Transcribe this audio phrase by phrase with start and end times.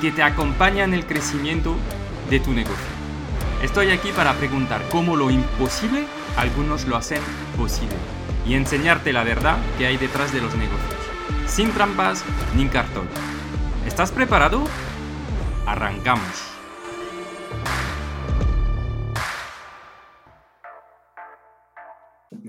[0.00, 1.76] que te acompaña en el crecimiento
[2.30, 2.76] de tu negocio.
[3.62, 7.20] Estoy aquí para preguntar cómo lo imposible algunos lo hacen
[7.56, 7.96] posible
[8.46, 11.00] y enseñarte la verdad que hay detrás de los negocios,
[11.46, 12.24] sin trampas
[12.56, 13.06] ni cartón.
[13.86, 14.64] ¿Estás preparado?
[15.66, 16.50] Arrancamos.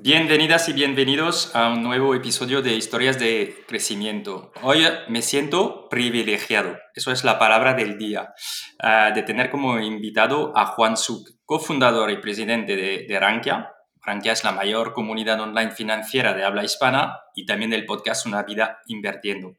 [0.03, 4.51] Bienvenidas y bienvenidos a un nuevo episodio de Historias de Crecimiento.
[4.63, 8.33] Hoy me siento privilegiado, eso es la palabra del día,
[8.79, 13.73] ah, de tener como invitado a Juan Suk, cofundador y presidente de, de Rankia.
[14.03, 18.41] Rankia es la mayor comunidad online financiera de habla hispana y también del podcast Una
[18.41, 19.55] vida invirtiendo.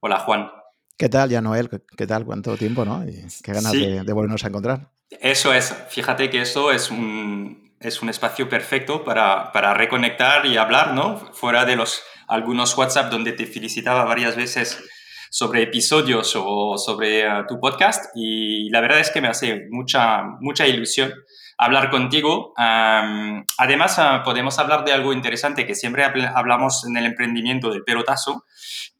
[0.00, 0.50] Hola Juan.
[0.98, 1.70] ¿Qué tal, ya Noel?
[1.96, 2.26] ¿Qué tal?
[2.26, 3.02] ¿Cuánto tiempo, no?
[3.08, 4.90] Y qué ganas de, de volvernos a encontrar.
[5.08, 5.74] Eso es.
[5.88, 11.16] Fíjate que eso es un, es un espacio perfecto para, para, reconectar y hablar, ¿no?
[11.32, 14.84] Fuera de los algunos WhatsApp donde te felicitaba varias veces
[15.30, 20.22] sobre episodios o sobre uh, tu podcast y la verdad es que me hace mucha,
[20.40, 21.12] mucha ilusión
[21.56, 22.52] hablar contigo.
[22.56, 28.44] Además, uh, podemos hablar de algo interesante que siempre hablamos en el emprendimiento del pelotazo,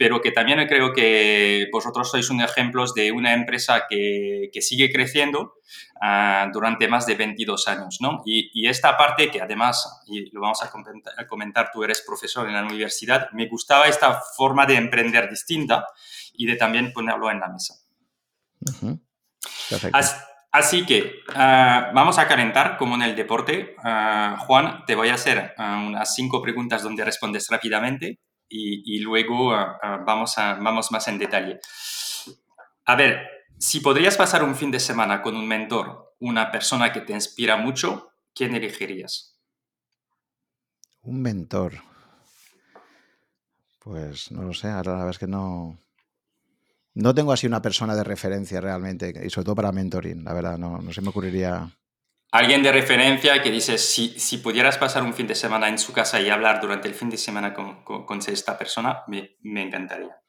[0.01, 4.91] pero que también creo que vosotros sois un ejemplo de una empresa que, que sigue
[4.91, 5.57] creciendo
[6.01, 7.99] uh, durante más de 22 años.
[8.01, 8.23] ¿no?
[8.25, 12.01] Y, y, esta parte que además, y lo vamos a comentar, a comentar, tú eres
[12.01, 15.85] profesor en la universidad, me gustaba esta forma de emprender distinta
[16.33, 17.75] y de también ponerlo en la mesa.
[18.63, 19.01] Uh -huh.
[19.69, 19.99] Perfecto.
[19.99, 20.17] Así,
[20.53, 23.77] Así que uh, vamos a calentar como en el deporte.
[23.85, 28.19] Uh, Juan, te voy a hacer uh, unas cinco preguntas donde respondes rápidamente
[28.51, 29.51] y, luego
[30.05, 31.61] vamos, a, vamos más en detalle.
[32.85, 33.27] A ver,
[33.59, 37.57] si podrías pasar un fin de semana con un mentor, una persona que te inspira
[37.57, 39.39] mucho, ¿quién elegirías?
[41.03, 41.75] Un mentor.
[43.79, 45.79] Pues no lo sé, ahora la verdad es que no,
[46.95, 50.59] no tengo así una persona de referencia realmente, y sobre todo para mentoring, la verdad,
[50.59, 51.71] no, no se me ocurriría.
[52.33, 55.93] Alguien de referencia que dices, si, si pudieras pasar un fin de semana en su
[55.93, 59.63] casa y hablar durante el fin de semana con, con, con esta persona, me, me
[59.63, 60.21] encantaría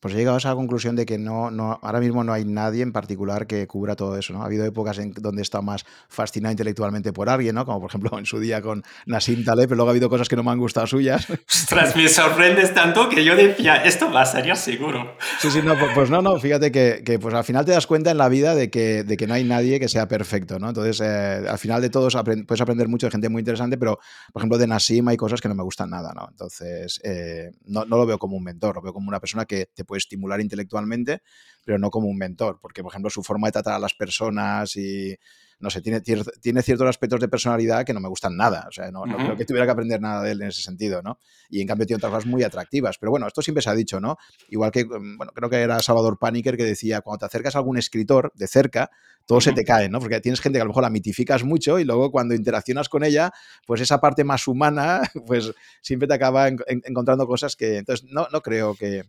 [0.00, 2.82] pues he llegado a esa conclusión de que no, no, ahora mismo no hay nadie
[2.82, 4.32] en particular que cubra todo eso.
[4.32, 4.42] ¿no?
[4.42, 7.64] Ha habido épocas en donde he estado más fascinado intelectualmente por alguien, ¿no?
[7.64, 10.36] como por ejemplo en su día con Nassim Taleb, pero luego ha habido cosas que
[10.36, 11.26] no me han gustado suyas.
[11.48, 15.16] Ostras, me sorprendes tanto que yo decía, esto va a ser seguro.
[15.40, 17.86] Sí, sí, no, pues, pues no, no, fíjate que, que, pues al final te das
[17.86, 20.58] cuenta en la vida de que, de que no hay nadie que sea perfecto.
[20.58, 20.68] ¿no?
[20.68, 23.98] Entonces, eh, al final de todos aprend puedes aprender mucho de gente muy interesante, pero
[24.32, 26.12] por ejemplo de Nassim hay cosas que no me gustan nada.
[26.14, 26.26] ¿no?
[26.30, 29.66] Entonces, eh, no, no lo veo como un mentor, lo veo como una persona que
[29.74, 31.22] te puede estimular intelectualmente
[31.68, 34.74] pero no como un mentor, porque por ejemplo su forma de tratar a las personas
[34.74, 35.14] y
[35.60, 38.90] no sé, tiene, tiene ciertos aspectos de personalidad que no me gustan nada, o sea,
[38.90, 39.24] no, no uh -huh.
[39.24, 41.18] creo que tuviera que aprender nada de él en ese sentido, ¿no?
[41.50, 44.00] Y en cambio tiene otras cosas muy atractivas, pero bueno, esto siempre se ha dicho,
[44.00, 44.16] ¿no?
[44.48, 47.76] Igual que, bueno, creo que era Salvador Paniker que decía, cuando te acercas a algún
[47.76, 48.88] escritor de cerca,
[49.26, 49.44] todo uh -huh.
[49.44, 50.00] se te cae, ¿no?
[50.00, 53.04] Porque tienes gente que a lo mejor la mitificas mucho y luego cuando interaccionas con
[53.04, 53.30] ella,
[53.66, 58.08] pues esa parte más humana, pues siempre te acaba en, en, encontrando cosas que, entonces,
[58.10, 59.02] no, no creo que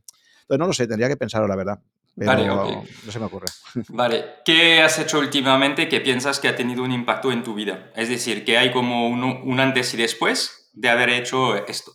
[0.49, 1.79] entonces, no lo sé, tendría que pensarlo, la verdad.
[2.15, 2.91] Pero vale, okay.
[3.05, 3.45] no se me ocurre.
[3.89, 7.91] Vale, ¿qué has hecho últimamente que piensas que ha tenido un impacto en tu vida?
[7.95, 11.93] Es decir, que hay como un, un antes y después de haber hecho esto.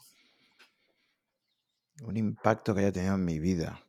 [2.02, 3.82] Un impacto que haya tenido en mi vida.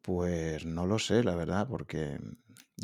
[0.00, 2.18] Pues no lo sé, la verdad, porque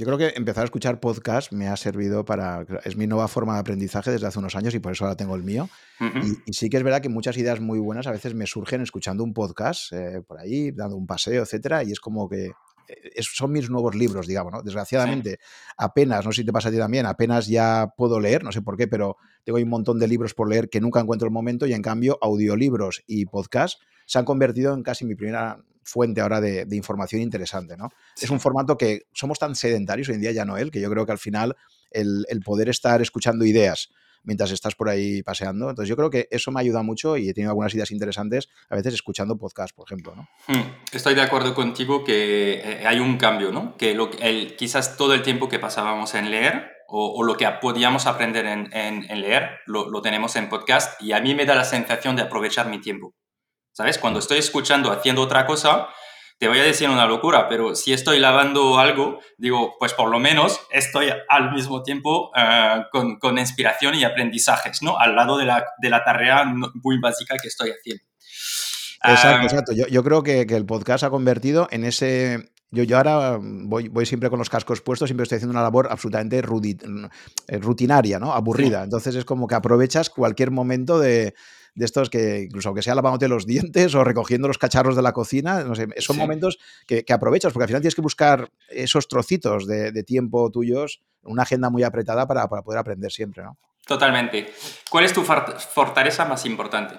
[0.00, 2.64] yo creo que empezar a escuchar podcast me ha servido para.
[2.84, 5.34] Es mi nueva forma de aprendizaje desde hace unos años y por eso ahora tengo
[5.36, 5.68] el mío.
[6.00, 6.42] Uh -huh.
[6.46, 8.80] y, y, sí que es verdad que muchas ideas muy buenas a veces me surgen
[8.80, 12.46] escuchando un podcast eh, por ahí, dando un paseo, etcétera, y es como que.
[12.46, 14.62] Eh, es, son mis nuevos libros, digamos, ¿no?
[14.62, 15.36] Desgraciadamente, sí.
[15.76, 18.62] apenas, no sé si te pasa a ti también, apenas ya puedo leer, no sé
[18.62, 21.66] por qué, pero tengo un montón de libros por leer que nunca encuentro el momento
[21.66, 26.40] y en cambio audiolibros y podcast se han convertido en casi mi primera fuente ahora
[26.40, 27.90] de, información interesante, ¿no?
[28.20, 30.90] Es un formato que somos tan sedentarios hoy en día, ya no él, que yo
[30.90, 31.56] creo que al final
[31.90, 33.90] el, poder estar escuchando ideas
[34.22, 35.70] mientras estás por ahí paseando.
[35.70, 38.76] Entonces yo creo que eso me ayuda mucho y he tenido algunas ideas interesantes a
[38.76, 40.14] veces escuchando podcast, por ejemplo.
[40.14, 40.28] ¿no?
[40.46, 40.62] Hmm,
[40.92, 43.76] estoy de acuerdo contigo que eh, hay un cambio, ¿no?
[43.76, 48.06] Que lo, el, quizás todo el tiempo que pasábamos en leer o, lo que podíamos
[48.06, 51.64] aprender en, en, leer lo, lo, tenemos en podcast y a mí me da la
[51.64, 53.14] sensación de aprovechar mi tiempo.
[53.72, 53.98] ¿Sabes?
[53.98, 55.88] Cuando estoy escuchando, haciendo otra cosa,
[56.40, 60.18] te voy a decir una locura, pero si estoy lavando algo, digo, pues por lo
[60.18, 64.98] menos estoy al mismo tiempo eh, con, con, inspiración y aprendizajes, ¿no?
[64.98, 68.02] Al lado de la, de la tarea muy básica que estoy haciendo.
[69.04, 69.72] Exacto, ah, exacto.
[69.74, 73.88] Yo, yo creo que, que, el podcast ha convertido en ese, yo, yo ahora voy,
[73.88, 78.32] voy, siempre con los cascos puestos, siempre estoy haciendo una labor absolutamente eh, rutinaria, ¿no?
[78.32, 78.82] Aburrida.
[78.82, 81.34] Entonces es como que aprovechas cualquier momento de,
[81.74, 85.12] de estos que, incluso aunque sea lavándote los dientes o recogiendo los cacharros de la
[85.12, 89.66] cocina, no sé, son momentos que, aprovechas, porque al final tienes que buscar esos trocitos
[89.66, 93.58] de, tiempo tuyos, una agenda muy apretada para, poder aprender siempre, ¿no?
[93.86, 94.52] Totalmente.
[94.88, 96.94] ¿Cuál es tu fortaleza más importante?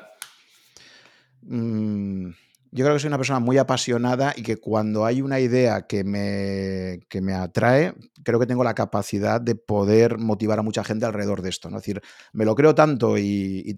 [1.44, 2.32] Mm,
[2.72, 6.06] yo creo que soy una persona muy apasionada y que cuando hay una idea que
[6.06, 11.06] me, que me atrae, creo que tengo la capacidad de poder motivar a mucha gente
[11.06, 11.70] alrededor de esto.
[11.70, 11.78] ¿no?
[11.78, 12.02] Es decir,
[12.32, 13.76] me lo creo tanto y,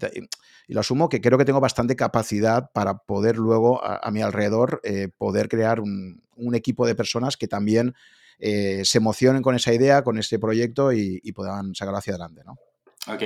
[0.68, 5.08] lo asumo que creo que tengo bastante capacidad para poder luego a, mi alrededor eh,
[5.18, 6.22] poder crear un,
[6.54, 7.94] equipo de personas que también
[8.38, 12.42] eh, se emocionen con esa idea, con ese proyecto y, puedan sacarlo hacia adelante.
[12.44, 12.56] ¿no?
[13.12, 13.22] Ok.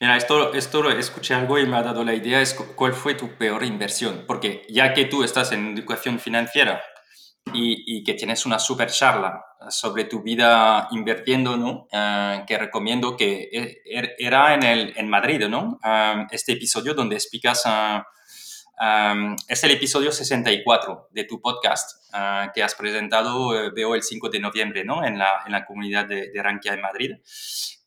[0.00, 3.36] Mira, esto, esto escuché algo y me ha dado la idea, es cuál fue tu
[3.36, 6.80] peor inversión, porque ya que tú estás en educación financiera
[7.52, 11.88] y, y que tienes una super charla sobre tu vida invirtiendo, ¿no?
[11.92, 15.78] Ah, que recomiendo que e, er, era en, el, en Madrid, ¿no?
[15.82, 17.64] Ah, este episodio donde explicas...
[17.66, 21.98] Uh, es el episodio 64 de tu podcast
[22.54, 25.04] que has presentado, eh, veo, el 5 de noviembre ¿no?
[25.04, 27.16] en, la, en la comunidad de, de Rankia en Madrid.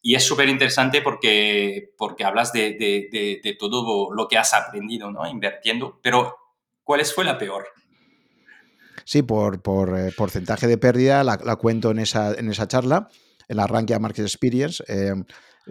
[0.01, 5.27] Y es súper interesante porque, porque hablas de, de, todo lo que has aprendido ¿no?
[5.27, 6.36] invirtiendo, pero
[6.83, 7.68] ¿cuál fue la peor?
[9.06, 13.09] Sí, por, por eh, porcentaje de pérdida la, cuento en esa, en esa charla,
[13.48, 14.83] en la Rankia Market Experience.
[14.88, 15.13] Eh,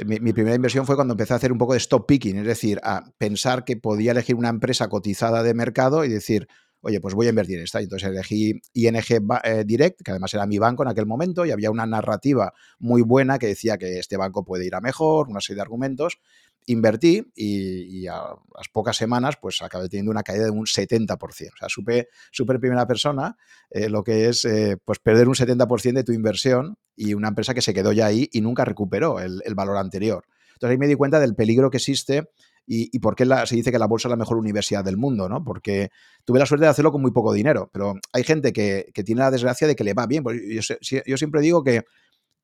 [0.05, 2.81] mi, primera inversión fue cuando empecé a hacer un poco de stop picking, es decir,
[2.85, 6.49] a pensar que podía elegir una empresa cotizada de mercado y decir,
[6.82, 7.81] oye, pues voy a invertir en esta.
[7.81, 8.97] Entonces elegí ING
[9.44, 13.03] eh, Direct, que además era mi banco en aquel momento, y había una narrativa muy
[13.03, 16.19] buena que decía que este banco puede ir a mejor, una serie de argumentos.
[16.67, 21.19] Invertí y, a las pocas semanas pues acabé teniendo una caída de un 70%.
[21.19, 23.37] O sea, supe, super primera persona
[23.71, 27.55] eh, lo que es eh, pues perder un 70% de tu inversión y una empresa
[27.55, 30.25] que se quedó ya ahí y nunca recuperó el, el valor anterior.
[30.53, 32.29] Entonces ahí me di cuenta del peligro que existe
[32.72, 35.43] y, por qué se dice que la bolsa es la mejor universidad del mundo, ¿no?
[35.43, 35.90] Porque
[36.25, 39.32] tuve la suerte de hacerlo con muy poco dinero, pero hay gente que, tiene la
[39.32, 40.22] desgracia de que le va bien.
[40.22, 41.82] Pues yo, siempre digo que,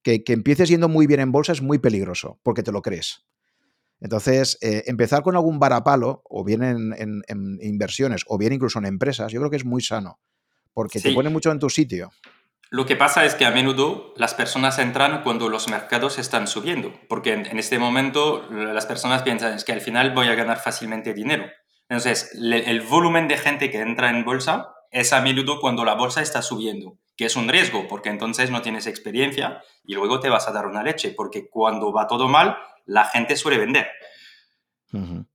[0.03, 3.25] que, empieces yendo muy bien en bolsa es muy peligroso, porque te lo crees.
[4.01, 7.23] Entonces, eh, empezar con algún varapalo, o bien en,
[7.63, 10.19] inversiones, o bien incluso en empresas, yo creo que es muy sano,
[10.75, 12.11] porque te pone mucho en tu sitio.
[12.69, 16.93] Lo que pasa es que a menudo las personas entran cuando los mercados están subiendo,
[17.09, 21.15] porque en, este momento las personas piensan es que al final voy a ganar fácilmente
[21.15, 21.47] dinero.
[21.89, 26.23] Entonces, el volumen de gente que entra en bolsa es a menudo cuando la bolsa
[26.23, 30.49] está subiendo, que es un riesgo, porque entonces no tienes experiencia y luego te vas
[30.49, 33.89] a dar una leche, porque cuando va todo mal, la gente suele vender.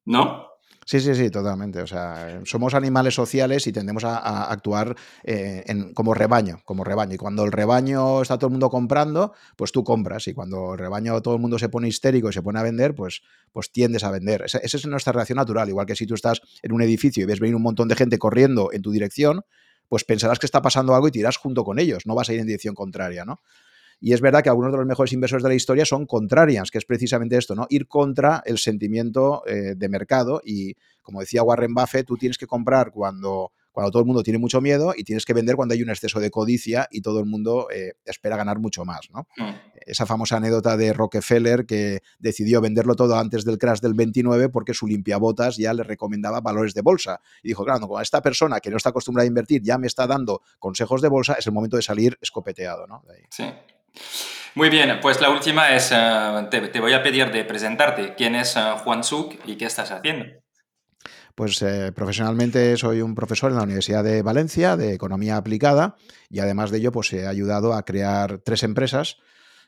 [0.05, 0.50] ¿No?
[0.85, 1.79] Sí, sí, sí, totalmente.
[1.81, 7.13] O sea, somos animales sociales y tendemos a, actuar eh, en, como rebaño, como rebaño.
[7.13, 10.27] Y cuando el rebaño está todo el mundo comprando, pues tú compras.
[10.27, 12.95] Y cuando el rebaño todo el mundo se pone histérico y se pone a vender,
[12.95, 13.21] pues,
[13.51, 14.41] pues tiendes a vender.
[14.43, 15.69] Esa, es nuestra reacción natural.
[15.69, 18.17] Igual que si tú estás en un edificio y ves venir un montón de gente
[18.17, 19.43] corriendo en tu dirección,
[19.87, 22.07] pues pensarás que está pasando algo y tirás junto con ellos.
[22.07, 23.41] No vas a ir en dirección contraria, ¿no?
[24.03, 26.79] Y es verdad que algunos de los mejores inversores de la historia son contrarians, que
[26.79, 27.67] es precisamente esto, ¿no?
[27.69, 32.47] Ir contra el sentimiento eh, de mercado y, como decía Warren Buffett, tú tienes que
[32.47, 35.83] comprar cuando, cuando todo el mundo tiene mucho miedo y tienes que vender cuando hay
[35.83, 39.27] un exceso de codicia y todo el mundo eh, espera ganar mucho más, ¿no?
[39.37, 39.51] Mm.
[39.85, 44.73] Esa famosa anécdota de Rockefeller que decidió venderlo todo antes del crash del 29 porque
[44.73, 47.21] su limpiabotas ya le recomendaba valores de bolsa.
[47.43, 50.07] Y dijo, claro, como esta persona que no está acostumbrada a invertir ya me está
[50.07, 53.03] dando consejos de bolsa, es el momento de salir escopeteado, ¿no?
[53.29, 53.45] Sí.
[54.55, 58.15] Muy bien, pues la última es, eh, te, voy a pedir de presentarte.
[58.15, 60.25] ¿Quién es eh, Juan Suk y qué estás haciendo?
[61.35, 65.95] Pues eh, profesionalmente soy un profesor en la Universidad de Valencia de Economía Aplicada
[66.29, 69.17] y además de ello pues he ayudado a crear tres empresas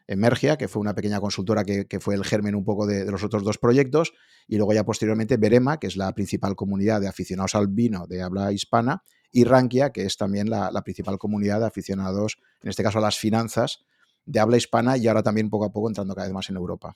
[0.08, 3.44] Emergia, que fue una pequeña consultora que, fue el germen un poco de, los otros
[3.44, 4.14] dos proyectos,
[4.48, 8.22] y luego ya posteriormente Berema, que es la principal comunidad de aficionados al vino de
[8.22, 13.00] habla hispana, y Rankia, que es también la, principal comunidad de aficionados, en este caso
[13.00, 13.86] a las finanzas,
[14.26, 16.96] de habla hispana y ahora también poco a poco entrando cada vez más en Europa.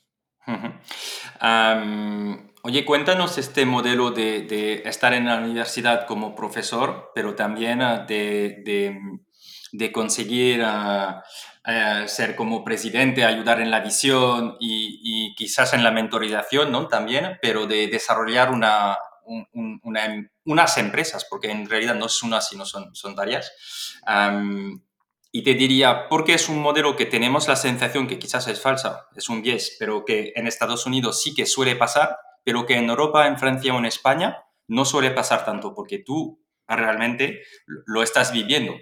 [2.63, 9.91] oye, cuéntanos este modelo de, estar en la universidad como profesor, pero también ah, de,
[9.91, 11.24] conseguir ah,
[11.65, 16.88] eh, ser como presidente, ayudar en la visión y, quizás en la mentorización ¿no?
[16.88, 18.98] también, pero de desarrollar una,
[20.46, 23.51] unas empresas, porque en realidad no es una, sino son varias.
[25.31, 29.07] Y te diría, porque es un modelo que tenemos la sensación que quizás es falsa,
[29.15, 32.89] es un yes, pero que en Estados Unidos sí que suele pasar, pero que en
[32.89, 37.41] Europa, en Francia o en España no suele pasar tanto, porque tú realmente
[37.86, 38.74] lo estás viviendo.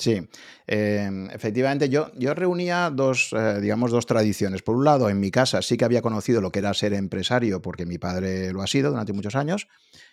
[0.00, 0.18] Sí,
[0.66, 4.62] em, efectivamente yo, yo reunía dos, eh, digamos, dos tradiciones.
[4.62, 7.60] Por un lado, en mi casa sí que había conocido lo que era ser empresario,
[7.60, 9.68] porque mi padre lo ha sido durante muchos años,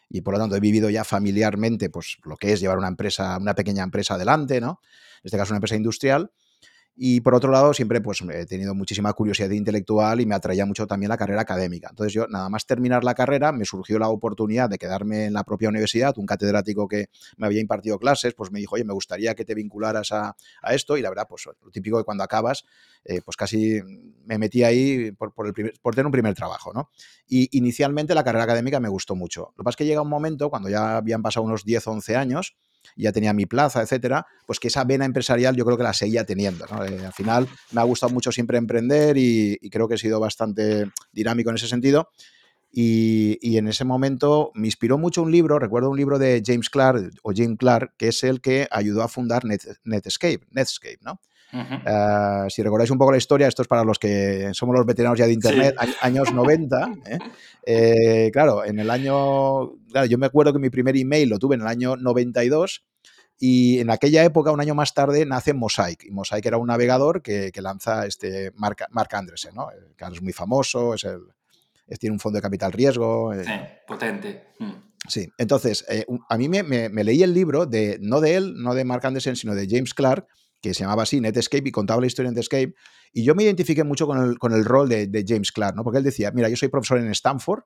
[0.09, 3.37] y por lo tanto he vivido ya familiarmente pues, lo que es llevar una empresa,
[3.37, 4.79] una pequeña empresa adelante, ¿no?
[5.17, 6.31] En este caso una empresa industrial.
[6.99, 10.87] Y por otro lado, siempre pues, he tenido muchísima curiosidad intelectual y me atraía mucho
[10.87, 11.89] también la carrera académica.
[11.91, 15.43] Entonces yo, nada más terminar la carrera, me surgió la oportunidad de quedarme en la
[15.43, 16.17] propia universidad.
[16.17, 19.53] Un catedrático que me había impartido clases, pues me dijo, oye, me gustaría que te
[19.53, 20.35] vincularas a,
[20.71, 20.97] esto.
[20.97, 22.65] Y la verdad, pues lo típico que cuando acabas,
[23.05, 23.79] eh, pues casi
[24.25, 26.89] me metí ahí por, por, el por tener un primer trabajo, ¿no?
[27.27, 29.53] Y inicialmente la carrera académica me gustó mucho.
[29.55, 31.91] Lo que pasa es que llega un momento, cuando ya habían pasado unos 10 o
[31.91, 32.57] 11 años,
[32.95, 36.25] ya tenía mi plaza, etcétera, pues que esa vena empresarial yo creo que la seguía
[36.25, 36.65] teniendo.
[36.65, 40.89] Eh, al final me ha gustado mucho siempre emprender y, creo que he sido bastante
[41.11, 42.09] dinámico en ese sentido.
[42.71, 47.11] Y, en ese momento me inspiró mucho un libro, recuerdo un libro de James Clark
[47.23, 51.19] o Jim Clark, que es el que ayudó a fundar Netscape, Netscape, ¿no?
[51.53, 55.17] Ah, si recordáis un poco la historia, esto es para los que somos los veteranos
[55.17, 56.93] ya de Internet, años 90.
[57.05, 57.19] ¿eh?
[57.65, 59.71] Eh, claro, en el año.
[59.91, 62.83] Claro, yo me acuerdo que mi primer email lo tuve en el año 92.
[63.39, 66.03] Y en aquella época, un año más tarde, nace Mosaic.
[66.05, 69.69] Y Mosaic era un navegador que, lanza este Mark, Mark Andresen, ¿no?
[69.95, 71.21] que es muy famoso, es el,
[71.99, 73.33] tiene un fondo de capital riesgo.
[73.33, 73.43] Eh.
[73.43, 73.51] Sí,
[73.87, 74.47] potente.
[74.57, 74.71] Mm.
[75.07, 75.85] Sí, entonces,
[76.27, 79.37] a mí me, me, leí el libro, de, no de él, no de Mark Andresen,
[79.37, 80.27] sino de James Clark,
[80.61, 82.73] que se llamaba así, Netscape, y contaba la historia de Netscape.
[83.13, 85.83] Y yo me identifiqué mucho con el, con el rol de, James Clark, ¿no?
[85.83, 87.63] Porque él decía, mira, yo soy profesor en Stanford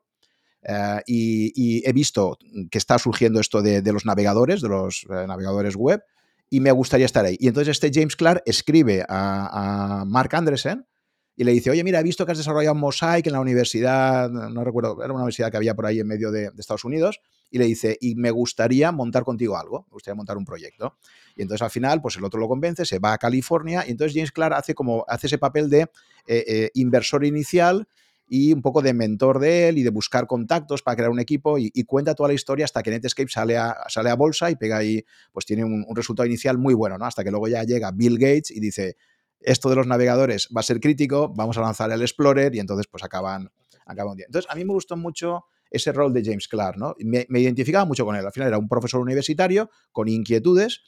[0.62, 2.38] eh, y, he visto
[2.70, 6.02] que está surgiendo esto de, los navegadores, de los eh, navegadores web,
[6.50, 7.36] y me gustaría estar ahí.
[7.40, 10.86] Y entonces este James Clark escribe a, Mark Andresen
[11.34, 14.62] y le dice, oye, mira, he visto que has desarrollado Mosaic en la universidad, no
[14.62, 17.20] recuerdo, era una universidad que había por ahí en medio de, de Estados Unidos,
[17.52, 20.96] y le dice, y me gustaría montar contigo algo, me gustaría montar un proyecto.
[21.36, 24.14] Y entonces al final, pues el otro lo convence, se va a California y entonces
[24.14, 25.88] James Clark hace como hace ese papel de eh,
[26.26, 27.86] eh, inversor inicial
[28.26, 31.58] y un poco de mentor de él y de buscar contactos para crear un equipo
[31.58, 34.78] y, cuenta toda la historia hasta que Netscape sale a, sale a bolsa y pega
[34.78, 37.04] ahí, pues tiene un, resultado inicial muy bueno, ¿no?
[37.04, 38.96] Hasta que luego ya llega Bill Gates y dice,
[39.40, 42.86] esto de los navegadores va a ser crítico, vamos a lanzar el Explorer y entonces
[42.86, 43.50] pues acaban,
[43.84, 44.26] acaban un día.
[44.26, 46.94] Entonces a mí me gustó mucho ese rol de James Clark, ¿no?
[46.98, 48.24] Me, me identificaba mucho con él.
[48.24, 50.82] Al final era un profesor universitario con inquietudes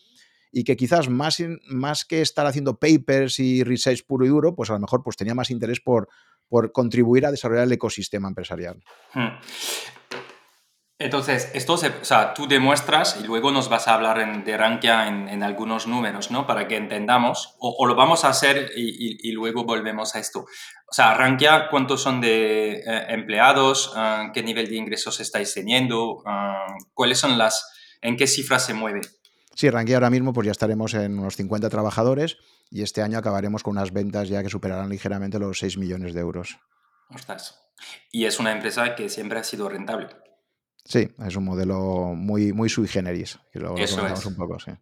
[0.54, 4.70] y que quizás más, más que estar haciendo papers y research puro y duro, pues
[4.70, 6.08] a lo mejor pues tenía más interés por,
[6.48, 8.82] por contribuir a desarrollar el ecosistema empresarial.
[9.12, 9.30] Hmm.
[10.98, 15.08] Entonces, esto se, o sea, tú demuestras y luego nos vas a hablar de Rankia
[15.08, 16.46] en, algunos números, ¿no?
[16.46, 20.40] Para que entendamos, o, lo vamos a hacer y, luego volvemos a esto.
[20.40, 23.92] O sea, Rankia, ¿cuántos son de eh, empleados?
[23.96, 26.22] Ah, ¿Qué nivel de ingresos estáis teniendo?
[26.26, 29.00] Ah, ¿Cuáles son las, en qué cifras se mueve?
[29.56, 32.38] Sí, Rankia ahora mismo pues ya estaremos en unos 50 trabajadores
[32.70, 36.20] y este año acabaremos con unas ventas ya que superarán ligeramente los 6 millones de
[36.20, 36.58] euros.
[37.10, 37.60] Ostras.
[38.12, 40.23] Y es una empresa que siempre ha sido rentable.
[40.84, 44.26] Sí, es un modelo muy, muy sui generis, que lo, Eso es.
[44.26, 44.72] un poco, sí.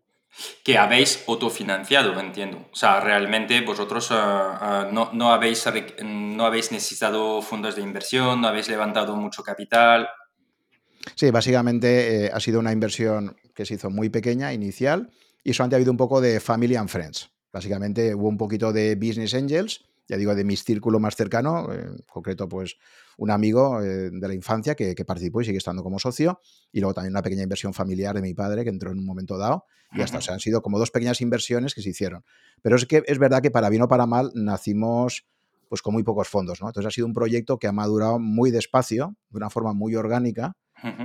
[0.64, 2.66] Que habéis autofinanciado, entiendo.
[2.72, 5.64] O sea, realmente vosotros eh, eh, no, no, habéis,
[6.02, 10.08] no habéis necesitado fondos de inversión, no habéis levantado mucho capital.
[11.14, 15.10] Sí, básicamente eh, ha sido una inversión que se hizo muy pequeña, inicial,
[15.44, 17.30] y solamente ha habido un poco de family and friends.
[17.52, 21.96] Básicamente hubo un poquito de business angels, ya digo, de mi círculo más cercano, en
[22.06, 22.76] concreto, pues
[23.16, 26.38] un amigo eh, de la infancia que, participó y sigue estando como socio,
[26.70, 29.38] y luego también una pequeña inversión familiar de mi padre que entró en un momento
[29.38, 32.26] dado, y hasta, o sea, han sido como dos pequeñas inversiones que se hicieron.
[32.60, 35.26] Pero es que es verdad que para bien o para mal nacimos
[35.70, 36.66] pues con muy pocos fondos, ¿no?
[36.66, 40.54] Entonces ha sido un proyecto que ha madurado muy despacio, de una forma muy orgánica,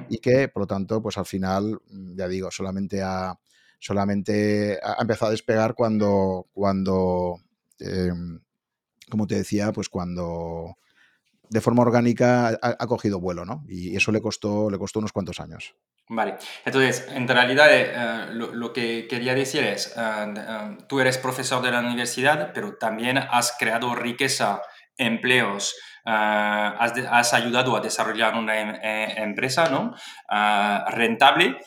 [0.10, 3.40] y que, por lo tanto, pues al final, mm, ya digo, solamente ha,
[3.80, 7.40] solamente ha empezado a despegar cuando, cuando
[7.80, 8.42] em,
[9.10, 10.78] como te decía, pues cuando
[11.50, 13.64] de forma orgánica ha, cogido vuelo, ¿no?
[13.68, 15.76] Y eso le costó, le costó unos cuantos años.
[16.10, 21.62] Vale, entonces, en realidad eh, lo, que quería decir es, eh, eh, tú eres profesor
[21.62, 24.62] de la universidad, pero también has creado riqueza,
[24.98, 28.76] empleos, has, ayudado a desarrollar una em,
[29.18, 29.94] empresa ¿no?
[30.90, 31.58] rentable.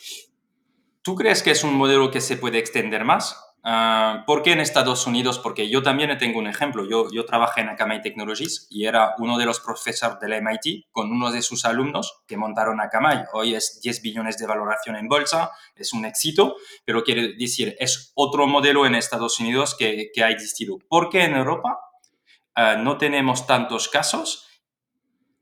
[1.03, 3.37] ¿Tú crees que es un modelo que se puede extender más?
[3.63, 5.39] Uh, ¿Por qué en Estados Unidos?
[5.39, 6.87] Porque yo también tengo un ejemplo.
[6.89, 11.31] Yo, trabajé en Akamai Technologies y era uno de los profesores del MIT con uno
[11.31, 13.27] de sus alumnos que montaron Akamai.
[13.35, 18.13] Hoy es 10 billones de valoración en bolsa, es un éxito, pero quiere decir, es
[18.15, 20.79] otro modelo en Estados Unidos que, que ha existido.
[20.89, 21.81] ¿Por qué en Europa
[22.57, 24.49] uh, no tenemos tantos casos?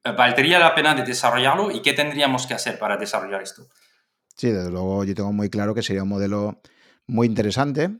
[0.04, 3.68] Uh, ¿Valdría la pena de desarrollarlo y qué tendríamos que hacer para desarrollar esto?
[4.34, 6.60] Sí, desde luego yo tengo muy claro que sería un modelo
[7.08, 7.90] muy interesante.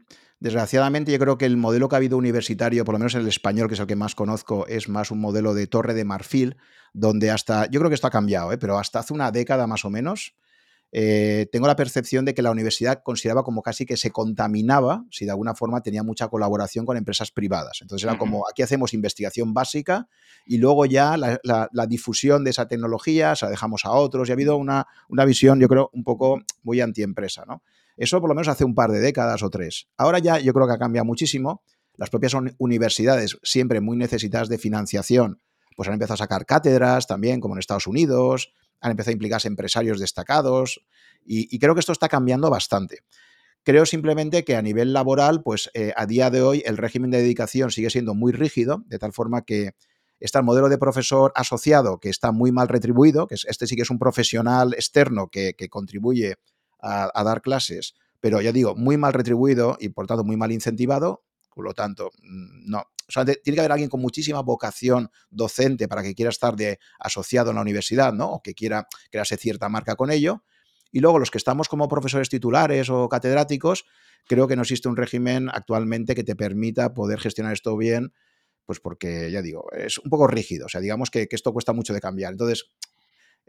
[0.40, 3.66] Desgraciadamente, yo creo que el modelo que ha habido universitario, por lo menos el español,
[3.66, 6.56] que es el que más conozco, es más un modelo de torre de marfil,
[6.92, 8.58] donde hasta, yo creo que esto ha cambiado, ¿eh?
[8.58, 10.34] pero hasta hace una década más o menos,
[10.90, 15.26] eh, tengo la percepción de que la universidad consideraba como casi que se contaminaba si
[15.26, 17.78] de alguna forma tenía mucha colaboración con empresas privadas.
[17.82, 20.08] Entonces era como, aquí hacemos investigación básica
[20.46, 24.34] y luego ya la, difusión de esa tecnología se la dejamos a otros y ha
[24.34, 27.62] habido una, una visión, yo creo, un poco muy antiempresa, ¿no?
[27.98, 29.88] Eso por lo menos hace un par de décadas o tres.
[29.96, 31.62] Ahora ya yo creo que ha cambiado muchísimo.
[31.96, 35.42] Las propias universidades, siempre muy necesitadas de financiación,
[35.76, 39.48] pues han empezado a sacar cátedras también, como en Estados Unidos, han empezado a implicarse
[39.48, 40.80] empresarios destacados
[41.24, 43.00] y, creo que esto está cambiando bastante.
[43.64, 47.18] Creo simplemente que a nivel laboral, pues eh, a día de hoy el régimen de
[47.18, 49.72] dedicación sigue siendo muy rígido, de tal forma que
[50.20, 53.82] está el modelo de profesor asociado que está muy mal retribuido, que este sí que
[53.82, 56.36] es un profesional externo que, que contribuye
[56.80, 61.24] a, dar clases, pero ya digo, muy mal retribuido y por tanto muy mal incentivado,
[61.54, 62.80] por lo tanto, mm, no.
[62.80, 66.78] O sea, tiene que haber alguien con muchísima vocación docente para que quiera estar de
[66.98, 68.32] asociado en la universidad, ¿no?
[68.32, 70.44] O que quiera crearse cierta marca con ello.
[70.92, 73.86] Y luego los que estamos como profesores titulares o catedráticos,
[74.26, 78.12] creo que no existe un régimen actualmente que te permita poder gestionar esto bien,
[78.66, 80.66] pues porque, ya digo, es un poco rígido.
[80.66, 82.32] O sea, digamos que, que esto cuesta mucho de cambiar.
[82.32, 82.66] Entonces,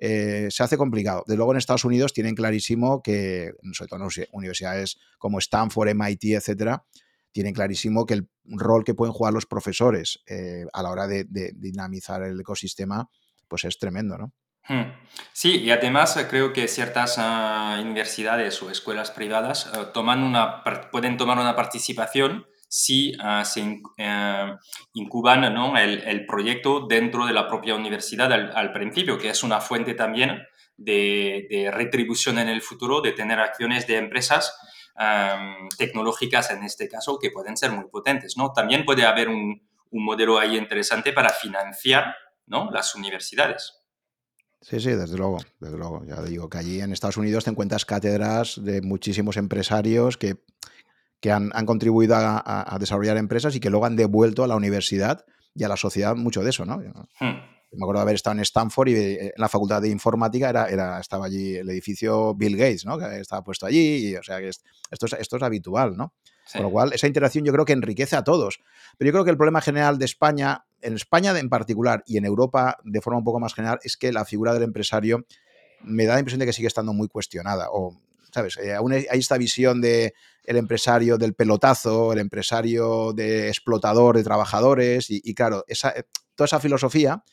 [0.01, 1.23] eh, se hace complicado.
[1.27, 6.35] De luego en Estados Unidos tienen clarísimo que, sobre todo en universidades como Stanford, MIT,
[6.35, 6.85] etcétera,
[7.31, 11.25] tienen clarísimo que el rol que pueden jugar los profesores eh, a la hora de,
[11.55, 13.09] dinamizar el ecosistema,
[13.47, 14.33] pues es tremendo, ¿no?
[14.67, 14.93] Hmm.
[15.33, 21.39] Sí, y además eh, creo que ciertas ah, universidades o escuelas privadas una, pueden tomar
[21.39, 24.55] una participación si ah, se eh,
[24.93, 30.43] incuban el, proyecto dentro de la propia universidad al, principio, que es una fuente también
[30.77, 34.55] de, retribución en el futuro, de tener acciones de empresas
[35.77, 38.38] tecnológicas en este caso que pueden ser muy potentes.
[38.38, 38.51] ¿no?
[38.51, 42.13] También puede haber un, modelo ahí interesante para financiar
[42.45, 42.69] ¿no?
[42.69, 43.73] las universidades.
[44.62, 46.03] Sí, sí, desde luego, desde luego.
[46.05, 50.43] Ya digo que allí en Estados Unidos te encuentras cátedras de muchísimos empresarios que
[51.19, 55.63] que han, contribuido a, desarrollar empresas y que luego han devuelto a la universidad y
[55.63, 56.77] a la sociedad mucho de eso, ¿no?
[57.19, 57.60] Hmm.
[57.71, 60.69] Me acuerdo de haber estado en Stanford y eh, en la facultad de informática era,
[60.69, 62.97] era, estaba allí el edificio Bill Gates, ¿no?
[62.97, 66.13] Que estaba puesto allí, y, o sea que esto es, esto es habitual, ¿no?
[66.51, 68.60] Con lo cual, esa interacción yo creo que enriquece a todos.
[68.97, 72.25] Pero yo creo que el problema general de España, en España en particular y en
[72.25, 75.25] Europa de forma un poco más general, es que la figura del empresario
[75.82, 77.67] me da la impresión de que sigue estando muy cuestionada.
[77.71, 77.95] O
[78.33, 78.57] ¿sabes?
[78.57, 80.13] Eh, aún hay esta visión de
[80.43, 86.45] el empresario del pelotazo, el empresario de explotador de trabajadores y, claro, esa, eh, toda
[86.45, 87.23] esa filosofía,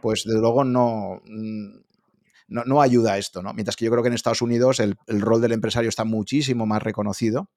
[0.00, 1.76] pues desde luego no, mm,
[2.48, 3.52] no, no, ayuda a esto, ¿no?
[3.52, 6.82] Mientras que yo creo que en Estados Unidos el, rol del empresario está muchísimo más
[6.82, 7.50] reconocido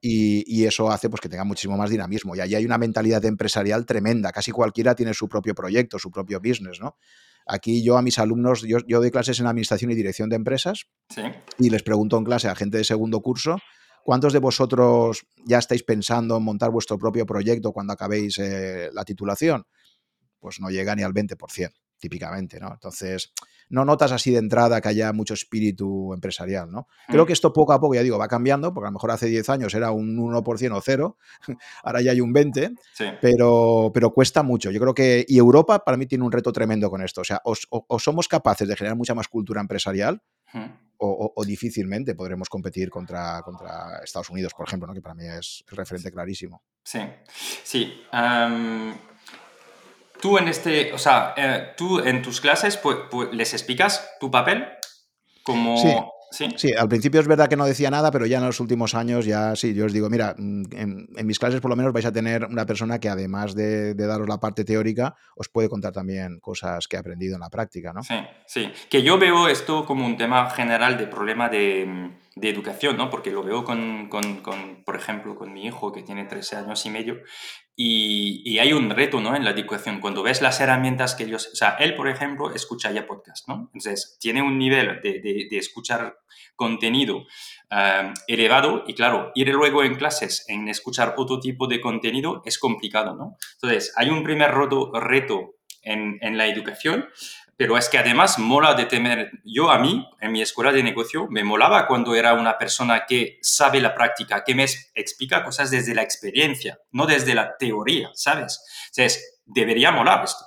[0.00, 2.34] y, y, eso hace pues, que tenga muchísimo más dinamismo.
[2.34, 4.32] Y allí hay una mentalidad empresarial tremenda.
[4.32, 6.96] Casi cualquiera tiene su propio proyecto, su propio business, ¿no?
[7.46, 10.86] Aquí yo a mis alumnos, yo, doy clases en Administración y Dirección de Empresas
[11.58, 13.58] y les pregunto en clase a gente de segundo curso,
[14.04, 19.04] ¿cuántos de vosotros ya estáis pensando en montar vuestro propio proyecto cuando acabéis eh, la
[19.04, 19.64] titulación?
[20.40, 22.72] Pues no llega ni al 20%, típicamente, ¿no?
[22.72, 23.32] Entonces,
[23.68, 26.86] no notas así de entrada que haya mucho espíritu empresarial, ¿no?
[27.08, 27.26] Creo mm.
[27.26, 29.48] que esto poco a poco, ya digo, va cambiando, porque a lo mejor hace 10
[29.50, 31.18] años era un 1% o cero,
[31.82, 34.70] ahora ya hay un 20%, pero, pero cuesta mucho.
[34.70, 37.40] Yo creo que, y Europa para mí tiene un reto tremendo con esto, o sea,
[37.44, 40.22] o, somos capaces de generar mucha más cultura empresarial,
[40.98, 44.94] o, difícilmente podremos competir contra, contra Estados Unidos, por ejemplo, ¿no?
[44.94, 46.62] que para mí es referente clarísimo.
[46.82, 47.00] Sí,
[47.64, 48.02] sí.
[50.20, 52.98] Tú en este, o sea, eh, tú en tus clases pues,
[53.32, 54.66] les explicas tu papel
[55.42, 55.76] como...
[55.76, 55.94] Sí.
[56.56, 56.72] ¿Sí?
[56.76, 59.56] al principio es verdad que no decía nada, pero ya en los últimos años ya
[59.56, 62.44] sí, yo os digo, mira, mm, en, mis clases por lo menos vais a tener
[62.44, 66.96] una persona que además de, daros la parte teórica, os puede contar también cosas que
[66.96, 68.02] ha aprendido en la práctica, ¿no?
[68.02, 68.70] Sí, sí.
[68.90, 73.08] Que yo veo esto como un tema general de problema de, de educación, ¿no?
[73.08, 76.84] Porque lo veo con, con, con, por ejemplo, con mi hijo que tiene 13 años
[76.84, 77.22] y medio
[77.74, 79.34] y, hay un reto ¿no?
[79.34, 80.00] en la educación.
[80.00, 81.50] Cuando ves las herramientas que ellos...
[81.52, 83.70] O sea, él, por ejemplo, escucha ya podcast, ¿no?
[83.74, 86.18] Entonces, tiene un nivel de, de, escuchar
[86.54, 87.26] contenido
[87.70, 92.58] eh, elevado y, claro, ir luego en clases en escuchar otro tipo de contenido es
[92.58, 93.36] complicado, ¿no?
[93.54, 97.08] Entonces, hay un primer reto, reto en, en la educación
[97.56, 101.26] pero es que además mola de tener, yo a mí, en mi escuela de negocio,
[101.28, 105.94] me molaba cuando era una persona que sabe la práctica, que me explica cosas desde
[105.94, 108.62] la experiencia, no desde la teoría, ¿sabes?
[108.88, 110.44] Entonces, debería molar esto.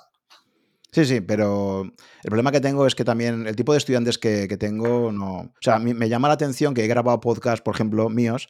[0.92, 4.48] Sí, sí, pero el problema que tengo es que también el tipo de estudiantes que,
[4.48, 5.36] que tengo no...
[5.36, 8.48] O sea, me llama la atención que he grabado podcasts, por ejemplo, míos,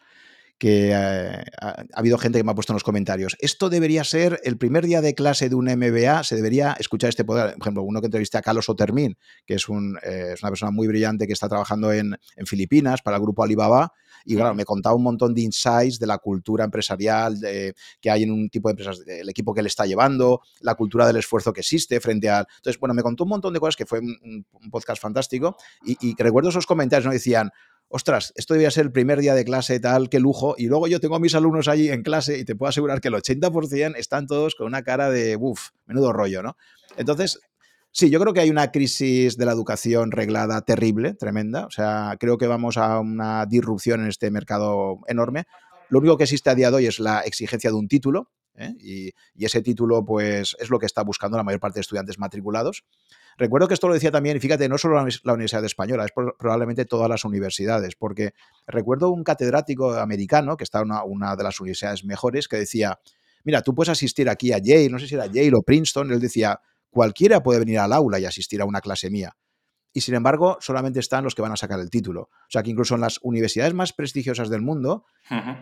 [0.61, 3.35] que eh, ha, habido gente que me ha puesto en los comentarios.
[3.41, 7.25] Esto debería ser el primer día de clase de un MBA, se debería escuchar este
[7.25, 7.55] poder.
[7.55, 10.71] Por ejemplo, uno que entrevisté a Carlos Otermin, que es, un, eh, es una persona
[10.71, 13.95] muy brillante que está trabajando en, en, Filipinas para el grupo Alibaba.
[14.27, 18.25] Y claro, me contaba un montón de insights de la cultura empresarial de, que hay
[18.25, 21.55] en un tipo de empresas, el equipo que le está llevando, la cultura del esfuerzo
[21.55, 22.47] que existe frente al...
[22.57, 25.97] Entonces, bueno, me contó un montón de cosas que fue un, un podcast fantástico y,
[26.07, 27.13] y recuerdo esos comentarios, ¿no?
[27.13, 27.51] Decían,
[27.91, 30.55] ostras, esto debía ser el primer día de clase, tal, qué lujo.
[30.57, 33.09] Y luego yo tengo a mis alumnos allí en clase y te puedo asegurar que
[33.09, 36.57] el 80% están todos con una cara de, uff, menudo rollo, ¿no?
[36.97, 37.41] Entonces,
[37.91, 41.67] sí, yo creo que hay una crisis de la educación reglada terrible, tremenda.
[41.67, 45.45] O sea, creo que vamos a una disrupción en este mercado enorme.
[45.89, 48.31] Lo único que existe a día de hoy es la exigencia de un título.
[48.55, 48.73] ¿eh?
[48.79, 52.21] Y, y, ese título, pues, es lo que está buscando la mayor parte de estudiantes
[52.21, 52.85] matriculados.
[53.41, 56.85] Recuerdo que esto lo decía también, y fíjate, no solo la Universidad Española, es probablemente
[56.85, 58.35] todas las universidades, porque
[58.67, 63.01] recuerdo un catedrático americano, que está en una, una de las universidades mejores, que decía,
[63.43, 66.21] mira, tú puedes asistir aquí a Yale, no sé si era Yale o Princeton, él
[66.21, 69.35] decía, cualquiera puede venir al aula y asistir a una clase mía
[69.93, 72.23] y sin embargo solamente están los que van a sacar el título.
[72.23, 75.05] O sea que incluso en las universidades más prestigiosas del mundo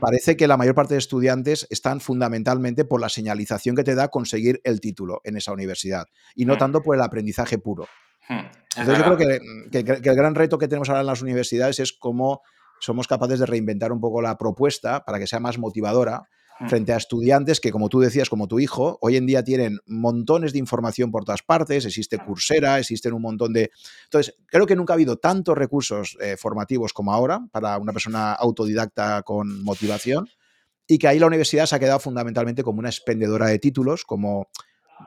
[0.00, 4.08] parece que la mayor parte de estudiantes están fundamentalmente por la señalización que te da
[4.08, 7.86] conseguir el título en esa universidad y no tanto por el aprendizaje puro.
[8.28, 11.92] Entonces yo creo que, que, el gran reto que tenemos ahora en las universidades es
[11.92, 12.42] cómo
[12.80, 16.28] somos capaces de reinventar un poco la propuesta para que sea más motivadora.
[16.66, 20.52] Frente a estudiantes que, como tú decías, como tu hijo, hoy en día tienen montones
[20.52, 23.70] de información por todas partes, existe Coursera, existen un montón de...
[24.04, 28.32] Entonces, creo que nunca ha habido tantos recursos eh, formativos como ahora para una persona
[28.32, 30.28] autodidacta con motivación
[30.88, 34.48] y que ahí la universidad se ha quedado fundamentalmente como una expendedora de títulos, como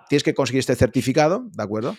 [0.08, 1.98] tienes que conseguir este certificado, ¿de acuerdo?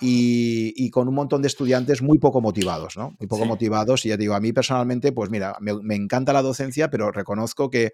[0.00, 3.16] Y, con un montón de estudiantes muy poco motivados, ¿no?
[3.18, 4.06] Muy poco motivados.
[4.06, 7.92] Y ya digo, a mí personalmente, pues mira, me, encanta la docencia, pero reconozco que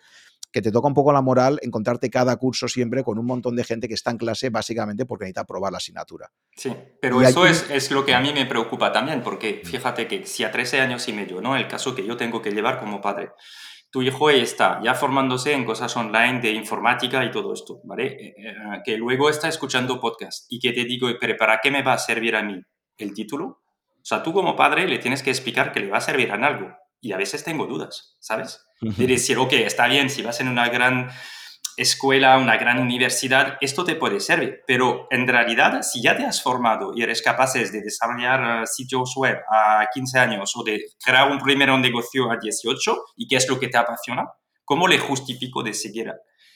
[0.55, 3.65] que te toca un poco la moral encontrarte cada curso siempre con un montón de
[3.65, 6.31] gente que está en clase básicamente porque necesita probar la asignatura.
[6.57, 10.25] Sí, pero eso es, es, lo que a mí me preocupa también, porque fíjate que
[10.27, 11.57] si a 13 años y medio, ¿no?
[11.57, 13.33] El caso que yo tengo que llevar como padre,
[13.91, 18.07] tu hijo está ya formándose en cosas online de informática y todo esto, ¿vale?
[18.07, 21.83] Eh, eh, que luego está escuchando podcast y que te digo, pero ¿para qué me
[21.83, 22.63] va a servir a mí
[22.99, 23.45] el título?
[23.47, 26.45] O sea, tú como padre le tienes que explicar que le va a servir en
[26.45, 26.77] algo.
[27.05, 28.65] Y a veces tengo dudas, ¿sabes?
[28.81, 31.11] de decir, ok, está bien, si vas en una gran
[31.77, 36.43] escuela, una gran universidad, esto te puede servir, pero en realidad, si ya te has
[36.43, 41.31] formado y eres capaz de desarrollar eh, sitios web a 15 años o de crear
[41.31, 44.25] un primer negocio a 18, ¿y qué es lo que te apasiona?
[44.65, 46.11] ¿Cómo le justifico de seguir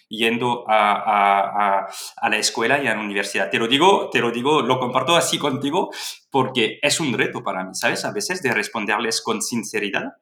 [0.08, 3.50] yendo a, a, a, la escuela y a la universidad?
[3.50, 5.90] Te lo digo, te lo digo, lo comparto así contigo
[6.30, 8.06] porque es un reto para mí, ¿sabes?
[8.06, 10.14] A veces de responderles con sinceridad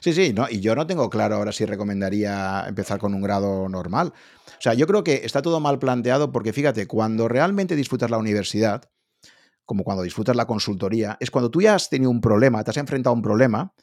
[0.00, 3.68] Sí, sí, no, y yo no tengo claro ahora si recomendaría empezar con un grado
[3.68, 4.12] normal.
[4.46, 8.18] O sea, yo creo que está todo mal planteado porque fíjate, cuando realmente disfrutas la
[8.18, 8.90] universidad,
[9.64, 12.76] como cuando disfrutas la consultoría, es cuando tú ya has tenido un problema, te has
[12.78, 13.74] enfrentado a un problema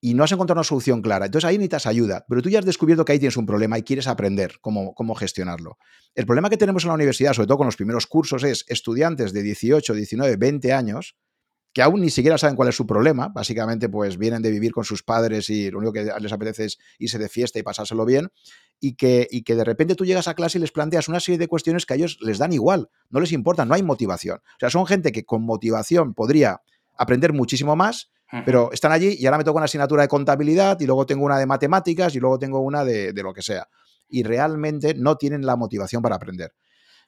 [0.00, 1.26] y no has encontrado una solución clara.
[1.26, 3.82] Entonces ahí necesitas ayuda, pero tú ya has descubierto que ahí tienes un problema y
[3.82, 5.78] quieres aprender cómo, cómo gestionarlo.
[6.14, 9.32] El problema que tenemos en la universidad, sobre todo con los primeros cursos, es estudiantes
[9.32, 11.16] de 18, 19, 20 años
[11.72, 14.84] que aún ni siquiera saben cuál es su problema, básicamente pues vienen de vivir con
[14.84, 18.28] sus padres y lo único que les apetece es irse de fiesta y pasárselo bien,
[18.78, 21.38] y que, y que de repente tú llegas a clase y les planteas una serie
[21.38, 24.38] de cuestiones que a ellos les dan igual, no les importa, no hay motivación.
[24.38, 26.60] O sea, son gente que con motivación podría
[26.96, 28.10] aprender muchísimo más,
[28.46, 31.38] pero están allí y ahora me toca una asignatura de contabilidad y luego tengo una
[31.38, 33.68] de matemáticas y luego tengo una de, de lo que sea.
[34.08, 36.52] Y realmente no tienen la motivación para aprender.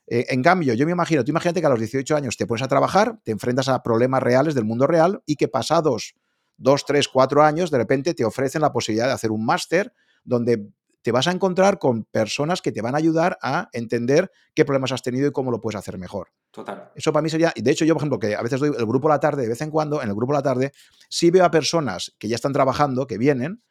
[0.06, 2.62] Eh, en cambio, yo me imagino, tú imagínate que a los 18 años te pones
[2.62, 6.14] a trabajar, te enfrentas a problemas reales del mundo real y que pasados
[6.56, 9.92] dos, tres, cuatro años, de repente te ofrecen la posibilidad de hacer un máster
[10.24, 10.68] donde
[11.04, 14.90] te vas a encontrar con personas que te van a ayudar a entender qué problemas
[14.90, 16.28] has tenido y cómo lo puedes hacer mejor.
[16.50, 16.92] Total.
[16.94, 18.86] Eso para mí sería, y de hecho yo, por ejemplo, que a veces doy el
[18.86, 20.72] grupo a la tarde, de vez en cuando, en el grupo a la tarde,
[21.10, 23.62] sí veo a personas que ya están trabajando, que vienen,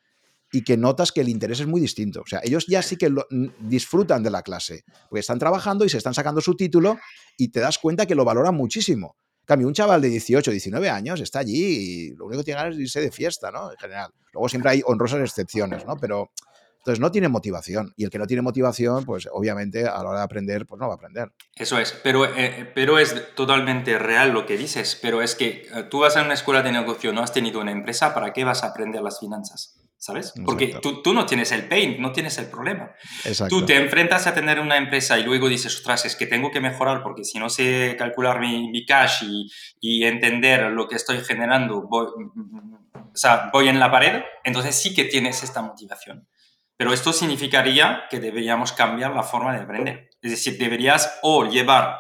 [0.54, 2.22] y que notas que el interés es muy distinto.
[2.22, 3.12] O sea, ellos ya sí que
[3.60, 7.00] disfrutan de la clase, porque están trabajando y se están sacando su título
[7.36, 9.18] y te das cuenta que lo valoran muchísimo.
[9.46, 12.76] Cambio, un chaval de 18, 19 años está allí y lo único que tiene ganas
[12.76, 13.72] es irse de fiesta, ¿no?
[13.72, 14.12] En general.
[14.32, 15.98] Luego siempre hay honrosas excepciones, ¿no?
[15.98, 16.30] Pero
[16.78, 17.92] entonces no tiene motivación.
[17.98, 20.88] Y el que no tiene motivación, pues obviamente a la hora de aprender, pues no
[20.88, 21.32] va a aprender.
[21.56, 25.84] Eso es, pero, eh, pero es totalmente real lo que dices, pero es que eh,
[25.90, 28.64] tú vas a una escuela de negocio, no has tenido una empresa, ¿para qué vas
[28.64, 29.83] a aprender las finanzas?
[30.04, 30.34] ¿Sabes?
[30.44, 32.92] Porque tú, tú, no tienes el pain, no tienes el problema.
[33.24, 33.58] Exacto.
[33.58, 36.60] Tú te enfrentas a tener una empresa y luego dices, ostras, es que tengo que
[36.60, 41.22] mejorar porque si no sé calcular mi, mi cash y, y, entender lo que estoy
[41.22, 46.28] generando, voy, o sea, voy en la pared, entonces sí que tienes esta motivación.
[46.76, 50.10] Pero esto significaría que deberíamos cambiar la forma de aprender.
[50.22, 51.96] Es decir, deberías o llevar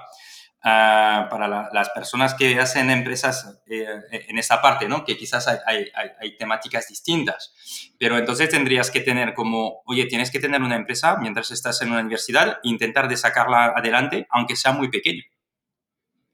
[0.63, 5.03] uh, para la, las personas que hacen empresas eh, en esta parte, ¿no?
[5.03, 7.53] que quizás hay, hay, hay, temáticas distintas,
[7.99, 11.89] pero entonces tendrías que tener como, oye, tienes que tener una empresa mientras estás en
[11.89, 15.23] una universidad e intentar de sacarla adelante, aunque sea muy pequeño.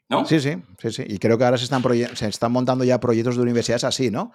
[0.10, 0.26] ¿No?
[0.26, 1.04] Sí, sí, sí, sí.
[1.08, 1.84] Y creo que ahora se están,
[2.16, 4.34] se están montando ya proyectos de universidades así, ¿no?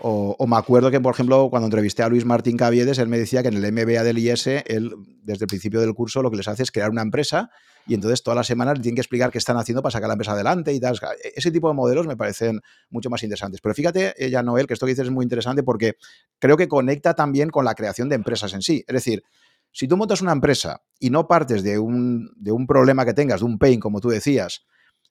[0.00, 3.42] O, me acuerdo que, por ejemplo, cuando entrevisté a Luis Martín Caviedes, él me decía
[3.42, 6.48] que en el MBA del IS, él, desde el principio del curso, lo que les
[6.48, 7.50] hace es crear una empresa
[7.86, 10.14] y entonces todas las semanas le tienen que explicar qué están haciendo para sacar la
[10.14, 10.96] empresa adelante y tal.
[11.22, 13.60] E, ese tipo de modelos me parecen mucho más interesantes.
[13.60, 15.94] Pero fíjate, ya Noel, que esto que dices es muy interesante porque
[16.38, 18.84] creo que conecta también con la creación de empresas en sí.
[18.86, 19.22] Es decir,
[19.70, 23.40] si tú montas una empresa y no partes de un, de un problema que tengas,
[23.40, 24.64] de un pain, como tú decías,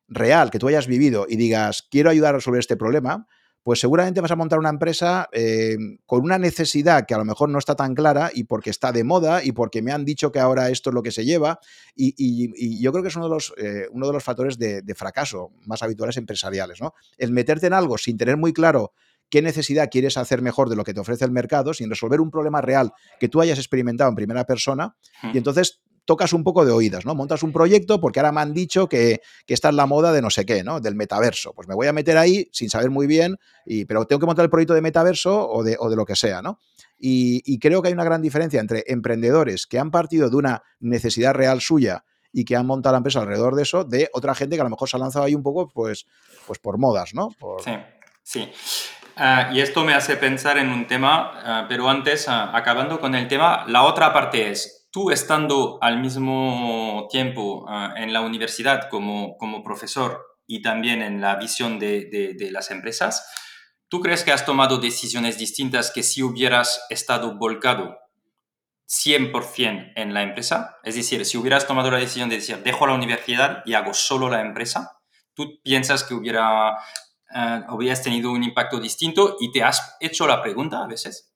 [0.07, 3.27] real, que tú hayas vivido y digas, quiero ayudar a resolver este problema,
[3.63, 7.49] pues seguramente vas a montar una empresa eh, con una necesidad que a lo mejor
[7.49, 10.39] no está tan clara y porque está de moda y porque me han dicho que
[10.39, 11.59] ahora esto es lo que se lleva.
[11.95, 15.49] Y, yo creo que es uno de los, eh, uno de los factores de, fracaso
[15.65, 16.93] más habituales empresariales, ¿no?
[17.17, 18.93] El meterte en algo sin tener muy claro
[19.29, 22.29] qué necesidad quieres hacer mejor de lo que te ofrece el mercado, sin resolver un
[22.29, 24.95] problema real que tú hayas experimentado en primera persona,
[25.33, 27.15] y entonces tocas un poco de oídas, ¿no?
[27.15, 30.21] Montas un proyecto porque ahora me han dicho que, que esta es la moda de
[30.21, 30.79] no sé qué, ¿no?
[30.79, 31.53] Del metaverso.
[31.53, 34.43] Pues me voy a meter ahí sin saber muy bien, y, pero tengo que montar
[34.43, 36.59] el proyecto de metaverso o de, o de lo que sea, ¿no?
[36.97, 40.63] Y, y, creo que hay una gran diferencia entre emprendedores que han partido de una
[40.79, 44.55] necesidad real suya y que han montado la empresa alrededor de eso, de otra gente
[44.55, 46.05] que a lo mejor se ha lanzado ahí un poco, pues,
[46.47, 47.29] pues por modas, ¿no?
[47.63, 47.71] Sí,
[48.23, 48.51] sí.
[49.15, 53.13] Uh, y esto me hace pensar en un tema, uh, pero antes, uh, acabando con
[53.13, 58.89] el tema, la otra parte es, tú estando al mismo tiempo ah, en la universidad
[58.89, 63.27] como, como profesor y también en la visión de, de, las empresas,
[63.87, 67.97] ¿tú crees que has tomado decisiones distintas que si hubieras estado volcado
[68.87, 70.77] 100% en la empresa?
[70.83, 74.29] Es decir, si hubieras tomado la decisión de decir, dejo la universidad y hago solo
[74.29, 74.99] la empresa,
[75.33, 80.39] ¿tú piensas que hubiera, uh, hubieras tenido un impacto distinto y te has hecho la
[80.43, 81.32] pregunta a veces?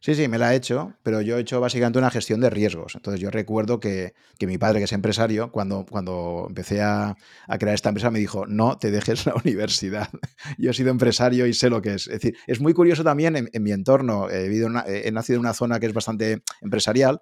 [0.00, 2.94] Sí, sí, me la he hecho, pero yo he hecho básicamente una gestión de riesgos.
[2.94, 7.16] Entonces yo recuerdo que, que mi padre, que es empresario, cuando, cuando empecé a,
[7.48, 10.08] a, crear esta empresa me dijo, no te dejes la universidad.
[10.58, 12.06] yo he sido empresario y sé lo que es.
[12.06, 14.30] Es decir, es muy curioso también en, mi entorno.
[14.30, 17.20] He, vivido una, he nacido en una zona que es bastante empresarial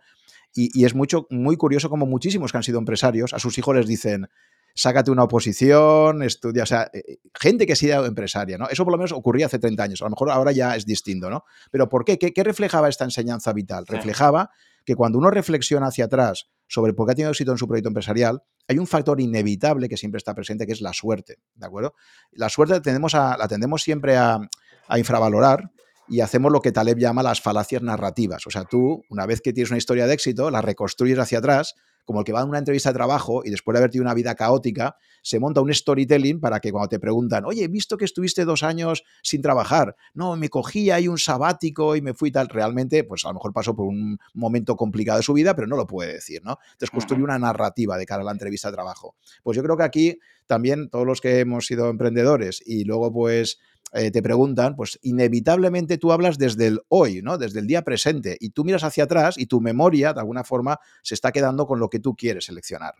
[0.55, 3.75] y, y es mucho, muy curioso como muchísimos que han sido empresarios, a sus hijos
[3.75, 4.29] les dicen,
[4.75, 8.69] sácate una oposición, estudia, o sea, eh, gente que ha sido empresaria, ¿no?
[8.69, 11.31] Eso por lo menos ocurría hace 30 años, a lo mejor ahora ya es distinto,
[11.31, 11.45] ¿no?
[11.71, 12.19] Pero ¿por qué?
[12.19, 13.87] ¿Qué, reflejaba esta enseñanza vital?
[13.87, 14.51] Reflejaba
[14.85, 17.89] que cuando uno reflexiona hacia atrás sobre por qué ha tenido éxito en su proyecto
[17.89, 21.95] empresarial, hay un factor inevitable que siempre está presente, que es la suerte, ¿de acuerdo?
[22.33, 24.39] La suerte tendemos a, la tendemos siempre a,
[24.89, 25.71] a infravalorar,
[26.07, 28.47] y hacemos lo que Taleb llama las falacias narrativas.
[28.47, 31.77] O sea, tú, una vez que tienes una historia de éxito, la reconstruyes hacia atrás
[32.05, 34.15] como el que va a una entrevista de trabajo y después de haber tenido una
[34.15, 38.05] vida caótica, se monta un storytelling para que cuando te preguntan, oye, he visto que
[38.05, 42.49] estuviste dos años sin trabajar, no, me cogí ahí un sabático y me fui tal,
[42.49, 45.77] realmente, pues a lo mejor pasó por un momento complicado de su vida, pero no
[45.77, 46.59] lo puede decir, ¿no?
[46.73, 49.17] Entonces construye una narrativa de cara a la entrevista de trabajo.
[49.43, 53.59] Pues yo creo que aquí también todos los que hemos sido emprendedores y luego pues
[53.93, 57.39] eh, te preguntan, pues inevitablemente tú hablas desde el hoy, ¿no?
[57.39, 60.81] Desde el día presente y tú miras hacia atrás y tu memoria de alguna forma
[61.03, 62.95] se está quedando con lo que tú quieres seleccionar.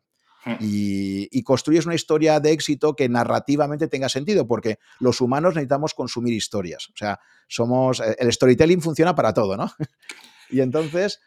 [0.45, 0.57] Hmm.
[0.61, 5.95] Y, y, construyes una historia de éxito que narrativamente tenga sentido, porque los humanos necesitamos
[5.95, 6.91] consumir historias.
[6.91, 7.19] O sea,
[7.49, 8.01] somos.
[8.01, 9.71] Eh, el storytelling funciona para todo, ¿no?
[10.51, 11.21] y entonces,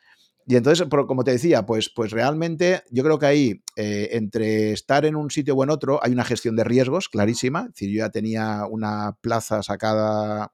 [0.49, 5.03] y entonces, como te decía, pues, pues realmente yo creo que ahí, eh, entre estar
[5.03, 7.65] en un sitio o en otro, hay una gestión de riesgos clarísima.
[7.67, 10.53] Es decir, yo ya tenía una plaza sacada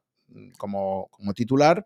[0.57, 1.85] como, como titular.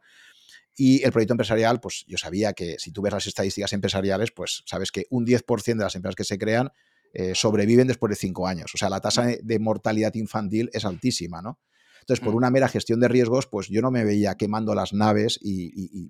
[0.74, 4.63] Y el proyecto empresarial, pues yo sabía que si tú ves las estadísticas empresariales, pues
[4.65, 6.72] sabes que un 10% de las empresas que se crean
[7.12, 8.72] eh, sobreviven después de cinco años.
[8.74, 11.60] O sea, la tasa de mortalidad infantil es altísima, ¿no?
[12.08, 12.38] Entonces, por mm.
[12.38, 16.10] una mera gestión de riesgos, pues yo no me veía quemando las naves y,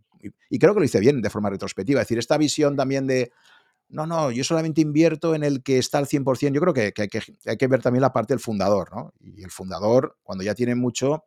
[0.60, 2.02] creo que lo hice bien de forma retrospectiva.
[2.02, 3.32] Es decir, esta visión también de,
[3.90, 7.02] no, no, yo solamente invierto en el que está al 100%, yo creo que, que,
[7.02, 9.12] hay, que hay que ver también la parte del fundador, ¿no?
[9.22, 11.24] Y el fundador, cuando ya tiene mucho,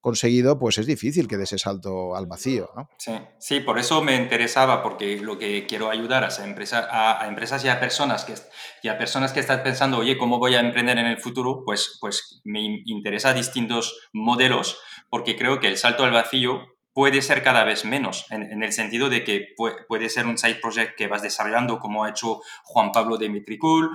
[0.00, 2.70] conseguido, pues es difícil que dé ese salto al vacío.
[2.98, 7.64] Sí, sí, por eso me interesaba, porque lo que quiero ayudar a, empresa, a, empresas
[7.64, 8.34] y a personas que,
[8.82, 11.62] y a personas que están pensando, oye, ¿cómo voy a emprender en el futuro?
[11.64, 14.78] Pues, pues me interesa distintos modelos,
[15.10, 19.08] porque creo que el salto al vacío puede ser cada vez menos, en, el sentido
[19.08, 23.18] de que puede, ser un side project que vas desarrollando, como ha hecho Juan Pablo
[23.18, 23.90] de Metricool.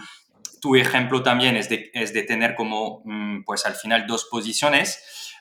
[0.62, 5.33] Tu ejemplo también es de, es de tener como, mm, pues al final, dos posiciones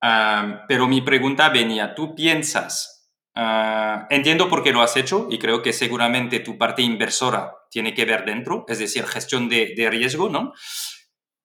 [0.00, 5.62] pero mi pregunta venía, ¿tú piensas, ah, entiendo por qué lo has hecho y creo
[5.62, 10.52] que seguramente tu parte inversora tiene que ver dentro, es decir, gestión de, riesgo, ¿no?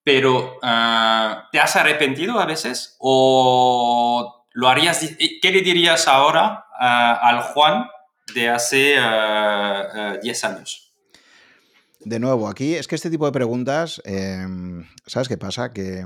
[0.04, 5.00] Pero, ah, ¿te has arrepentido a veces o lo harías?
[5.42, 7.88] ¿Qué le dirías ahora ah, al Juan
[8.36, 8.98] de hace
[10.22, 10.84] 10 años?
[12.06, 15.72] De nuevo, aquí es que este tipo de preguntas, em, ¿sabes qué pasa?
[15.72, 16.06] Que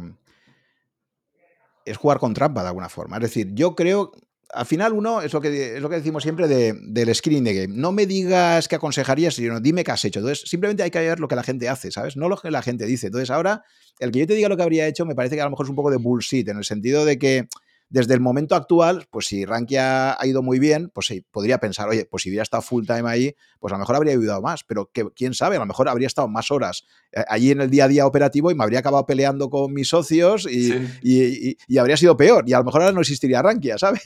[1.87, 3.17] es jugar con trampa de alguna forma.
[3.17, 4.11] Es decir, yo creo,
[4.53, 7.73] al final uno, es lo que, es lo que decimos siempre del screen de game,
[7.75, 10.19] no me digas qué aconsejarías, sino dime qué has hecho.
[10.19, 12.17] Entonces, simplemente hay que ver lo que la gente hace, ¿sabes?
[12.17, 13.07] No lo que la gente dice.
[13.07, 13.63] Entonces, ahora,
[13.99, 15.65] el que yo te diga lo que habría hecho me parece que a lo mejor
[15.65, 17.47] es un poco de bullshit, en el sentido de que
[17.89, 21.87] desde el momento actual, pues si Rankia ha ido muy bien, pues sí, podría pensar,
[21.87, 24.63] oye, pues si hubiera estado full time ahí, pues a lo mejor habría ayudado más,
[24.65, 27.69] pero que, quién sabe, a lo mejor habría estado más horas eh, allí en el
[27.69, 31.95] día a día operativo y me habría acabado peleando con mis socios y, y, habría
[31.95, 32.43] sido peor.
[32.47, 34.05] Y a lo mejor ahora no existiría Rankia, ¿sabes?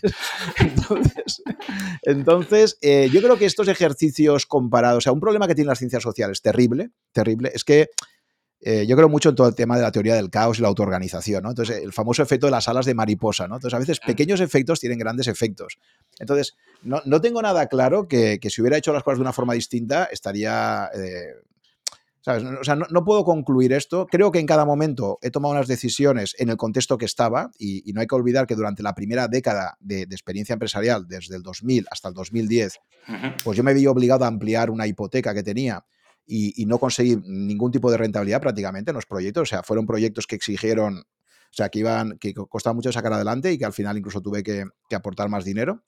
[2.03, 5.79] entonces, eh, yo creo que estos ejercicios comparados, o sea, un problema que tienen las
[5.79, 7.87] ciencias sociales terrible, terrible, es que
[8.63, 10.67] eh, yo creo mucho en todo el tema de la teoría del caos y la
[10.67, 11.49] autoorganización, ¿no?
[11.49, 13.55] Entonces, el famoso efecto de las alas de mariposa, ¿no?
[13.55, 15.79] Entonces, a veces pequeños efectos tienen grandes efectos.
[16.19, 20.05] Entonces, no, tengo nada claro que, si hubiera hecho las cosas de una forma distinta,
[20.11, 20.89] estaría...
[20.93, 21.33] Eh,
[22.23, 22.43] ¿sabes?
[22.43, 24.05] O sea, no, puedo concluir esto.
[24.05, 27.91] Creo que en cada momento he tomado unas decisiones en el contexto que estaba y,
[27.93, 31.87] no hay que olvidar que durante la primera década de, experiencia empresarial, desde el 2000
[31.89, 32.79] hasta el 2010,
[33.43, 35.83] pues yo me vi obligado a ampliar una hipoteca que tenía
[36.25, 39.43] y, no conseguí ningún tipo de rentabilidad prácticamente en los proyectos.
[39.43, 43.51] O sea, fueron proyectos que exigieron, o sea, que iban, que costaba mucho sacar adelante
[43.51, 45.83] y que al final incluso tuve que, aportar más dinero.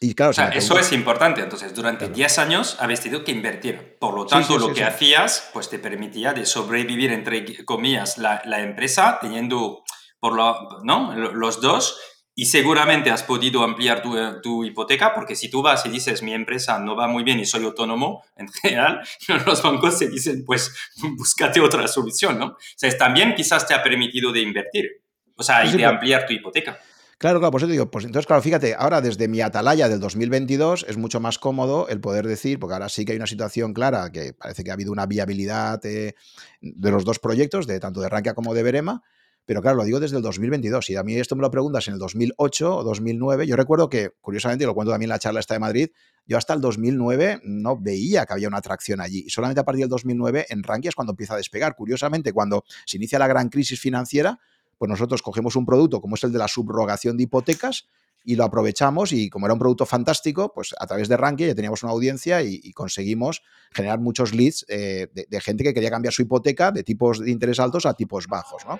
[0.00, 1.40] Y claro, o sea, eso es importante.
[1.40, 3.96] Entonces, durante 10 años habéis tenido que invertir.
[3.98, 8.60] Por lo tanto, lo que hacías, pues te permitía de sobrevivir, entre comillas, la, la
[8.62, 9.82] empresa, teniendo
[10.20, 11.14] por lo, ¿no?
[11.14, 11.98] los dos
[12.38, 16.78] y seguramente has podido ampliar tu, hipoteca, porque si tú vas y dices, mi empresa
[16.78, 19.00] no va muy bien y soy autónomo, en general,
[19.44, 20.72] los bancos se dicen, pues
[21.16, 22.46] búscate otra solución, ¿no?
[22.46, 25.02] O sea, también quizás te ha permitido de invertir,
[25.34, 26.78] o sea, y de ampliar tu hipoteca.
[27.18, 29.98] Claro, claro, por eso te digo, pues entonces, claro, fíjate, ahora desde mi atalaya del
[29.98, 33.74] 2022 es mucho más cómodo el poder decir, porque ahora sí que hay una situación
[33.74, 36.14] clara, que parece que ha habido una viabilidad eh,
[36.60, 39.02] de los dos proyectos, de tanto de Rankia como de Berema,
[39.48, 40.90] pero claro, lo digo desde el 2022.
[40.90, 43.46] Y a mí esto me lo preguntas en el 2008 o 2009.
[43.46, 45.88] Yo recuerdo que, curiosamente, y lo cuento también en la charla esta de Madrid,
[46.26, 49.24] yo hasta el 2009 no veía que había una atracción allí.
[49.26, 51.76] Y solamente a partir del 2009 en Rankia es cuando empieza a despegar.
[51.76, 54.38] Curiosamente, cuando se inicia la gran crisis financiera,
[54.76, 57.88] pues nosotros cogemos un producto como es el de la subrogación de hipotecas
[58.24, 61.54] y lo aprovechamos y como era un producto fantástico, pues a través de Rankia ya
[61.54, 63.40] teníamos una audiencia y, conseguimos
[63.72, 67.30] generar muchos leads eh, de, de, gente que quería cambiar su hipoteca de tipos de
[67.30, 68.78] interés altos a tipos bajos, ¿no?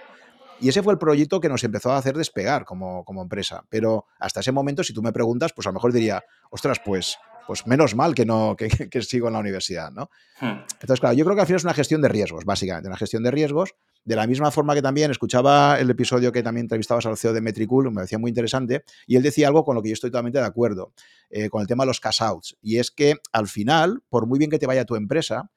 [0.61, 3.65] Y ese fue el proyecto que nos empezó a hacer despegar como, como empresa.
[3.69, 7.17] Pero hasta ese momento, si tú me preguntas, pues a lo mejor diría, ostras, pues,
[7.47, 10.11] pues menos mal que no que, que sigo en la universidad, ¿no?
[10.41, 10.65] Hmm.
[10.73, 13.23] Entonces, claro, yo creo que al final es una gestión de riesgos, básicamente, una gestión
[13.23, 13.75] de riesgos.
[14.05, 17.41] De la misma forma que también escuchaba el episodio que también entrevistabas al CEO de
[17.41, 20.39] Metricool, me decía muy interesante, y él decía algo con lo que yo estoy totalmente
[20.39, 20.93] de acuerdo,
[21.31, 22.57] eh, con el tema de los cash outs.
[22.63, 25.51] Y es que al final, por muy bien que te vaya tu empresa,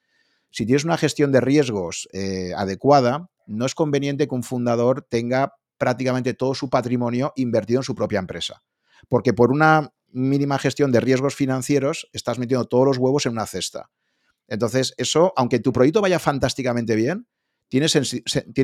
[0.50, 5.56] si tienes una gestión de riesgos eh, adecuada, no es conveniente que un fundador tenga
[5.78, 8.64] prácticamente todo su patrimonio invertido en su propia empresa.
[9.10, 13.46] Porque por una mínima gestión de riesgos financieros estás metiendo todos los huevos en una
[13.46, 13.90] cesta.
[14.48, 17.28] Entonces, eso, aunque tu proyecto vaya fantásticamente bien,
[17.72, 17.88] tiene,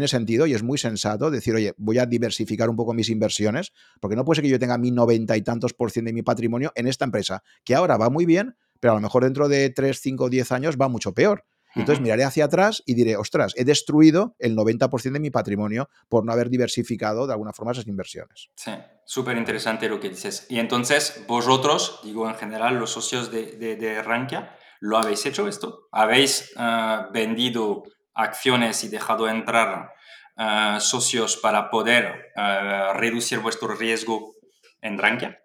[0.07, 3.71] sentido y es muy sensato decir, oye, voy a diversificar un poco mis inversiones,
[4.01, 6.23] porque no puede ser que yo tenga mi noventa y tantos por ciento de mi
[6.23, 9.69] patrimonio en esta empresa, que ahora va muy bien, pero a lo mejor dentro de
[9.69, 11.45] 3, 5, 10 años va mucho peor.
[11.77, 15.89] Y entonces miraré hacia atrás y diré, ostras, he destruido el 90% de mi patrimonio
[16.09, 18.49] por no haber diversificado de alguna forma esas inversiones.
[18.55, 18.71] Sí,
[19.05, 20.47] súper interesante lo que dices.
[20.49, 25.87] Y entonces, vosotros, digo en general, los socios de, de, Rankia, ¿lo habéis hecho esto?
[25.91, 29.93] ¿Habéis eh, vendido acciones y dejado entrar
[30.35, 34.33] eh, socios para poder eh, reducir vuestro riesgo
[34.81, 35.39] en Rankia?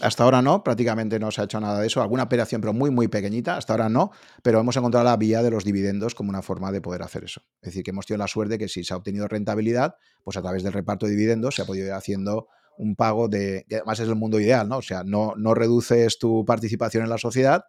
[0.00, 2.00] Hasta ahora no, prácticamente no se ha hecho nada de eso.
[2.00, 3.56] Alguna operación, pero muy, muy pequeñita.
[3.56, 4.12] Hasta ahora no,
[4.42, 7.42] pero hemos encontrado la vía de los dividendos como una forma de poder hacer eso.
[7.60, 10.42] Es decir, que hemos tenido la suerte que si se ha obtenido rentabilidad, pues a
[10.42, 13.66] través del reparto de dividendos se ha podido ir haciendo un pago de.
[13.70, 14.78] además es el mundo ideal, ¿no?
[14.78, 17.64] O sea, no, no reduces tu participación en la sociedad,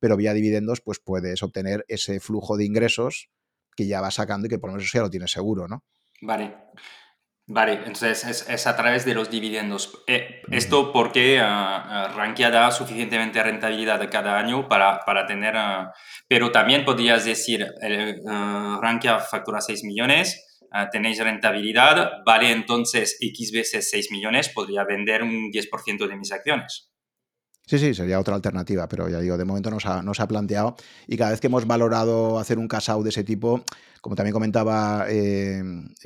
[0.00, 3.30] pero vía dividendos, pues puedes obtener ese flujo de ingresos
[3.76, 5.84] que ya vas sacando y que por lo menos ya lo tienes seguro, ¿no?
[6.22, 6.56] Vale.
[7.48, 10.02] Vale, entonces es, a través de los dividendos.
[10.08, 15.54] Eh, esto porque uh, Rankia da suficientemente rentabilidad cada año para, para tener,
[16.28, 17.64] pero también podrías decir,
[18.82, 25.52] Rankia factura 6 millones, tenéis rentabilidad, vale entonces X veces 6 millones, podría vender un
[25.52, 26.90] 10% de mis acciones.
[27.68, 30.76] Sí, sí, sería otra alternativa, pero ya digo, de momento no se ha, ha planteado
[31.08, 33.64] y cada vez que hemos valorado hacer un cash out de ese tipo,
[34.00, 35.64] como también comentaba eh,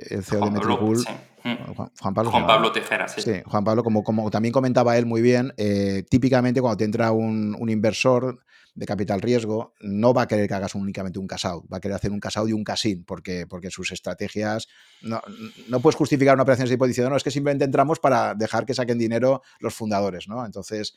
[0.08, 1.04] el CEO de Metripool,
[1.42, 3.20] Juan, Pablo, Juan Pablo Tejera, sí.
[3.20, 3.42] sí.
[3.44, 7.54] Juan Pablo, como, como también comentaba él muy bien, eh, típicamente cuando te entra un,
[7.58, 8.40] un, inversor
[8.74, 11.80] de capital riesgo, no va a querer que hagas únicamente un cash out, va a
[11.80, 14.66] querer hacer un cash out y un cash in, porque, porque sus estrategias,
[15.02, 15.20] no,
[15.68, 18.34] no puedes justificar una operación de ese tipo diciendo, no, es que simplemente entramos para
[18.34, 20.46] dejar que saquen dinero los fundadores, ¿no?
[20.46, 20.94] Entonces,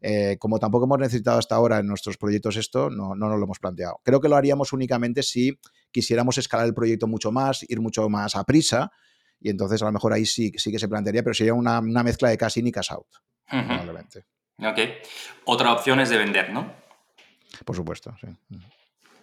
[0.00, 3.44] eh, como tampoco hemos necesitado hasta ahora en nuestros proyectos esto, no, no nos lo
[3.44, 4.00] hemos planteado.
[4.02, 5.58] Creo que lo haríamos únicamente si
[5.90, 8.90] quisiéramos escalar el proyecto mucho más, ir mucho más a prisa,
[9.40, 12.02] y entonces a lo mejor ahí sí, sí que se plantearía, pero sería una, una
[12.02, 13.06] mezcla de cash in y cash out,
[13.48, 14.24] probablemente.
[14.58, 14.78] Ok.
[15.44, 16.72] Otra opción es de vender, ¿no?
[17.64, 18.28] Por supuesto, sí.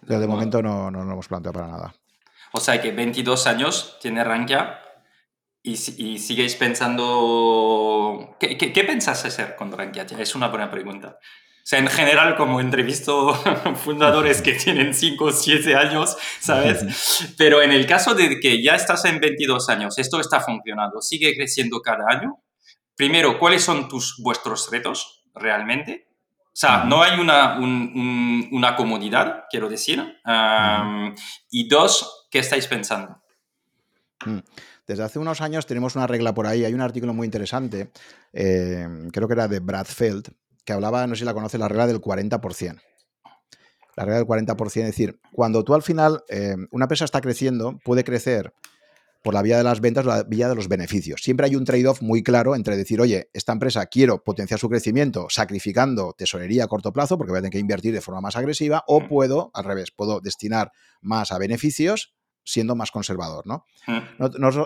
[0.06, 1.94] Pero de momento no, no, lo hemos planteado para nada.
[2.52, 4.80] O sea que 22 años tiene Rankia
[5.66, 8.36] y, sigues pensando...
[8.38, 10.06] ¿Qué, qué, pensás hacer con Rankia?
[10.18, 11.18] Es una buena pregunta.
[11.18, 13.34] O sea, en general, como entrevisto
[13.84, 17.34] fundadores que tienen 5 o 7 años, ¿sabes?
[17.38, 21.34] Pero en el caso de que ya estás en 22 años, esto está funcionando, sigue
[21.34, 22.42] creciendo cada año.
[22.94, 26.08] Primero, ¿cuáles son tus, vuestros retos realmente?
[26.44, 30.20] O sea, no hay una, una comodidad, quiero decir.
[31.50, 33.22] y dos, ¿qué estáis pensando?
[34.84, 34.92] Mm.
[34.92, 36.64] Desde hace unos años tenemos una regla por ahí.
[36.64, 37.90] Hay un artículo muy interesante,
[38.32, 40.28] eh, creo que era de Brad Feld,
[40.64, 42.80] que hablaba, no sé si la conoce, la regla del 40%.
[43.96, 47.78] La regla del 40%, es decir, cuando tú al final, eh, una empresa está creciendo,
[47.84, 48.52] puede crecer
[49.22, 51.22] por la vía de las ventas o la vía de los beneficios.
[51.22, 55.28] Siempre hay un trade-off muy claro entre decir, oye, esta empresa quiero potenciar su crecimiento
[55.30, 58.84] sacrificando tesorería a corto plazo porque voy a tener que invertir de forma más agresiva,
[58.86, 62.13] o puedo, al revés, puedo destinar más a beneficios
[62.44, 63.46] siendo más conservador.
[63.46, 63.64] ¿no?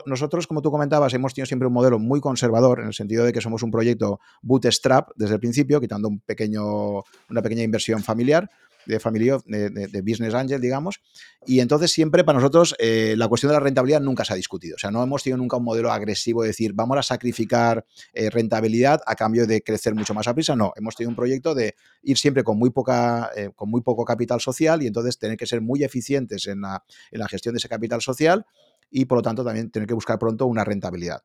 [0.04, 3.32] nosotros, como tú comentabas, hemos tenido siempre un modelo muy conservador en el sentido de
[3.32, 8.50] que somos un proyecto bootstrap desde el principio, quitando un pequeño, una pequeña inversión familiar,
[8.88, 11.00] de familia, de, business angel, digamos.
[11.46, 14.76] Y entonces siempre para nosotros eh, la cuestión de la rentabilidad nunca se ha discutido.
[14.76, 17.84] O sea, no hemos tenido nunca un modelo agresivo de decir, vamos a sacrificar
[18.14, 20.56] eh, rentabilidad a cambio de crecer mucho más a prisa.
[20.56, 24.04] No, hemos tenido un proyecto de ir siempre con muy, poca, eh, con muy poco
[24.06, 27.58] capital social y entonces tener que ser muy eficientes en la, en la gestión de
[27.58, 28.46] ese capital social
[28.90, 31.22] y por lo tanto también tener que buscar pronto una rentabilidad.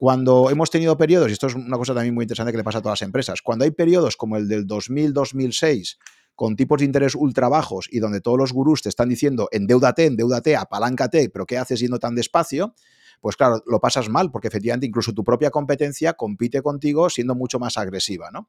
[0.00, 2.78] Cuando hemos tenido periodos, y esto es una cosa también muy interesante que le pasa
[2.78, 5.98] a todas las empresas, cuando hay periodos como el del 2000-2006,
[6.40, 10.06] con tipos de interés ultra bajos y donde todos los gurús te están diciendo endeudate,
[10.06, 12.74] endeudate, apaláncate, pero ¿qué haces yendo tan despacio?
[13.20, 17.58] Pues claro, lo pasas mal, porque efectivamente incluso tu propia competencia compite contigo siendo mucho
[17.58, 18.48] más agresiva, ¿no?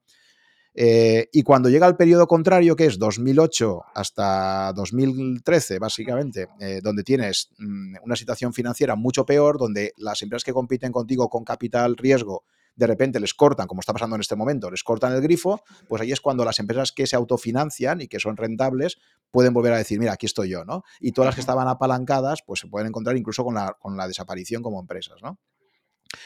[0.73, 7.03] Eh, y cuando llega el periodo contrario, que es 2008 hasta 2013, básicamente, eh, donde
[7.03, 11.97] tienes mm, una situación financiera mucho peor, donde las empresas que compiten contigo con capital
[11.97, 12.45] riesgo
[12.76, 16.01] de repente les cortan, como está pasando en este momento, les cortan el grifo, pues
[16.01, 18.97] ahí es cuando las empresas que se autofinancian y que son rentables
[19.30, 20.84] pueden volver a decir, mira, aquí estoy yo, ¿no?
[20.99, 24.07] Y todas las que estaban apalancadas, pues se pueden encontrar incluso con la, con la
[24.07, 25.39] desaparición como empresas, ¿no?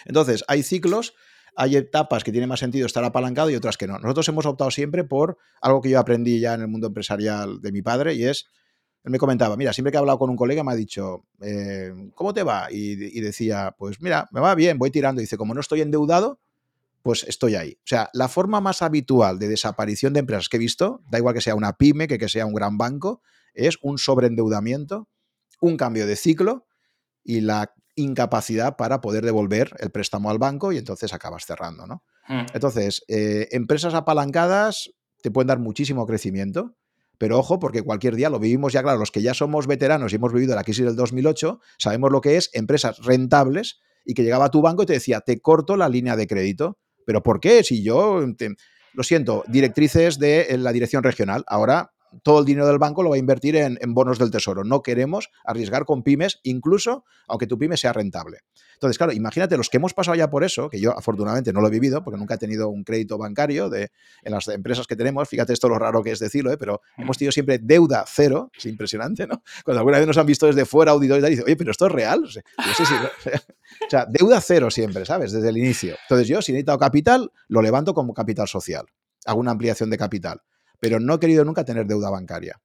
[0.05, 1.13] Entonces, hay ciclos
[1.55, 3.97] hay etapas que tiene más sentido estar apalancado y otras que no.
[3.97, 7.71] Nosotros hemos optado siempre por algo que yo aprendí ya en el mundo empresarial de
[7.71, 8.45] mi padre y es,
[9.05, 11.93] él me comentaba, mira, siempre que he hablado con un colega me ha dicho, eh,
[12.15, 12.71] ¿cómo te va?
[12.71, 15.21] Y, y, decía, pues mira, me va bien, voy tirando.
[15.21, 16.39] dice, como no estoy endeudado,
[17.03, 17.77] pues estoy ahí.
[17.83, 21.35] O sea, la forma más habitual de desaparición de empresas que he visto, da igual
[21.35, 23.21] que sea una pyme, que, que sea un gran banco,
[23.53, 25.07] es un sobreendeudamiento,
[25.61, 26.65] un cambio de ciclo
[27.23, 32.03] y la incapacidad para poder devolver el préstamo al banco y entonces acabas cerrando, ¿no?
[32.27, 32.47] Hmm.
[32.55, 34.89] Entonces, eh, empresas apalancadas
[35.21, 36.75] te pueden dar muchísimo crecimiento,
[37.17, 40.15] Pero ojo, porque cualquier día lo vivimos ya, claro, los que ya somos veteranos y
[40.17, 44.45] hemos vivido la crisis del 2008, sabemos lo que es empresas rentables y que llegaba
[44.45, 46.77] a tu banco y te decía, te corto la línea de crédito.
[47.05, 47.63] ¿Pero por qué?
[47.63, 48.21] Si yo,
[48.93, 51.43] lo siento, directrices de la dirección regional.
[51.47, 54.63] Ahora todo el dinero del banco lo va a invertir en, bonos del tesoro.
[54.63, 58.39] No queremos arriesgar con pymes, incluso aunque tu pyme sea rentable.
[58.73, 61.67] Entonces, claro, imagínate los que hemos pasado ya por eso, que yo afortunadamente no lo
[61.67, 63.91] he vivido porque nunca he tenido un crédito bancario de,
[64.23, 65.27] en las empresas que tenemos.
[65.29, 66.57] Fíjate esto lo raro que es decirlo, ¿eh?
[66.57, 68.51] pero hemos tenido siempre deuda cero.
[68.55, 69.41] Es impresionante, ¿no?
[69.63, 71.91] Cuando alguna vez nos han visto desde fuera auditores y dicen, oye, pero esto es
[71.91, 72.23] real.
[73.87, 75.31] O sea, deuda cero siempre, ¿sabes?
[75.31, 75.95] Desde el inicio.
[76.03, 78.85] Entonces yo, si necesito capital, lo levanto como capital social.
[79.25, 80.41] Hago una ampliación de capital
[80.85, 82.61] pero no he querido nunca tener deuda bancaria.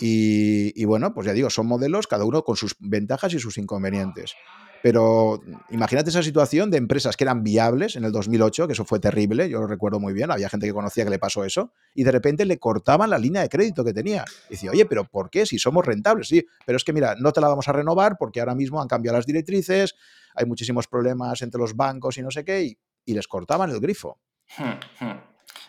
[0.00, 4.34] y, bueno, pues ya digo, son modelos, cada uno con sus ventajas y sus inconvenientes.
[4.82, 5.40] Pero
[5.70, 9.48] imagínate esa situación de empresas que eran viables en el 2008, que eso fue terrible,
[9.48, 12.10] yo lo recuerdo muy bien, había gente que conocía que le pasó eso, y de
[12.10, 14.24] repente le cortaban la línea de crédito que tenía.
[14.48, 15.46] Y decía, oye, pero ¿por qué?
[15.46, 18.40] Si somos rentables, sí, pero es que mira, no te la vamos a renovar porque
[18.40, 19.94] ahora mismo han cambiado las directrices,
[20.34, 23.78] hay muchísimos problemas entre los bancos y no sé qué, y, y les cortaban el
[23.78, 24.18] grifo.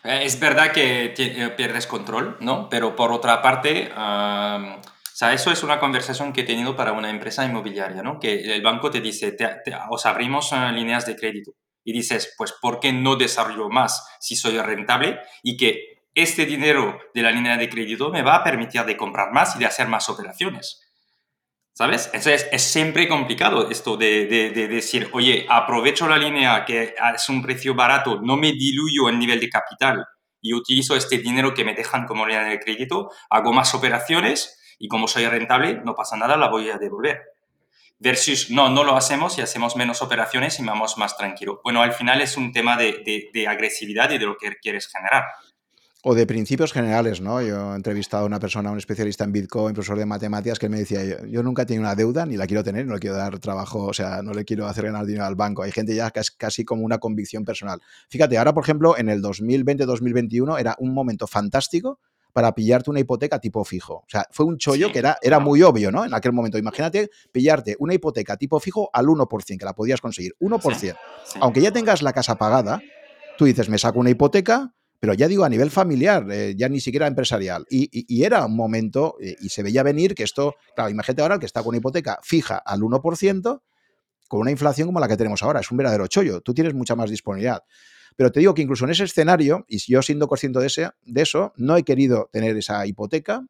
[0.04, 2.68] Eh, es verdad que eh, pierdes control, ¿no?
[2.68, 3.90] Pero por otra parte,
[5.18, 8.20] o sea, eso es una conversación que he tenido para una empresa inmobiliaria, ¿no?
[8.20, 9.36] Que el banco te dice,
[9.90, 11.52] os abrimos eh, líneas de crédito.
[11.84, 15.18] Y dices, pues, ¿por qué no desarrollo más si soy rentable?
[15.42, 19.32] Y que este dinero de la línea de crédito me va a permitir de comprar
[19.32, 20.87] más y de hacer más operaciones.
[21.78, 22.10] ¿Sabes?
[22.12, 24.26] Es siempre complicado esto de,
[24.68, 29.38] decir, oye, aprovecho la línea que es un precio barato, no me diluyo en nivel
[29.38, 30.04] de capital
[30.40, 34.88] y utilizo este dinero que me dejan como línea de crédito, hago más operaciones y
[34.88, 37.22] como soy rentable, no pasa nada, la voy a devolver.
[38.00, 41.60] Versus, no, no lo hacemos y hacemos menos operaciones y vamos más tranquilo.
[41.62, 45.26] Bueno, al final es un tema de agresividad y de lo que quieres generar.
[46.10, 47.42] O de principios generales, ¿no?
[47.42, 50.78] Yo he entrevistado a una persona, un especialista en Bitcoin, profesor de matemáticas, que me
[50.78, 53.38] decía, yo, nunca he tenido una deuda, ni la quiero tener, no le quiero dar
[53.40, 55.64] trabajo, o sea, no le quiero hacer ganar dinero al banco.
[55.64, 57.82] Hay gente ya que es casi como una convicción personal.
[58.08, 62.00] Fíjate, ahora, por ejemplo, en el 2020-2021 era un momento fantástico
[62.32, 63.96] para pillarte una hipoteca tipo fijo.
[63.96, 66.06] O sea, fue un chollo que era, era muy obvio, ¿no?
[66.06, 66.56] En aquel momento.
[66.56, 70.34] Imagínate pillarte una hipoteca tipo fijo al 1%, que la podías conseguir.
[70.40, 70.96] 1%.
[71.42, 72.80] Aunque ya tengas la casa pagada,
[73.36, 76.80] tú dices, me saco una hipoteca, pero ya digo a nivel familiar, eh, ya ni
[76.80, 77.66] siquiera empresarial.
[77.70, 81.46] Y, era un momento, eh, y se veía venir que esto, claro, imagínate ahora que
[81.46, 83.62] está con una hipoteca fija al 1%,
[84.28, 86.96] con una inflación como la que tenemos ahora, es un verdadero chollo, tú tienes mucha
[86.96, 87.62] más disponibilidad.
[88.16, 91.76] Pero te digo que incluso en ese escenario, y yo siendo consciente de, eso, no
[91.76, 93.46] he querido tener esa hipoteca,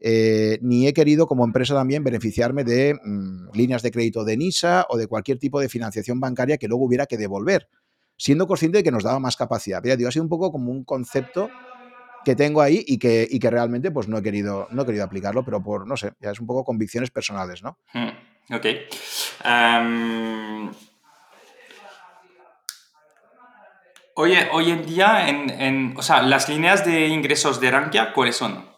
[0.00, 4.86] eh, ni he querido como empresa también beneficiarme de mm, líneas de crédito de NISA
[4.88, 7.68] o de cualquier tipo de financiación bancaria que luego hubiera que devolver
[8.20, 9.80] siendo consciente de que nos daba más capacidad.
[9.82, 11.48] Pero digo, ha sido un poco como un concepto
[12.22, 15.04] que tengo ahí y que, y que realmente pues no he, querido, no he querido
[15.04, 17.78] aplicarlo, pero por, no sé, ya es un poco convicciones personales, ¿no?
[17.94, 18.66] Hmm, ok.
[24.16, 28.68] hoy en día, en, o sea, las líneas de ingresos de Rankia, ¿cuáles son?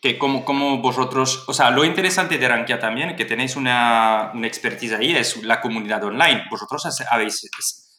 [0.00, 4.46] Que como, como vosotros, o sea, lo interesante de Rankia también, que tenéis una, una
[4.46, 6.44] expertise ahí, es la comunidad online.
[6.50, 7.44] Vosotros habéis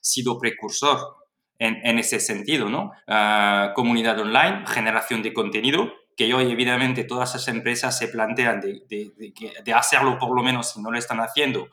[0.02, 1.18] sido precursor
[1.60, 2.92] en, ese sentido, ¿no?
[3.08, 9.74] Ah, comunidad online, generación de contenido, que hoy evidentemente todas esas empresas se plantean de,
[9.74, 11.70] hacerlo por lo menos si no lo están haciendo,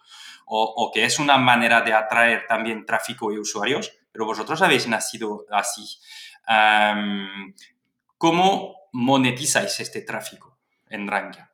[0.46, 5.46] o, que es una manera de atraer también tráfico y usuarios, pero vosotros habéis nacido
[5.50, 5.98] así.
[8.18, 10.58] ¿Cómo monetizáis este tráfico
[10.88, 11.50] en Rankia?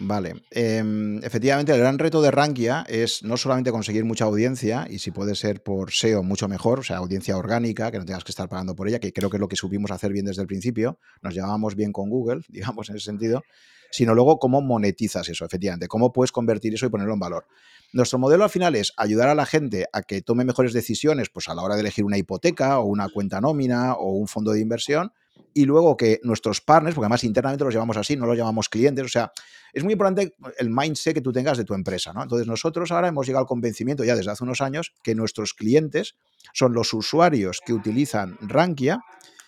[0.00, 0.42] Vale.
[0.50, 5.10] Em, efectivamente, el gran reto de Rankia es no solamente conseguir mucha audiencia, y si
[5.10, 8.48] puede ser por SEO, mucho mejor, o sea, audiencia orgánica, que no tengas que estar
[8.48, 10.98] pagando por ella, que creo que es lo que supimos hacer bien desde el principio,
[11.20, 13.42] nos llevábamos bien con Google, digamos, en ese sentido,
[13.90, 17.46] sino luego cómo monetizas eso, efectivamente, cómo puedes convertir eso y ponerlo en valor.
[17.92, 21.48] Nuestro modelo al final es ayudar a la gente a que tome mejores decisiones pues,
[21.48, 24.60] a la hora de elegir una hipoteca o una cuenta nómina o un fondo de
[24.60, 25.10] inversión,
[25.54, 29.04] y luego que nuestros partners, porque además internamente los llamamos así, no los llamamos clientes,
[29.04, 29.32] o sea,
[29.72, 32.22] es muy importante el mindset que tú tengas de tu empresa, ¿no?
[32.22, 36.14] Entonces nosotros ahora hemos llegado al convencimiento ya desde hace unos años que nuestros clientes
[36.54, 39.00] son los usuarios que utilizan Rankia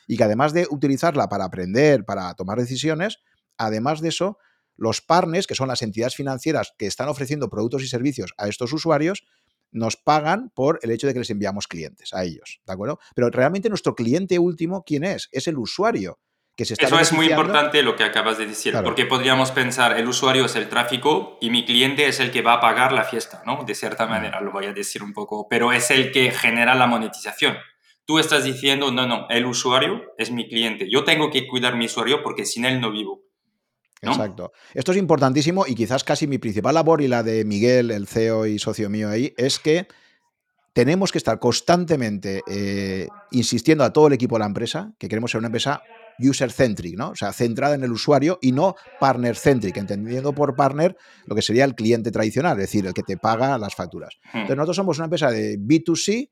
[0.07, 3.19] y que además de utilizarla para aprender, para tomar decisiones,
[3.57, 4.39] además de eso,
[4.77, 8.73] los partners, que son las entidades financieras que están ofreciendo productos y servicios a estos
[8.73, 9.25] usuarios,
[9.73, 12.99] nos pagan por el hecho de que les enviamos clientes a ellos, ¿de acuerdo?
[13.15, 15.29] Pero realmente nuestro cliente último, ¿quién es?
[15.33, 16.19] Es el usuario.
[16.57, 19.99] Que se está Eso es muy importante lo que acabas de decir, porque podríamos pensar,
[19.99, 23.05] el usuario es el tráfico y mi cliente es el que va a pagar la
[23.05, 23.65] fiesta, ¿no?
[23.65, 26.87] De cierta manera, lo voy a decir un poco, pero es el que genera la
[26.87, 27.57] monetización.
[28.05, 30.91] tú estás diciendo, no, no, el usuario es mi cliente.
[30.91, 33.23] Yo tengo que cuidar mi usuario porque sin él no vivo.
[34.03, 34.53] Exacto.
[34.75, 38.47] Esto es importantísimo y quizás casi mi principal labor y la de Miguel, el CEO
[38.47, 39.87] y socio mío ahí, es que
[40.73, 45.31] tenemos que estar constantemente eh, insistiendo a todo el equipo de la empresa que queremos
[45.31, 45.83] ser una empresa
[46.19, 47.11] user-centric, ¿no?
[47.11, 50.97] O sea, centrada en el usuario y no partner-centric, entendiendo por partner
[51.27, 54.19] lo que sería el cliente tradicional, es decir, el que te paga las facturas.
[54.25, 54.39] Hmm.
[54.39, 56.31] Entonces, nosotros somos una empresa de B2C,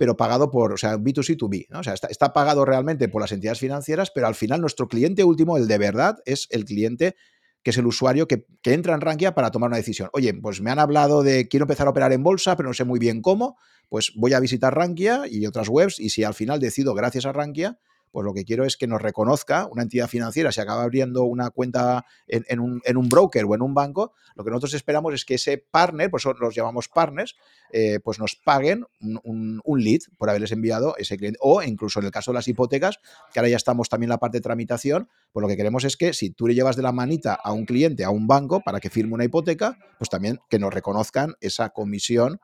[0.00, 1.80] pero pagado por, o sea, B2C2B, ¿no?
[1.80, 5.24] O sea, está, está, pagado realmente por las entidades financieras, pero al final nuestro cliente
[5.24, 7.16] último, el de verdad, es el cliente
[7.62, 10.08] que es el usuario que, entra en Rankia para tomar una decisión.
[10.14, 12.84] Oye, pues me han hablado de quiero empezar a operar en bolsa, pero no sé
[12.84, 13.58] muy bien cómo,
[13.90, 17.32] pues voy a visitar Rankia y otras webs y si al final decido, gracias a
[17.32, 17.78] Rankia,
[18.10, 21.50] pues lo que quiero es que nos reconozca una entidad financiera, si acaba abriendo una
[21.50, 25.58] cuenta en, un, broker o en un banco, lo que nosotros esperamos es que ese
[25.58, 27.36] partner, pues los llamamos partners,
[27.72, 31.38] eh, pues nos paguen un, lead por haberles enviado ese cliente.
[31.40, 32.98] O incluso en el caso de las hipotecas,
[33.32, 35.96] que ahora ya estamos también en la parte de tramitación, pues lo que queremos es
[35.96, 38.80] que si tú le llevas de la manita a un cliente, a un banco, para
[38.80, 42.40] que firme una hipoteca, pues también que nos reconozcan esa comisión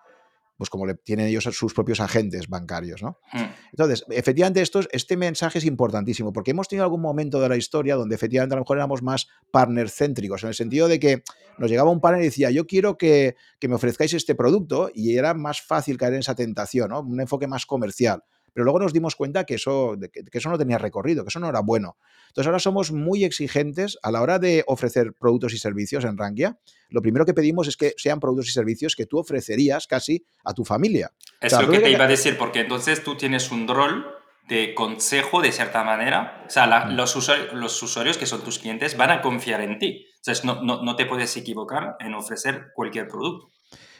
[0.56, 3.18] pues como le tienen ellos sus propios agentes bancarios, ¿no?
[3.32, 3.44] Hmm.
[3.70, 7.96] Entonces, efectivamente, esto, este mensaje es importantísimo, porque hemos tenido algún momento de la historia
[7.96, 11.22] donde efectivamente a lo mejor éramos más partner céntricos, en el sentido de que
[11.58, 15.16] nos llegaba un partner y decía, yo quiero que, que me ofrezcáis este producto, y
[15.16, 17.00] era más fácil caer en esa tentación, ¿no?
[17.00, 18.22] Un enfoque más comercial
[18.56, 21.50] pero luego nos dimos cuenta que eso, que, eso no tenía recorrido, que eso no
[21.50, 21.98] era bueno.
[22.28, 26.58] Entonces ahora somos muy exigentes a la hora de ofrecer productos y servicios en Rankia.
[26.88, 30.54] Lo primero que pedimos es que sean productos y servicios que tú ofrecerías casi a
[30.54, 31.12] tu familia.
[31.38, 34.06] Es lo que te iba a decir, porque entonces tú tienes un rol
[34.48, 36.42] de consejo de cierta manera.
[36.46, 36.96] O sea, mm.
[36.96, 40.06] los, usuarios, los, usuarios, que son tus clientes van a confiar en ti.
[40.16, 43.50] Entonces no, no, no te puedes equivocar en ofrecer cualquier producto.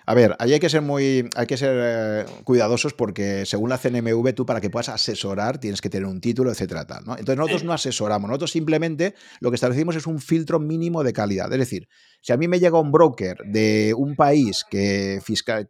[0.09, 3.77] A ver, ahí hay que ser muy, hay que ser eh, cuidadosos porque según la
[3.77, 7.19] CNMV tú para que puedas asesorar tienes que tener un título, etcétera, tal, ¿no?
[7.19, 11.53] Entonces nosotros no asesoramos, nosotros simplemente lo que establecimos es un filtro mínimo de calidad.
[11.53, 11.89] Es decir,
[12.21, 15.21] si a mí me llega un broker de un país que,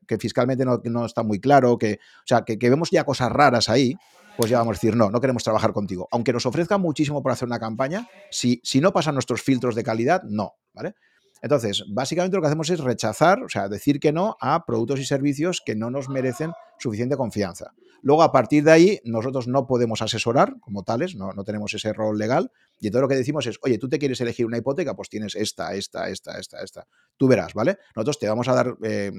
[0.07, 3.71] que fiscalmente no, está muy claro, que, o sea, que, que vemos ya cosas raras
[3.71, 3.97] ahí,
[4.37, 6.09] pues ya vamos a decir, no, no queremos trabajar contigo.
[6.13, 9.83] Aunque nos ofrezca muchísimo por hacer una campaña, si, si no pasan nuestros filtros de
[9.83, 10.95] calidad, no, ¿vale?
[11.43, 15.05] Entonces, básicamente lo que hacemos es rechazar, o sea, decir que no a productos y
[15.05, 17.73] servicios que no nos merecen suficiente confianza.
[18.03, 22.19] Luego, a partir de ahí, nosotros no podemos asesorar como tales, no, tenemos ese rol
[22.19, 22.53] legal.
[22.79, 25.35] Y todo lo que decimos es, oye, tú te quieres elegir una hipoteca, pues tienes
[25.35, 26.87] esta, esta, esta, esta, esta.
[27.17, 27.79] Tú verás, ¿vale?
[27.95, 29.11] Nosotros te vamos a dar eh,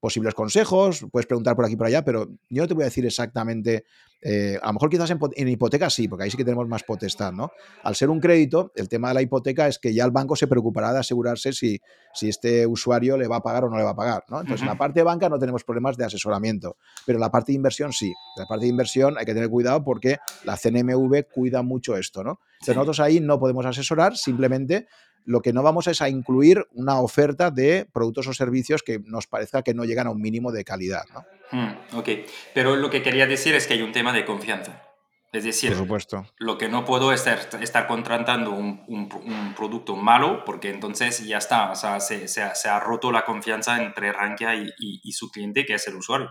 [0.00, 2.86] posibles consejos, puedes preguntar por aquí y por allá, pero yo no te voy a
[2.86, 3.84] decir exactamente,
[4.22, 7.32] eh, a lo mejor quizás en, hipoteca sí, porque ahí sí que tenemos más potestad,
[7.32, 7.52] ¿no?
[7.84, 10.46] Al ser un crédito, el tema de la hipoteca es que ya el banco se
[10.46, 11.80] preocupará de asegurarse si,
[12.14, 14.40] si este usuario le va a pagar o no le va a pagar, ¿no?
[14.40, 17.52] Entonces, en la parte de banca no tenemos problemas de asesoramiento, pero en la parte
[17.52, 18.08] de inversión sí.
[18.08, 22.24] En la parte de inversión hay que tener cuidado porque la CNMV cuida mucho esto,
[22.24, 22.40] ¿no?
[22.54, 24.86] Entonces, nosotros ahí no podemos asesorar, simplemente
[25.24, 29.26] lo que no vamos es a incluir una oferta de productos o servicios que nos
[29.26, 31.04] parezca que no llegan a un mínimo de calidad.
[31.12, 31.24] ¿no?
[31.52, 32.08] Hmm, ok,
[32.54, 34.82] pero lo que quería decir es que hay un tema de confianza.
[35.32, 36.26] Es decir, Por supuesto.
[36.38, 41.38] lo que no puedo es estar, estar contratando un, un, producto malo porque entonces ya
[41.38, 45.64] está, o sea, se, se, ha, roto la confianza entre Rankia y, y su cliente,
[45.64, 46.30] que es el usuario.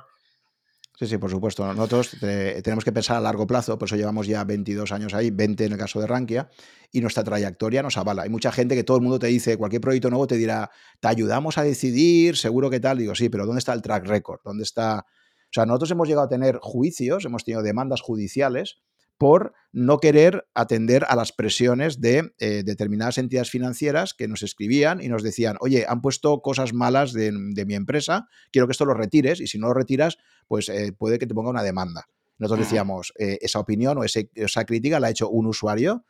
[0.99, 1.65] Sí, sí, por supuesto.
[1.65, 5.31] Nosotros eh, tenemos que pensar a largo plazo, por eso llevamos ya 22 años ahí,
[5.31, 6.49] 20 en el caso de Rankia,
[6.91, 8.23] y nuestra trayectoria nos avala.
[8.23, 11.07] Hay mucha gente que todo el mundo te dice, cualquier proyecto nuevo te dirá, te
[11.07, 12.97] ayudamos a decidir, seguro que tal.
[12.97, 14.41] Digo, sí, pero ¿dónde está el track record?
[14.43, 15.05] ¿Dónde está...?
[15.05, 18.81] O sea, nosotros hemos llegado a tener juicios, hemos tenido demandas judiciales
[19.20, 25.01] por no querer atender a las presiones de eh, determinadas entidades financieras que nos escribían
[25.03, 28.93] y nos decían, oye, han puesto cosas malas de, mi empresa, quiero que esto lo
[28.95, 30.17] retires y si no lo retiras,
[30.47, 32.07] pues eh, puede que te ponga una demanda.
[32.39, 36.05] Nosotros decíamos, eh, esa opinión o esa crítica la ha hecho un usuario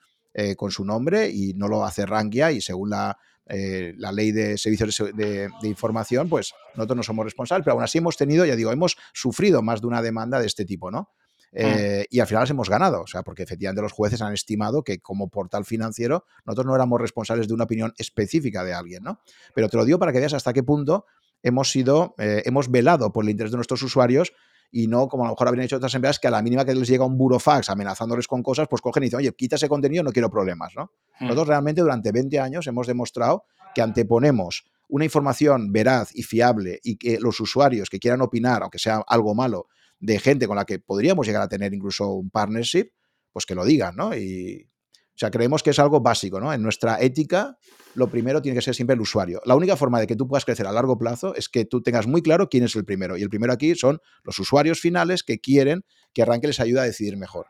[0.56, 4.96] con su nombre y no lo hace Rankia y según la, la ley de servicios
[5.16, 8.72] de, de, información, pues nosotros no somos responsables, pero aún así hemos tenido, ya digo,
[8.72, 11.10] hemos sufrido más de una demanda de este tipo, ¿no?
[11.52, 11.58] Mm.
[11.58, 14.84] Eh, y al final las hemos ganado, o sea, porque efectivamente los jueces han estimado
[14.84, 19.20] que como portal financiero nosotros no éramos responsables de una opinión específica de alguien, ¿no?
[19.56, 21.06] Pero te lo digo para que veas hasta qué punto
[21.42, 24.34] hemos sido, eh, hemos velado por el interés de nuestros usuarios
[24.72, 26.76] y no como a lo mejor habrían hecho otras empresas que a la mínima que
[26.76, 30.04] les llega un burofax amenazándoles con cosas, pues cogen y dicen, oye, quita ese contenido,
[30.04, 30.92] no quiero problemas, ¿no?
[31.20, 31.24] Mm.
[31.24, 36.98] Nosotros realmente durante 20 años hemos demostrado que anteponemos una información veraz y fiable y
[36.98, 39.68] que los usuarios que quieran opinar, aunque sea algo malo,
[40.00, 42.92] de gente con la que podríamos llegar a tener incluso un partnership,
[43.32, 44.16] pues que lo digan, ¿no?
[44.16, 46.54] Y, o sea, creemos que es algo básico, ¿no?
[46.54, 47.58] En nuestra ética,
[47.94, 49.42] lo primero tiene que ser siempre el usuario.
[49.44, 52.08] La única forma de que tú puedas crecer a largo plazo es que tú tengas
[52.08, 53.18] muy claro quién es el primero.
[53.18, 55.84] Y el primero aquí son los usuarios finales que quieren
[56.14, 57.48] que Arranque les ayude a decidir mejor.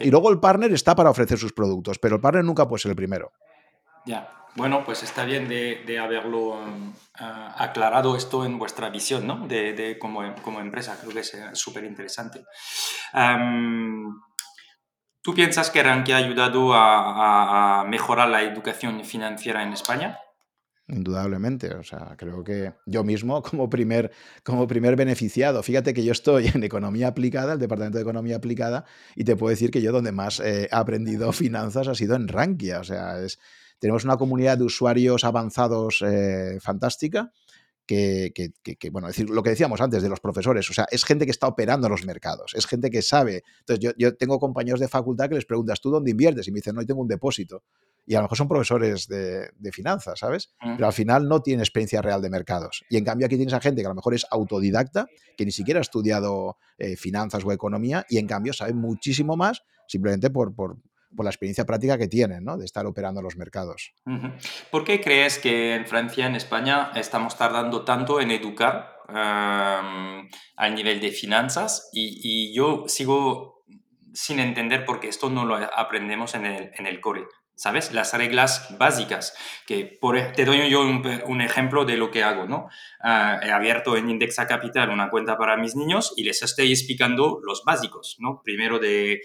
[0.00, 2.90] Y luego el partner está para ofrecer sus productos, pero el partner nunca puede ser
[2.90, 3.32] el primero.
[4.06, 9.46] Ya, bueno, pues está bien de, haberlo um, uh, aclarado esto en vuestra visión, ¿no?
[9.46, 10.22] De, como,
[10.60, 12.44] empresa, creo que es eh, súper interesante.
[13.14, 14.20] Um,
[15.22, 20.18] ¿Tú piensas que Rankia ha ayudado a, mejorar la educación financiera en España?
[20.86, 24.10] Indudablemente, o sea, creo que yo mismo como primer,
[24.42, 28.86] como primer beneficiado, fíjate que yo estoy en economía aplicada, el departamento de economía aplicada,
[29.14, 32.80] y te puedo decir que yo donde más he aprendido finanzas ha sido en Rankia,
[32.80, 33.38] o sea, es,
[33.78, 37.32] tenemos una comunidad de usuarios avanzados eh, fantástica
[37.88, 41.30] que, bueno, decir, lo que decíamos antes de los profesores, o sea, es gente que
[41.30, 43.44] está operando los mercados, es gente que sabe.
[43.60, 46.46] Entonces, yo, tengo compañeros de facultad que les preguntas, ¿tú dónde inviertes?
[46.48, 47.62] Y me dicen, no, yo tengo un depósito.
[48.06, 50.50] Y a lo mejor son profesores de, finanzas, ¿sabes?
[50.60, 50.76] Mm.
[50.76, 52.84] Pero al final no tienen experiencia real de mercados.
[52.90, 55.06] Y en cambio aquí tienes a gente que a lo mejor es autodidacta,
[55.36, 59.62] que ni siquiera ha estudiado eh, finanzas o economía, y en cambio sabe muchísimo más
[59.86, 60.76] simplemente por, por,
[61.14, 62.56] por la experiencia práctica que tienen, ¿no?
[62.56, 63.92] De estar operando los mercados.
[64.70, 71.00] ¿Por qué crees que en Francia, en España, estamos tardando tanto en educar al nivel
[71.00, 71.88] de finanzas?
[71.92, 73.64] Y, yo sigo
[74.12, 77.26] sin entender por qué esto no lo aprendemos en el, en el core.
[77.58, 77.92] ¿Sabes?
[77.92, 79.34] Las reglas básicas,
[79.66, 82.68] que por, te doy yo un, ejemplo de lo que hago, ¿no?
[83.00, 87.40] Ah, he abierto en Indexa Capital una cuenta para mis niños y les estoy explicando
[87.42, 88.42] los básicos, ¿no?
[88.44, 89.22] Primero de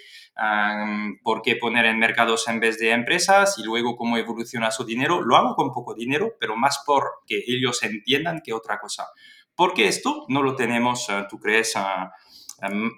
[1.21, 5.21] por qué poner en mercados en vez de empresas y luego cómo evoluciona su dinero.
[5.21, 9.09] Lo hago con poco dinero, pero más por que ellos entiendan que otra cosa.
[9.55, 12.11] Porque esto no lo tenemos, ah, tú crees, ah,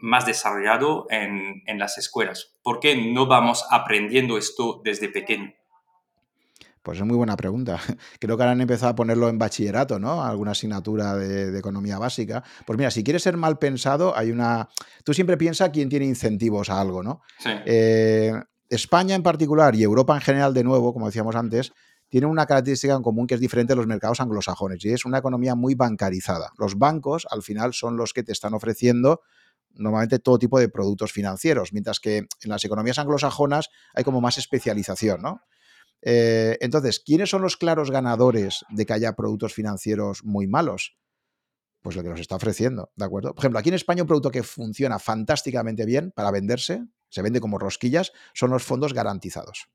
[0.01, 2.53] más desarrollado en, en, las escuelas?
[2.63, 5.53] ¿Por qué no vamos aprendiendo esto desde pequeño?
[6.86, 7.80] Pues es muy buena pregunta.
[8.20, 10.24] Creo que ahora han empezado a ponerlo en bachillerato, ¿no?
[10.24, 12.43] Alguna asignatura de, economía básica.
[12.63, 14.70] Pues mira, si quieres ser mal pensado, hay una.
[15.03, 17.22] Tú siempre piensas quién tiene incentivos a algo, ¿no?
[17.39, 17.49] Sí.
[17.66, 18.34] Eh,
[18.70, 21.74] España en particular y Europa en general, de nuevo, como decíamos antes,
[22.09, 25.18] tienen una característica en común que es diferente de los mercados anglosajones y es una
[25.18, 26.51] economía muy bancarizada.
[26.59, 29.22] Los bancos, al final, son los que te están ofreciendo
[29.76, 34.38] normalmente todo tipo de productos financieros, mientras que en las economías anglosajonas hay como más
[34.38, 35.42] especialización, ¿no?
[36.02, 40.98] Eh, entonces, ¿quiénes son los claros ganadores de que haya productos financieros muy malos?
[41.82, 43.34] Pues lo que nos está ofreciendo, ¿de acuerdo?
[43.34, 47.40] Por ejemplo, aquí en España un producto que funciona fantásticamente bien para venderse, se vende
[47.40, 49.68] como rosquillas, son los fondos garantizados.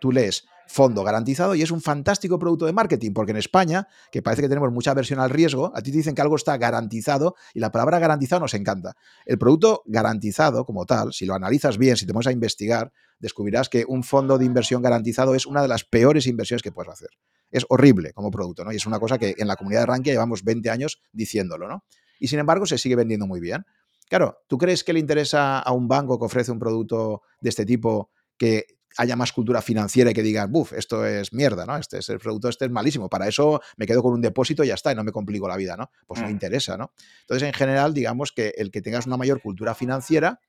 [0.00, 4.22] Tú lees fondo garantizado y es un fantástico producto de marketing, porque en España, que
[4.22, 7.34] parece que tenemos mucha aversión al riesgo, a ti te dicen que algo está garantizado
[7.52, 8.96] y la palabra garantizado nos encanta.
[9.26, 13.68] El producto garantizado como tal, si lo analizas bien, si te pones a investigar, descubrirás
[13.68, 17.10] que un fondo de inversión garantizado es una de las peores inversiones que puedes hacer.
[17.50, 18.72] Es horrible como producto, ¿no?
[18.72, 21.84] Y es una cosa que en la comunidad de Rankia llevamos 20 años diciéndolo, ¿no?
[22.18, 23.64] Y sin embargo se sigue vendiendo muy bien.
[24.08, 27.64] Claro, ¿tú crees que le interesa a un banco que ofrece un producto de este
[27.64, 31.76] tipo que haya más cultura financiera y que digan, buf, esto es mierda, ¿no?
[31.76, 33.08] Este es el producto, este es malísimo.
[33.08, 35.56] Para eso me quedo con un depósito y ya está, y no me complico la
[35.56, 35.90] vida, ¿no?
[36.06, 36.30] Pues no mm.
[36.30, 36.92] interesa, ¿no?
[37.22, 40.40] Entonces, en general, digamos que el que tengas una mayor cultura financiera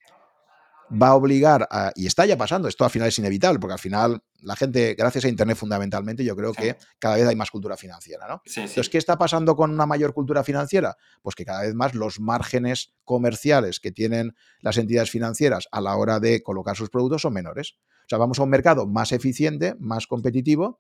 [0.92, 3.80] va a obligar a, y está ya pasando, esto al final es inevitable, porque al
[3.80, 7.76] final la gente, gracias a Internet fundamentalmente, yo creo que cada vez hay más cultura
[7.78, 8.42] financiera, ¿no?
[8.46, 10.96] Entonces, ¿qué está pasando con una mayor cultura financiera?
[11.22, 15.96] Pues que cada vez más los márgenes comerciales que tienen las entidades financieras a la
[15.96, 17.78] hora de colocar sus productos son menores.
[18.06, 20.80] O sea, vamos a un mercado más eficiente, más competitivo.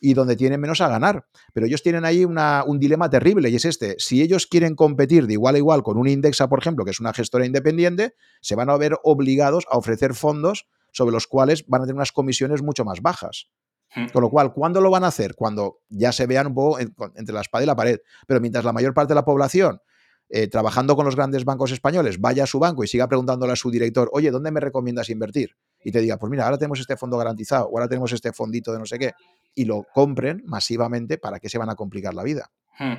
[0.00, 1.24] y donde tienen menos a ganar.
[1.54, 3.96] Pero ellos tienen ahí un dilema terrible y es este.
[3.98, 7.00] Si ellos quieren competir de igual a igual con un Indexa, por ejemplo, que es
[7.00, 11.80] una gestora independiente, se van a ver obligados a ofrecer fondos sobre los cuales van
[11.80, 13.48] a tener unas comisiones mucho más bajas.
[13.94, 14.08] Hmm.
[14.12, 15.34] Con lo cual, ¿cuándo lo van a hacer?
[15.36, 17.98] Cuando ya se vean un poco entre la espada y la pared.
[18.26, 19.80] Pero mientras la mayor parte de la población
[20.28, 23.56] eh, trabajando con los grandes bancos españoles, vaya a su banco y siga preguntándole a
[23.56, 25.56] su director, oye, ¿dónde me recomiendas invertir?
[25.84, 28.72] Y te diga, pues mira, ahora tenemos este fondo garantizado, o ahora tenemos este fondito
[28.72, 29.12] de no sé qué,
[29.54, 32.50] y lo compren masivamente, ¿para qué se van a complicar la vida?
[32.78, 32.94] Hmm.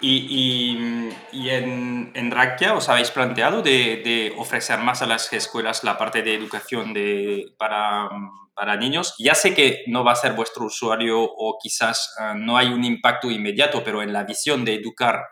[0.00, 6.22] Y, en, en Rakia os habéis planteado de, ofrecer más a las escuelas la parte
[6.22, 8.08] de educación de, para,
[8.54, 9.14] para, niños.
[9.20, 12.84] Ya sé que no va a ser vuestro usuario o quizás eh, no hay un
[12.84, 15.22] impacto inmediato, pero en la visión de educar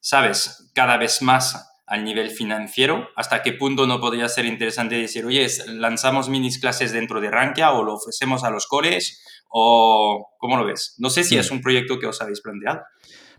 [0.00, 0.70] ¿sabes?
[0.74, 5.48] Cada vez más al nivel financiero, hasta qué punto no podría ser interesante decir, oye,
[5.66, 10.64] lanzamos minis clases dentro de Rankia o lo ofrecemos a los coles o cómo lo
[10.64, 10.94] ves.
[10.98, 12.82] No sé si es un proyecto que os habéis planteado.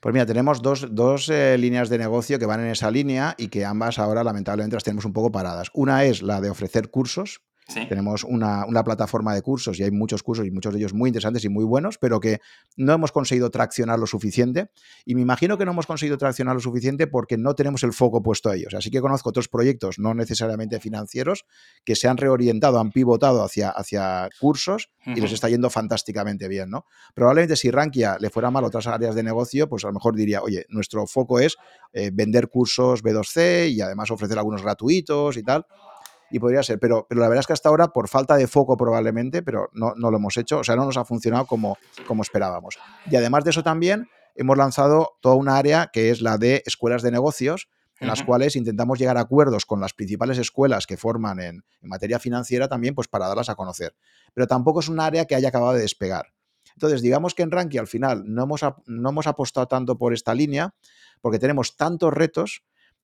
[0.02, 3.48] Pues mira, tenemos dos, dos eh, líneas de negocio que van en esa línea y
[3.48, 5.70] que ambas ahora lamentablemente las tenemos un poco paradas.
[5.74, 7.40] Una es la de ofrecer cursos,
[7.88, 11.46] tenemos una, plataforma de cursos y hay muchos cursos y muchos de ellos muy interesantes
[11.46, 12.40] y muy buenos, pero que
[12.78, 14.70] no hemos conseguido traccionar lo suficiente.
[15.06, 18.22] Y me imagino que no hemos conseguido traccionar lo suficiente porque no tenemos el foco
[18.24, 18.74] puesto a ellos.
[18.74, 21.46] Así que conozco otros proyectos, no necesariamente financieros,
[21.86, 26.70] que se han reorientado, han pivotado hacia, hacia cursos y les está yendo fantásticamente bien.
[26.70, 26.86] ¿no?
[27.14, 30.16] Probablemente si Rankia le fuera mal a otras áreas de negocio, pues a lo mejor
[30.16, 31.58] diría, oye, nuestro foco es
[31.94, 35.66] eh, vender cursos B2C y además ofrecer algunos gratuitos y tal
[36.32, 38.78] y podría ser, pero, pero la verdad es que hasta ahora, por falta de foco
[38.78, 41.78] probablemente, pero no, no lo hemos hecho, o sea, no nos ha funcionado como,
[42.08, 42.80] como esperábamos.
[43.10, 47.02] Y además de eso también hemos lanzado toda una área que es la de escuelas
[47.02, 47.68] de negocios,
[48.00, 52.18] en las cuales intentamos llegar a acuerdos con las principales escuelas que forman en, materia
[52.18, 53.96] financiera también, pues para darlas a conocer.
[54.34, 56.34] Pero tampoco es un área que haya acabado de despegar.
[56.74, 60.34] Entonces, digamos que en Ranky al final no hemos, no hemos apostado tanto por esta
[60.34, 60.74] línea
[61.22, 62.64] porque tenemos tantos retos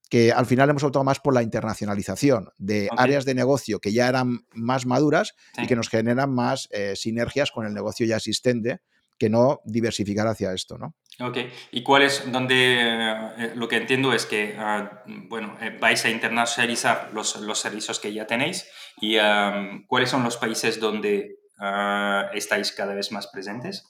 [0.10, 4.08] que al final hemos optado más por la internacionalización de áreas de negocio que ya
[4.08, 8.82] eran más maduras y que nos generan más eh, sinergias con el negocio ya existente
[9.18, 10.94] que no diversificar hacia esto, ¿no?
[11.20, 11.38] Ok,
[11.72, 16.10] ¿y cuál es, donde, eh, lo que entiendo es que, ah, bueno, eh, vais a
[16.10, 18.70] internacionalizar los, los, servicios que ya tenéis
[19.02, 19.18] y
[19.88, 23.90] cuáles son los países donde ah, estáis cada vez más presentes?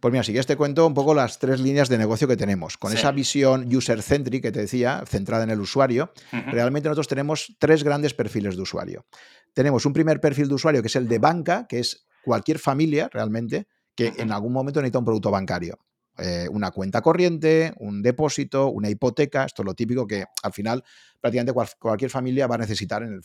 [0.00, 2.78] Pues mira, si quieres te cuento un poco las tres líneas de negocio que tenemos.
[2.78, 7.84] Con esa visión user-centric que te decía, centrada en el usuario, realmente nosotros tenemos tres
[7.84, 9.06] grandes perfiles de usuario.
[9.52, 13.08] Tenemos un primer perfil de usuario que es el de banca, que es cualquier familia
[13.12, 15.78] realmente que en algún momento necesita un producto bancario.
[16.18, 20.84] Eh, una cuenta corriente, un depósito, una hipoteca, esto es lo típico que al final
[21.18, 23.22] prácticamente cualquier familia va a necesitar en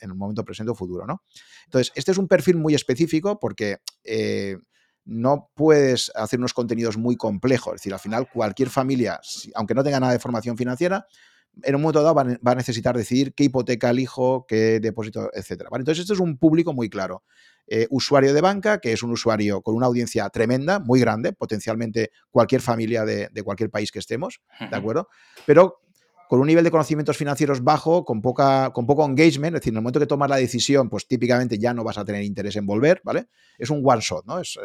[0.00, 1.06] el, momento presente o futuro.
[1.06, 1.22] ¿no?
[1.66, 4.56] Entonces, este es un perfil muy específico porque eh,
[5.08, 7.74] no puedes hacer unos contenidos muy complejos.
[7.74, 9.18] Es decir, al final cualquier familia,
[9.54, 11.06] aunque no tenga nada de formación financiera,
[11.62, 15.62] en un momento dado va a necesitar decidir qué hipoteca elijo, qué depósito, etc.
[15.72, 17.24] Entonces, este es un público muy claro.
[17.66, 22.10] Eh, usuario de banca, que es un usuario con una audiencia tremenda, muy grande, potencialmente
[22.30, 24.40] cualquier familia de, de cualquier país que estemos,
[24.70, 25.08] ¿de acuerdo?
[25.46, 25.80] Pero
[26.28, 29.78] con un nivel de conocimientos financieros bajo, con, poca, con poco engagement, es decir, en
[29.78, 32.66] el momento que tomas la decisión, pues típicamente ya no vas a tener interés en
[32.66, 33.28] volver, ¿vale?
[33.58, 34.38] Es un one shot, ¿no?
[34.38, 34.58] Es,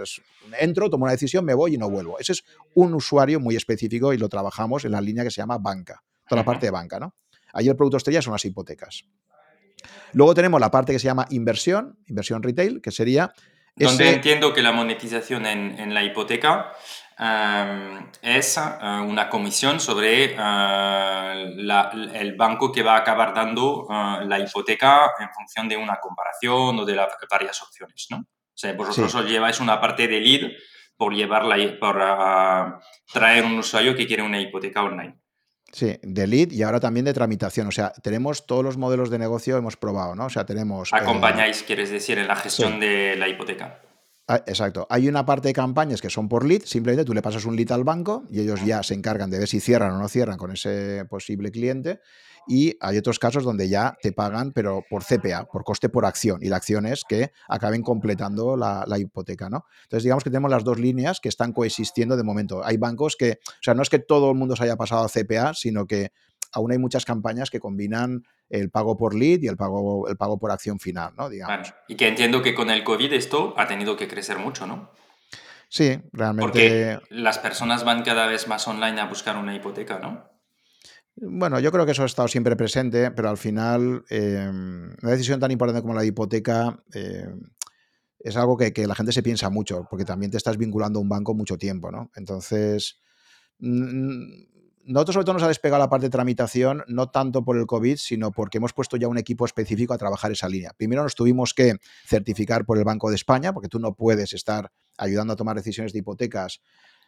[0.60, 2.20] entro, tomo una decisión, me voy y no vuelvo.
[2.20, 2.44] Ese es
[2.76, 6.42] un usuario muy específico y lo trabajamos en la línea que se llama banca, toda
[6.42, 7.16] la parte de banca, ¿no?
[7.54, 9.06] Ahí el producto estrella son las hipotecas.
[10.12, 13.34] Luego tenemos la parte que se llama inversión, inversión retail, que sería...
[13.76, 16.74] Donde entiendo que la monetización en, en la hipoteca
[17.20, 18.62] Es eh,
[19.06, 20.36] una comisión sobre eh,
[22.14, 26.80] el banco que va a acabar dando eh, la hipoteca en función de una comparación
[26.80, 28.18] o de las varias opciones, ¿no?
[28.18, 30.52] O sea, vosotros os lleváis una parte de lead
[30.96, 31.98] por llevarla, por
[33.12, 35.18] traer un usuario que quiere una hipoteca online.
[35.72, 37.68] Sí, de lead y ahora también de tramitación.
[37.68, 40.26] O sea, tenemos todos los modelos de negocio, hemos probado, ¿no?
[40.26, 40.94] O sea, tenemos...
[40.94, 43.82] Acompañáis, quieres decir, en la gestión de la hipoteca.
[44.28, 44.88] Ah, exacto.
[44.90, 47.72] Hay una parte de campañas que son por lead, simplemente tú le pasas un lead
[47.74, 50.52] al banco y ellos ya se encargan de ver si cierran o no cierran con
[50.52, 52.00] ese posible cliente.
[52.48, 56.40] Y hay otros casos donde ya te pagan, pero por CPA, por coste por acción.
[56.42, 59.66] Y la acción es que acaben completando la, hipoteca, ¿no?
[59.84, 62.64] Entonces, digamos que tenemos las dos líneas que están coexistiendo de momento.
[62.66, 65.10] Hay bancos que, o sea, no es que todo el mundo se haya pasado a
[65.10, 66.12] CPA, sino que
[66.54, 70.38] aún hay muchas campañas que combinan el pago por lead y el pago, el pago
[70.38, 71.30] por acción final, ¿no?
[71.30, 71.74] Digamos.
[71.88, 74.92] Y que entiendo que con el COVID esto ha tenido que crecer mucho, ¿no?
[75.68, 76.44] Sí, realmente.
[76.44, 80.32] Porque las personas van cada vez más online a buscar una hipoteca, ¿no?
[81.16, 85.40] Bueno, yo creo que eso ha estado siempre presente, pero al final em, una decisión
[85.40, 87.42] tan importante como la hipoteca em,
[88.20, 91.02] es algo que, que, la gente se piensa mucho, porque también te estás vinculando a
[91.02, 92.10] un banco mucho tiempo, ¿no?
[92.16, 93.00] Entonces,
[94.86, 97.98] nosotros sobre todo nos ha despegado la parte de tramitación, no tanto por el COVID,
[97.98, 100.72] sino porque hemos puesto ya un equipo específico a trabajar esa línea.
[100.76, 104.72] Primero nos tuvimos que certificar por el Banco de España, porque tú no puedes estar
[104.98, 106.62] ayudando a tomar decisiones de hipotecas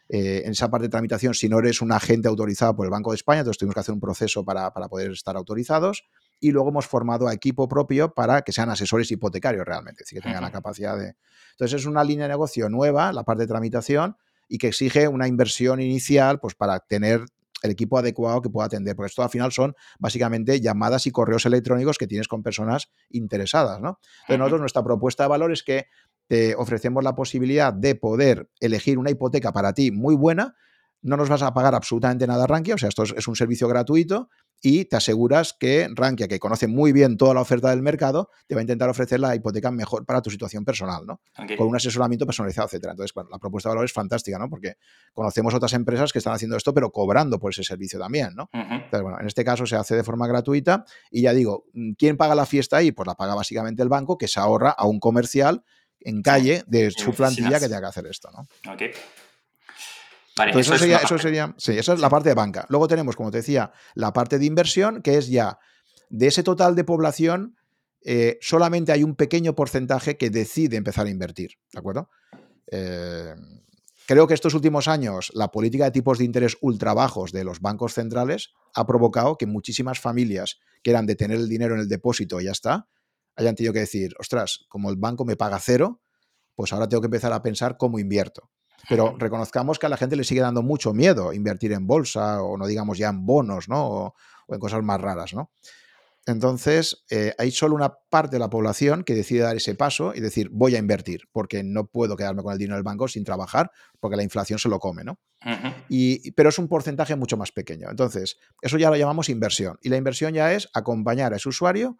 [0.07, 3.11] eh, en esa parte de tramitación si no eres un agente autorizado por el Banco
[3.11, 6.03] de España, entonces tuvimos que hacer un proceso para, poder estar autorizados.
[6.39, 10.21] Y luego hemos formado a equipo propio para que sean asesores hipotecarios realmente, es decir,
[10.21, 11.15] que tengan la capacidad de...
[11.51, 14.17] Entonces es una línea de negocio nueva, la parte de tramitación,
[14.47, 17.25] y que exige una inversión inicial pues, para tener
[17.65, 21.45] el equipo adecuado que pueda atender, porque esto al final son básicamente llamadas y correos
[21.45, 23.99] electrónicos que tienes con personas interesadas, ¿no?
[24.21, 25.87] Entonces nosotros nuestra propuesta de valor es que
[26.27, 30.55] te ofrecemos la posibilidad de poder elegir una hipoteca para ti muy buena,
[31.05, 34.27] no nos vas a pagar absolutamente nada Rankia, o sea, esto es, un servicio gratuito
[34.59, 38.55] y te aseguras que Rankia, que conoce muy bien toda la oferta del mercado, te
[38.55, 41.21] va a intentar ofrecer la hipoteca mejor para tu situación personal, ¿no?
[41.57, 42.93] Con un asesoramiento personalizado, etcétera.
[42.93, 44.49] Entonces, bueno, la propuesta de valor es fantástica, ¿no?
[44.49, 44.77] Porque
[45.13, 48.49] conocemos otras empresas que están haciendo esto, pero cobrando por ese servicio también, ¿no?
[48.53, 51.65] Entonces, bueno, en este caso se hace de forma gratuita y ya digo,
[51.99, 52.91] ¿quién paga la fiesta ahí?
[52.91, 55.63] Pues la paga básicamente el banco que se ahorra a un comercial
[55.99, 58.47] en calle de su plantilla que tenga que hacer esto, ¿no?
[60.53, 62.65] Eso, sería, eso sería, sí, esa es la parte de banca.
[62.69, 65.59] Luego tenemos, como te decía, la parte de inversión, que es ya
[66.09, 67.55] de ese total de población,
[68.03, 72.09] eh, solamente hay un pequeño porcentaje que decide empezar a invertir, ¿de acuerdo?
[72.71, 73.33] Eh,
[74.05, 77.61] creo que estos últimos años la política de tipos de interés ultra bajos de los
[77.61, 81.89] bancos centrales ha provocado que muchísimas familias que eran de tener el dinero en el
[81.89, 82.87] depósito y ya está,
[83.35, 86.01] hayan tenido que decir, ostras, como el banco me paga cero,
[86.55, 88.51] pues ahora tengo que empezar a pensar cómo invierto.
[88.89, 92.57] Pero reconozcamos que a la gente le sigue dando mucho miedo invertir en bolsa o
[92.57, 93.87] no digamos ya en bonos, ¿no?
[93.87, 94.15] O,
[94.47, 95.51] en cosas más raras, ¿no?
[96.27, 100.21] Entonces, eh, hay solo una parte de la población que decide dar ese paso y
[100.21, 103.71] decir, voy a invertir, porque no puedo quedarme con el dinero del banco sin trabajar,
[103.99, 105.19] porque la inflación se lo come, ¿no?
[105.87, 107.89] y, pero es un porcentaje mucho más pequeño.
[107.91, 109.77] Entonces, eso ya lo llamamos inversión.
[109.83, 111.99] Y la inversión ya es acompañar a ese usuario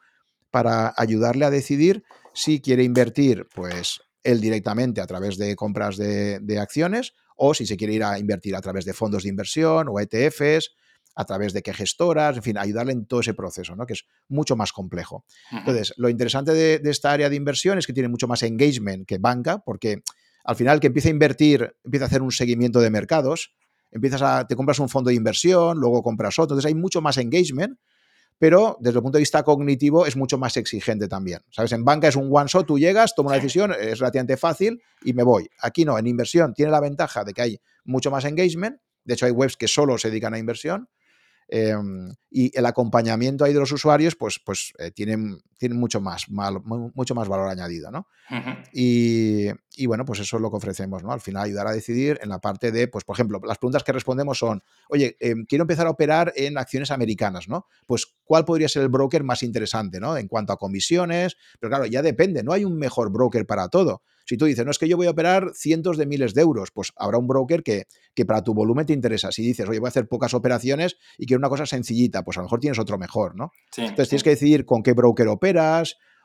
[0.49, 6.59] para ayudarle a decidir si quiere invertir, pues, él directamente a través de compras de,
[6.59, 9.99] acciones o si se quiere ir a invertir a través de fondos de inversión o
[9.99, 10.71] ETFs,
[11.15, 13.85] a través de qué gestoras, en fin, ayudarle en todo ese proceso, ¿no?
[13.85, 15.25] que es mucho más complejo.
[15.51, 19.17] Entonces, lo interesante de, esta área de inversión es que tiene mucho más engagement que
[19.17, 20.01] banca, porque
[20.43, 23.53] al final que empieza a invertir, empieza a hacer un seguimiento de mercados,
[23.91, 27.17] empiezas a, te compras un fondo de inversión, luego compras otro, entonces hay mucho más
[27.17, 27.77] engagement
[28.37, 31.41] pero desde el punto de vista cognitivo es mucho más exigente también.
[31.51, 31.71] ¿Sabes?
[31.71, 35.13] En banca es un one shot, tú llegas, tomo una decisión, es relativamente fácil y
[35.13, 35.49] me voy.
[35.59, 38.77] Aquí no, en inversión tiene la ventaja de que hay mucho más engagement.
[39.03, 40.89] De hecho, hay webs que solo se dedican a inversión
[41.47, 45.37] Em, y el acompañamiento ahí de los usuarios, pues, pues eh, tienen,
[45.71, 48.07] mucho, más, mucho más valor añadido, ¿no?
[48.71, 51.11] y, bueno, pues eso es lo que ofrecemos, ¿no?
[51.11, 53.91] Al final ayudar a decidir en la parte de, pues por ejemplo, las preguntas que
[53.91, 57.67] respondemos son, oye, em, quiero empezar a operar en acciones americanas, ¿no?
[57.85, 60.17] Pues cuál podría ser el broker más interesante, ¿no?
[60.17, 64.01] En cuanto a comisiones, pero claro, ya depende, no hay un mejor broker para todo.
[64.25, 66.71] Si tú dices, no es que yo voy a operar cientos de miles de euros,
[66.71, 67.85] pues habrá un broker que,
[68.15, 69.31] que para tu volumen te interesa.
[69.31, 72.41] Si dices, oye, voy a hacer pocas operaciones y quiero una cosa sencillita, pues a
[72.41, 73.51] lo mejor tienes otro mejor, ¿no?
[73.77, 75.44] Entonces tienes que decidir con qué broker operas,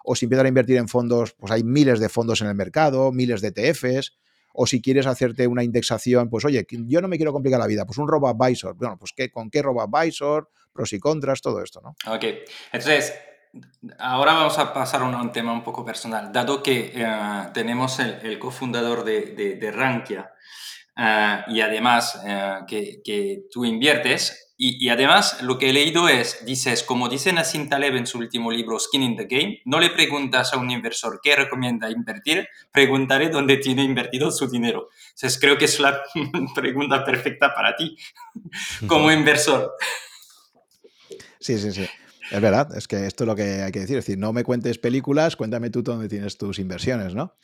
[0.05, 3.13] o si empiezas a invertir en fondos, pues hay miles de fondos en el mercado,
[3.13, 4.19] miles de ETFs,
[4.53, 7.85] o si quieres hacerte una indexación, pues oye, yo no me quiero complicar la vida,
[7.87, 10.51] pues un robo-advisor, bueno, pues ¿qué, ¿con qué robo-advisor?
[10.73, 11.95] Pros y contras, todo esto, ¿no?
[12.13, 12.25] Ok,
[12.73, 13.13] entonces
[13.99, 16.33] Ahora vamos a pasar a un, tema un poco personal.
[16.33, 20.33] Dado que eh, tenemos el, cofundador de, de, Rankia
[20.97, 26.09] eh, y además eh, que, que, tú inviertes, y, y, además lo que he leído
[26.09, 29.81] es, dices, como dice Nassim Taleb en su último libro, Skin in the Game, no
[29.81, 34.91] le preguntas a un inversor qué recomienda invertir, preguntaré dónde tiene invertido su dinero.
[35.15, 36.03] Entonces creo que es la
[36.55, 37.97] pregunta perfecta para ti
[38.87, 39.73] como inversor.
[41.39, 41.89] Sí, sí, sí.
[42.31, 43.99] Es verdad, es que esto es lo que hay que decir.
[43.99, 47.35] Es decir, no me cuentes películas, cuéntame tú dónde tienes tus inversiones, ¿no?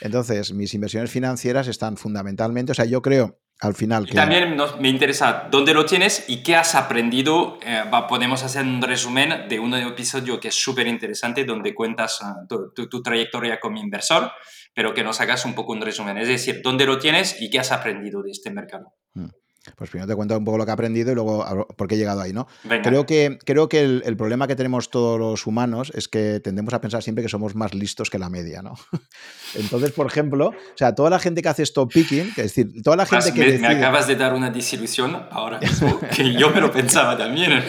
[0.00, 4.14] Entonces, mis inversiones financieras están fundamentalmente, o sea, yo creo al final que...
[4.14, 7.58] también me interesa dónde lo tienes y qué has aprendido.
[7.62, 12.36] Eh, podemos hacer un resumen de un episodio que es súper interesante donde cuentas ah,
[12.48, 14.32] tu, trayectoria como inversor,
[14.74, 16.16] pero que nos hagas un poco un resumen.
[16.16, 18.94] Es decir, dónde lo tienes y qué has aprendido de este mercado.
[19.12, 19.26] Mm.
[19.80, 21.98] Pues primero te cuento un poco lo que he aprendido y luego por qué he
[21.98, 22.46] llegado ahí, ¿no?
[22.82, 26.82] Creo que, creo que el, problema que tenemos todos los humanos es que tendemos a
[26.82, 28.74] pensar siempre que somos más listos que la media, ¿no?
[29.54, 32.94] Entonces, por ejemplo, o sea, toda la gente que hace stop picking, es decir, toda
[32.94, 33.58] la gente que.
[33.58, 37.64] Me, acabas de dar una desilusión ahora mismo, que yo me lo pensaba también.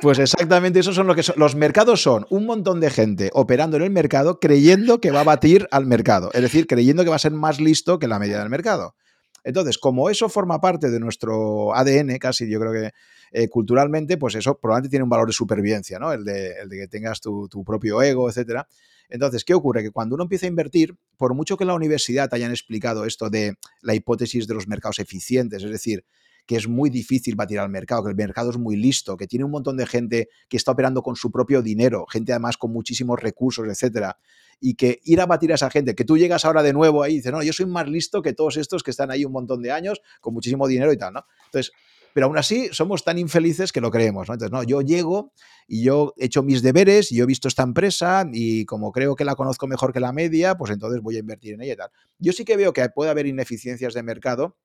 [0.00, 1.34] Pues exactamente eso son lo que son.
[1.36, 5.24] Los mercados son un montón de gente operando en el mercado creyendo que va a
[5.24, 6.30] batir al mercado.
[6.32, 8.96] Es decir, creyendo que va a ser más listo que la media del mercado.
[9.44, 12.90] Entonces, como eso forma parte de nuestro ADN, casi yo creo que
[13.32, 16.12] eh, culturalmente, pues eso probablemente tiene un valor de supervivencia, ¿no?
[16.12, 18.68] El de, el de que tengas tu, propio ego, etcétera.
[19.08, 19.82] Entonces, ¿qué ocurre?
[19.82, 23.04] Que cuando uno empieza a invertir, por mucho que en la universidad te hayan explicado
[23.04, 26.04] esto de la hipótesis de los mercados eficientes, es decir,
[26.46, 29.44] que es muy difícil batir al mercado, que el mercado es muy listo, que tiene
[29.44, 33.20] un montón de gente que está operando con su propio dinero, gente además con muchísimos
[33.20, 34.18] recursos, etcétera,
[34.60, 37.14] y que ir a batir a esa gente, que tú llegas ahora de nuevo ahí
[37.14, 39.62] y dices, no, yo soy más listo que todos estos que están ahí un montón
[39.62, 41.24] de años con muchísimo dinero y tal, ¿no?
[41.46, 41.72] Entonces,
[42.14, 44.34] pero aún así somos tan infelices que lo creemos, ¿no?
[44.34, 45.32] Entonces, no, yo llego
[45.66, 49.16] y yo he hecho mis deberes y yo he visto esta empresa y como creo
[49.16, 51.76] que la conozco mejor que la media, pues entonces voy a invertir en ella y
[51.76, 51.90] tal.
[52.18, 54.56] Yo sí que veo que puede haber ineficiencias de mercado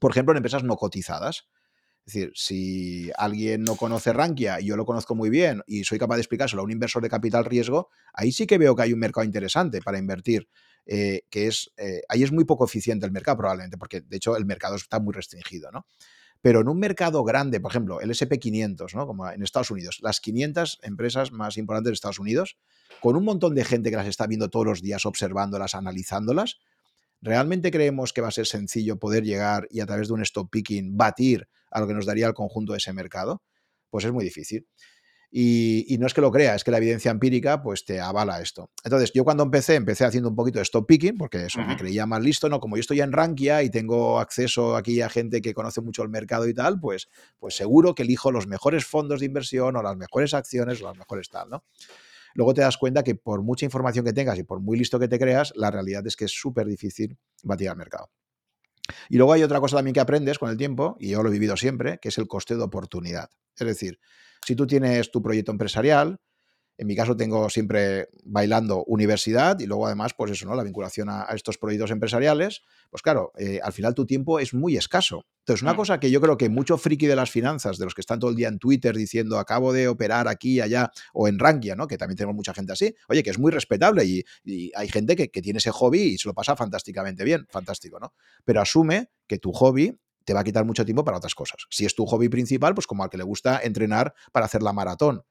[0.00, 1.46] por ejemplo, en empresas no cotizadas.
[2.06, 5.98] Es decir, si alguien no conoce Rankia y yo lo conozco muy bien y soy
[5.98, 8.92] capaz de explicárselo a un inversor de capital riesgo, ahí sí que veo que hay
[8.92, 10.48] un mercado interesante para invertir.
[10.86, 14.36] Eh, que es, eh, ahí es muy poco eficiente el mercado probablemente, porque de hecho
[14.36, 15.86] el mercado está muy restringido, ¿no?
[16.40, 19.06] Pero en un mercado grande, por ejemplo, el SP500, ¿no?
[19.06, 22.56] Como en Estados Unidos, las 500 empresas más importantes de Estados Unidos,
[23.00, 26.58] con un montón de gente que las está viendo todos los días, observándolas, analizándolas,
[27.20, 30.50] ¿realmente creemos que va a ser sencillo poder llegar y a través de un stop
[30.50, 33.42] picking batir a lo que nos daría el conjunto de ese mercado?
[33.90, 34.66] Pues es muy difícil.
[35.32, 38.70] Y, no es que lo crea, es que la evidencia empírica pues te avala esto.
[38.82, 42.04] Entonces, yo cuando empecé, empecé haciendo un poquito de stop picking, porque eso me creía
[42.04, 42.58] más listo, ¿no?
[42.58, 46.08] Como yo estoy en Rankia y tengo acceso aquí a gente que conoce mucho el
[46.08, 47.08] mercado y tal, pues,
[47.38, 50.96] pues seguro que elijo los mejores fondos de inversión o las mejores acciones o las
[50.96, 51.64] mejores tal, ¿no?
[52.34, 55.08] Luego te das cuenta que por mucha información que tengas y por muy listo que
[55.08, 58.10] te creas, la realidad es que es súper difícil batir al mercado.
[59.08, 61.32] Y luego hay otra cosa también que aprendes con el tiempo, y yo lo he
[61.32, 63.30] vivido siempre, que es el coste de oportunidad.
[63.56, 64.00] Es decir,
[64.44, 66.20] si tú tienes tu proyecto empresarial,
[66.80, 70.54] en mi caso tengo siempre bailando universidad y luego además, pues eso, ¿no?
[70.54, 74.78] La vinculación a, estos proyectos empresariales, pues claro, eh, al final tu tiempo es muy
[74.78, 75.26] escaso.
[75.40, 75.76] Entonces, una mm.
[75.76, 78.30] cosa que yo creo que mucho friki de las finanzas, de los que están todo
[78.30, 81.86] el día en Twitter diciendo acabo de operar aquí y allá, o en Rankia, ¿no?
[81.86, 84.24] Que también tenemos mucha gente así, oye, que es muy respetable y,
[84.74, 88.14] hay gente que, que tiene ese hobby y se lo pasa fantásticamente bien, fantástico, ¿no?
[88.46, 91.66] Pero asume que tu hobby te va a quitar mucho tiempo para otras cosas.
[91.70, 94.72] Si es tu hobby principal, pues como al que le gusta entrenar para hacer la
[94.72, 95.22] maratón.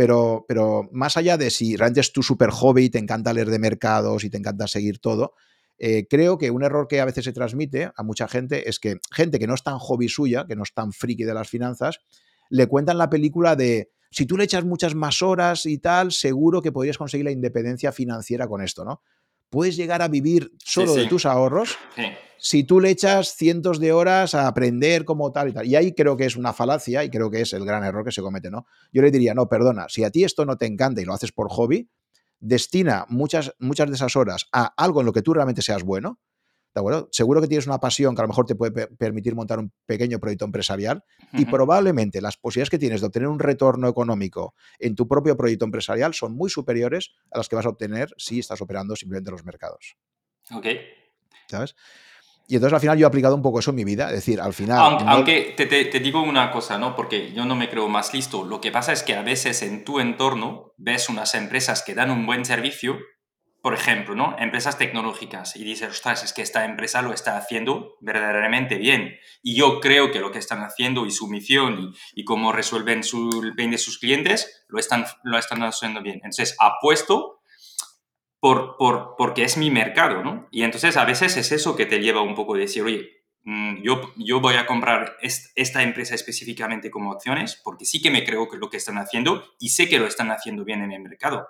[0.00, 3.58] Pero, pero más allá de si realmente es tu super hobby, te encanta leer de
[3.58, 5.34] mercados y te encanta seguir todo,
[5.76, 8.96] eh, creo que un error que a veces se transmite a mucha gente es que
[9.12, 12.00] gente que no es tan hobby suya, que no es tan friki de las finanzas,
[12.48, 16.62] le cuentan la película de si tú le echas muchas más horas y tal, seguro
[16.62, 19.02] que podrías conseguir la independencia financiera con esto, ¿no?
[19.50, 21.76] Puedes llegar a vivir solo de tus ahorros.
[21.94, 22.04] Sí
[22.40, 25.66] si tú le echas cientos de horas a aprender como tal y tal.
[25.66, 28.12] Y ahí creo que es una falacia y creo que es el gran error que
[28.12, 28.66] se comete, ¿no?
[28.92, 31.32] Yo le diría, no, perdona, si a ti esto no te encanta y lo haces
[31.32, 31.90] por hobby,
[32.40, 36.18] destina muchas, muchas de esas horas a algo en lo que tú realmente seas bueno.
[36.72, 37.08] ¿De acuerdo?
[37.10, 40.20] Seguro que tienes una pasión que a lo mejor te puede permitir montar un pequeño
[40.20, 45.08] proyecto empresarial y probablemente las posibilidades que tienes de obtener un retorno económico en tu
[45.08, 48.94] propio proyecto empresarial son muy superiores a las que vas a obtener si estás operando
[48.94, 49.96] simplemente en los mercados.
[50.52, 50.66] Ok.
[51.48, 51.74] ¿Sabes?
[52.50, 54.40] Y entonces al final yo he aplicado un poco eso en mi vida, es decir,
[54.40, 54.98] al final...
[55.06, 56.96] Aunque, te, te, digo una cosa, ¿no?
[56.96, 58.44] Porque yo no me creo más listo.
[58.44, 62.10] Lo que pasa es que a veces en tu entorno ves unas empresas que dan
[62.10, 62.98] un buen servicio,
[63.62, 64.34] por ejemplo, ¿no?
[64.36, 69.14] Empresas tecnológicas, y dices, ostras, es que esta empresa lo está haciendo verdaderamente bien.
[69.44, 73.42] Y yo creo que lo que están haciendo y su misión y, cómo resuelven su,
[73.44, 76.16] el bien de sus clientes, lo están, lo están haciendo bien.
[76.16, 77.39] Entonces, apuesto
[78.40, 80.48] por, por, porque es mi mercado, ¿no?
[80.50, 83.82] Y entonces a veces es eso que te lleva un poco a decir, oye, mm,
[83.82, 88.48] yo, yo voy a comprar esta empresa específicamente como acciones porque sí que me creo
[88.48, 91.46] que lo que están haciendo y sé que lo están haciendo bien en el mercado.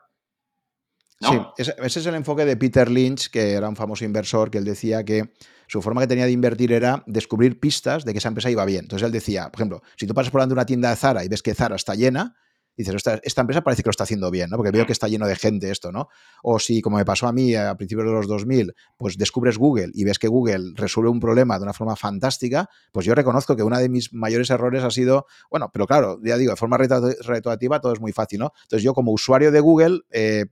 [1.20, 4.56] Sí, ese, ese, es el enfoque de Peter Lynch, que era un famoso inversor, que
[4.56, 5.30] él decía que
[5.66, 8.86] su forma que tenía de invertir era descubrir pistas de que esa empresa iba bien.
[8.86, 11.24] Entonces él decía, por ejemplo, si tú pasas por delante de una tienda de Zara
[11.24, 12.36] y ves que Zara está llena,
[12.76, 14.56] dices, esta, esta, empresa parece que lo está haciendo bien, ¿no?
[14.56, 16.08] Porque veo que está lleno de gente esto, ¿no?
[16.42, 19.90] O si, como me pasó a mí a principios de los 2000, pues descubres Google
[19.94, 23.62] y ves que Google resuelve un problema de una forma fantástica, pues yo reconozco que
[23.62, 27.80] uno de mis mayores errores ha sido, bueno, pero claro, ya digo, de forma retroactiva
[27.80, 28.52] todo es muy fácil, ¿no?
[28.62, 30.46] Entonces yo como usuario de Google, eh,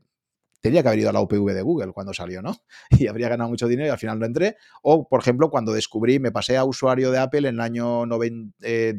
[0.61, 2.57] tenía que haber ido a la UPV de Google cuando salió, ¿no?
[2.91, 4.57] Y habría ganado mucho dinero y al final no entré.
[4.83, 8.59] O, por ejemplo, cuando descubrí, me pasé a usuario de Apple en el año 2005,
[8.61, 8.97] eh,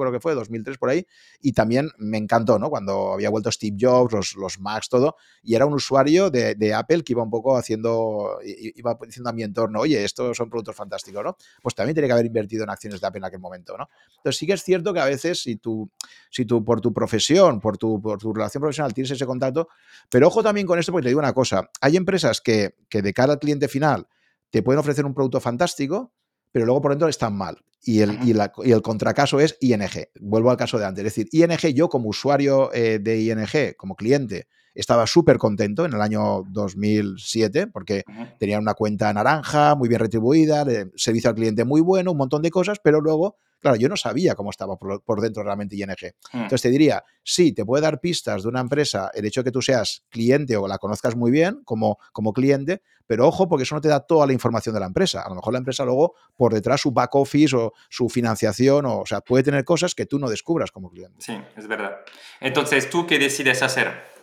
[0.00, 1.06] creo que fue, 2003 por ahí,
[1.40, 2.70] y también me encantó, ¿no?
[2.70, 6.74] Cuando había vuelto Steve Jobs, los, los Macs, todo, y era un usuario de, de,
[6.74, 10.76] Apple que iba un poco haciendo, iba diciendo a mi entorno, oye, estos son productos
[10.76, 11.36] fantásticos, ¿no?
[11.62, 13.88] Pues también tenía que haber invertido en acciones de Apple en aquel momento, ¿no?
[14.16, 15.90] Entonces sí que es cierto que a veces si tú,
[16.30, 19.68] si tú por tu profesión, por tu, por tu relación profesional tienes ese contacto,
[20.10, 23.34] pero ojo también con esto porque te digo una cosa, hay empresas que, de cara
[23.34, 24.06] al cliente final
[24.50, 26.12] te pueden ofrecer un producto fantástico,
[26.52, 27.58] pero luego por dentro están mal.
[27.82, 28.32] Y el, y,
[28.70, 30.08] el, contracaso es ING.
[30.18, 31.04] Vuelvo al caso de antes.
[31.04, 35.94] Es decir, ING, yo como usuario eh, de ING, como cliente, estaba súper contento en
[35.94, 38.04] el año 2007 porque
[38.38, 42.50] tenía una cuenta naranja, muy bien retribuida, servicio al cliente muy bueno, un montón de
[42.50, 45.88] cosas, pero luego Claro, yo no sabía cómo estaba por, dentro realmente ING.
[46.32, 46.42] Hmm.
[46.42, 49.50] Entonces te diría, sí, te puede dar pistas de una empresa el hecho de que
[49.50, 53.74] tú seas cliente o la conozcas muy bien como, como cliente, pero ojo, porque eso
[53.74, 55.22] no te da toda la información de la empresa.
[55.22, 59.00] A lo mejor la empresa luego, por detrás, su back office o su financiación, o,
[59.00, 61.16] o sea, puede tener cosas que tú no descubras como cliente.
[61.18, 61.96] Sí, es verdad.
[62.40, 64.15] Entonces, ¿tú qué decides hacer?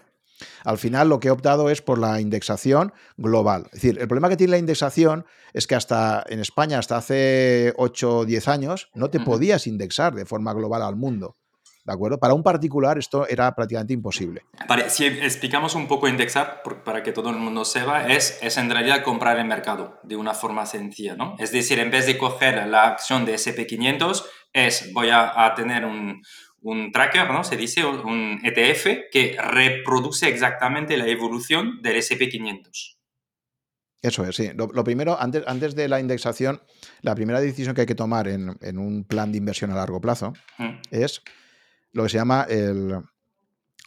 [0.64, 3.66] Al final lo que he optado es por la indexación global.
[3.68, 7.74] Es decir, el problema que tiene la indexación es que hasta en España, hasta hace
[7.78, 11.36] 8 o 10 años, no te podías indexar de forma global al mundo.
[11.86, 12.18] ¿De acuerdo?
[12.18, 14.44] Para un particular esto era prácticamente imposible.
[14.70, 18.70] Vale, si explicamos un poco indexar, para que todo el mundo sepa, es, es en
[18.70, 21.36] realidad comprar el mercado de una forma sencilla, ¿no?
[21.40, 24.24] Es decir, en vez de coger la acción de SP500,
[24.54, 26.22] es voy a, a tener un,
[26.64, 27.44] un tracker, ¿no?
[27.44, 32.98] Se dice un ETF que reproduce exactamente la evolución del SP500.
[34.02, 34.50] Eso es, sí.
[34.56, 36.62] Lo, primero, antes, antes, de la indexación,
[37.02, 40.02] la primera decisión que hay que tomar en, en un plan de inversión a largo
[40.02, 40.80] plazo mm.
[40.92, 41.22] es
[41.94, 42.98] lo que se llama el,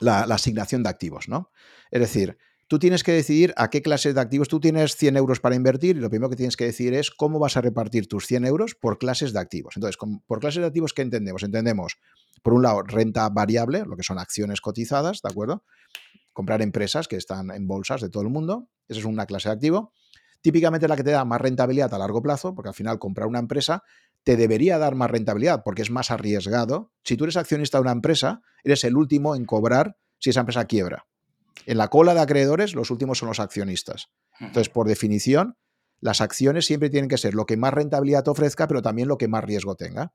[0.01, 1.51] la, asignación de activos, ¿no?
[1.91, 4.49] Es decir, tú tienes que decidir a qué clases de activos.
[4.49, 7.39] Tú tienes 100 euros para invertir y lo primero que tienes que decir es cómo
[7.39, 9.77] vas a repartir tus 100 euros por clases de activos.
[9.77, 11.43] Entonces, por clases de activos, ¿qué entendemos?
[11.43, 11.99] Entendemos
[12.43, 15.65] por un lado, renta variable, lo que son acciones cotizadas, ¿de acuerdo?
[16.33, 19.55] Comprar empresas que están en bolsas de todo el mundo, esa es una clase de
[19.55, 19.93] activo.
[20.43, 23.39] Típicamente la que te da más rentabilidad a largo plazo, porque al final comprar una
[23.39, 23.83] empresa
[24.23, 26.93] te debería dar más rentabilidad porque es más arriesgado.
[27.05, 30.65] Si tú eres accionista de una empresa, eres el último en cobrar si esa empresa
[30.65, 31.07] quiebra.
[31.65, 34.09] En la cola de acreedores, los últimos son los accionistas.
[34.41, 35.57] Entonces, por definición,
[36.01, 39.17] las acciones siempre tienen que ser lo que más rentabilidad te ofrezca, pero también lo
[39.17, 40.13] que más riesgo tenga.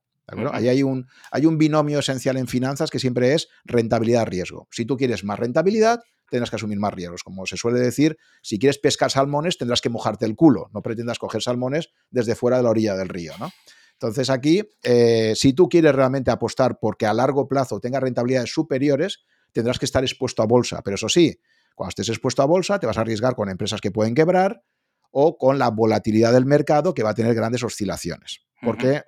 [0.52, 4.68] Ahí hay un, hay un binomio esencial en finanzas que siempre es rentabilidad-riesgo.
[4.72, 7.24] Si tú quieres más rentabilidad, tendrás que asumir más riesgos.
[7.24, 10.70] Como se suele decir, si quieres pescar salmones, tendrás que mojarte el culo.
[10.74, 13.34] No pretendas coger salmones desde fuera de la orilla del río.
[13.40, 13.52] ¿no?
[13.94, 19.26] Entonces aquí, eh, si tú quieres realmente apostar porque a largo plazo tenga rentabilidades superiores,
[19.52, 20.82] tendrás que estar expuesto a bolsa.
[20.84, 21.38] Pero eso sí,
[21.76, 24.64] cuando estés expuesto a bolsa, te vas a arriesgar con empresas que pueden quebrar
[25.12, 28.42] o con la volatilidad del mercado que va a tener grandes oscilaciones.
[28.62, 29.04] Porque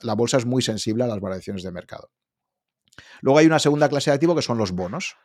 [0.00, 2.10] la bolsa es muy sensible a las variaciones de mercado.
[3.20, 5.16] Luego hay una segunda clase de activo que son los bonos.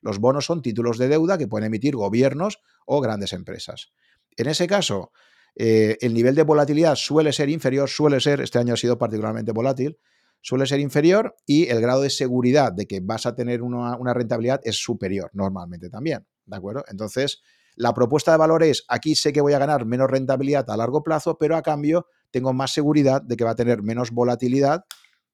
[0.00, 3.90] Los bonos son títulos de deuda que pueden emitir gobiernos o grandes empresas.
[4.36, 5.10] En ese caso,
[5.56, 9.50] eh, el nivel de volatilidad suele ser inferior, suele ser, este año ha sido particularmente
[9.50, 9.98] volátil,
[10.40, 14.14] suele ser inferior y el grado de seguridad de que vas a tener una, una
[14.14, 16.26] rentabilidad es superior normalmente también.
[16.46, 16.84] ¿De acuerdo?
[16.88, 17.42] Entonces,
[17.74, 21.02] la propuesta de valor es, aquí sé que voy a ganar menos rentabilidad a largo
[21.02, 24.84] plazo, pero a cambio tengo más seguridad de que va a tener menos volatilidad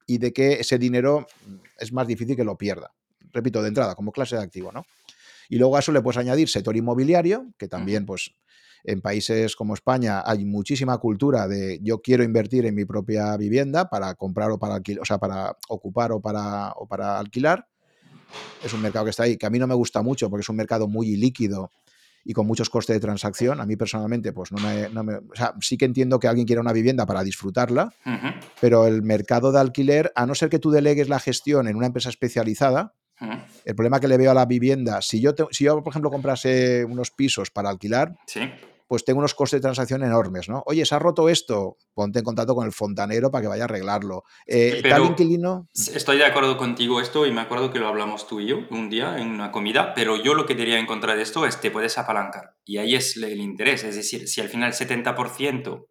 [0.07, 1.27] y de que ese dinero
[1.79, 2.93] es más difícil que lo pierda.
[3.33, 4.85] Repito, de entrada, como clase de activo, ¿no?
[5.49, 8.31] Y luego a eso le puedes añadir sector inmobiliario, que también, pues,
[8.85, 13.89] en países como España hay muchísima cultura de yo quiero invertir en mi propia vivienda
[13.89, 17.67] para comprar o para alquilar, o sea, para ocupar o para, o para alquilar.
[18.63, 20.49] Es un mercado que está ahí, que a mí no me gusta mucho porque es
[20.49, 21.71] un mercado muy líquido
[22.25, 23.61] y con muchos costes de transacción.
[23.61, 26.73] A mí personalmente, pues no me, o sea, sí que entiendo que alguien quiera una
[26.73, 27.93] vivienda para disfrutarla,
[28.61, 31.87] pero el mercado de alquiler, a no ser que tú delegues la gestión en una
[31.87, 32.95] empresa especializada,
[33.65, 36.85] el problema que le veo a la vivienda, si yo, si yo por ejemplo, comprase
[36.85, 38.41] unos pisos para alquilar, ¿Sí?
[38.95, 40.63] Pues tengo unos costes de transacción enormes, ¿no?
[40.67, 43.67] Oye, se ha roto esto, ponte en contacto con el fontanero para que vaya a
[43.67, 44.23] arreglarlo.
[44.47, 45.69] Eh, tal inquilino.
[45.75, 48.91] Estoy de acuerdo contigo esto y me acuerdo que lo hablamos tú y yo un
[48.91, 51.73] día en una comida, pero yo lo que diría en contra de esto es te
[51.73, 55.87] puedes apalancar y ahí es el interés, es decir, si al final el 70%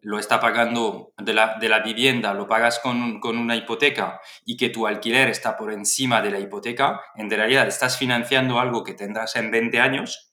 [0.00, 4.56] lo está pagando de la, de la vivienda, lo pagas con, con, una hipoteca y
[4.56, 8.94] que tu alquiler está por encima de la hipoteca, en realidad estás financiando algo que
[8.94, 10.32] tendrás en 20 años,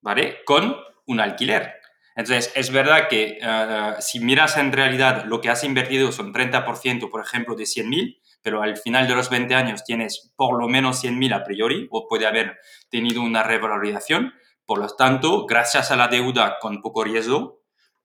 [0.00, 0.38] ¿vale?
[0.46, 0.76] Con
[1.08, 1.74] un alquiler.
[2.18, 7.10] Entonces, es verdad que eh, si miras en realidad lo que has invertido son 30%,
[7.10, 11.02] por ejemplo, de 100.000, pero al final de los 20 años tienes por lo menos
[11.04, 12.58] 100.000 a priori o puede haber
[12.90, 14.34] tenido una revalorización.
[14.66, 17.62] Por lo tanto, gracias a la deuda con poco riesgo,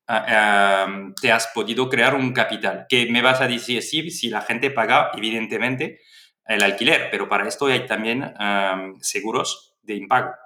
[0.07, 0.85] eh, eh,
[1.19, 2.85] te has podido crear un capital.
[2.87, 6.01] Que me vas a decir si la gente paga, evidentemente,
[6.45, 8.31] el alquiler, pero para esto hay también
[9.01, 10.42] seguros de impago.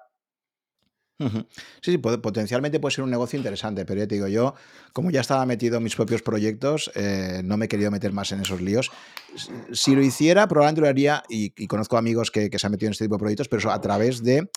[1.20, 4.54] Sí, sí, potencialmente puede ser un negocio interesante, pero ya te digo, yo,
[4.94, 8.32] como ya estaba metido en mis propios proyectos, eh, no me he querido meter más
[8.32, 8.92] en esos líos.
[9.72, 13.06] Si lo hiciera, probablemente lo haría, y, conozco amigos que, se han metido en este
[13.06, 14.50] tipo de proyectos, pero eso a través de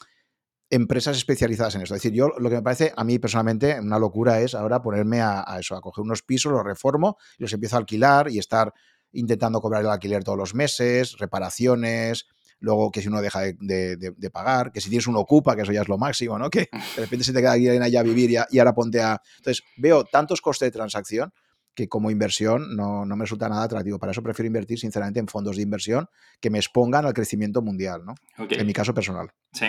[0.69, 1.95] empresas especializadas en esto.
[1.95, 5.21] Es decir, yo lo que me parece a mí personalmente una locura es ahora ponerme
[5.21, 8.39] a, a eso, a coger unos pisos, los reformo y los empiezo a alquilar y
[8.39, 8.73] estar
[9.13, 12.27] intentando cobrar el alquiler todos los meses, reparaciones,
[12.61, 15.83] luego que si uno deja de, pagar, que si tienes un ocupa, que eso ya
[15.83, 16.49] es lo máximo, ¿no?
[16.51, 19.21] Que de repente se te queda alguien allá a vivir y, ahora ponte a...
[19.39, 21.33] Entonces, veo tantos costes de transacción
[21.75, 23.99] que como inversión no, me resulta nada atractivo.
[23.99, 26.09] Para eso prefiero invertir, sinceramente, en fondos de inversión
[26.41, 28.15] que me expongan al crecimiento mundial, ¿no?
[28.39, 29.31] En mi caso personal.
[29.53, 29.67] Sí.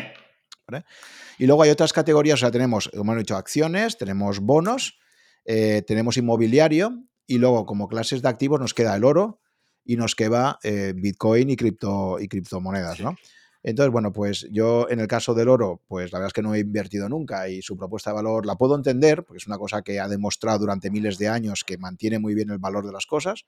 [1.37, 4.99] Y luego hay otras categorías, o sea, tenemos, como hemos dicho, acciones, tenemos bonos,
[5.45, 9.40] eh, tenemos inmobiliario y luego como clases de activos nos queda el oro,
[9.83, 13.15] y nos queda eh, Bitcoin y, cripto, y criptomonedas, ¿no?
[13.63, 16.55] Entonces, bueno, pues yo en el caso del oro, pues la verdad es que no
[16.55, 19.83] he invertido nunca y su propuesta de valor la puedo entender, porque es una cosa
[19.83, 23.05] que ha demostrado durante miles de años que mantiene muy bien el valor de las
[23.05, 23.45] cosas,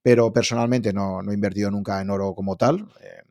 [0.00, 2.88] pero personalmente no, he invertido nunca en oro como tal.
[3.02, 3.22] Eh,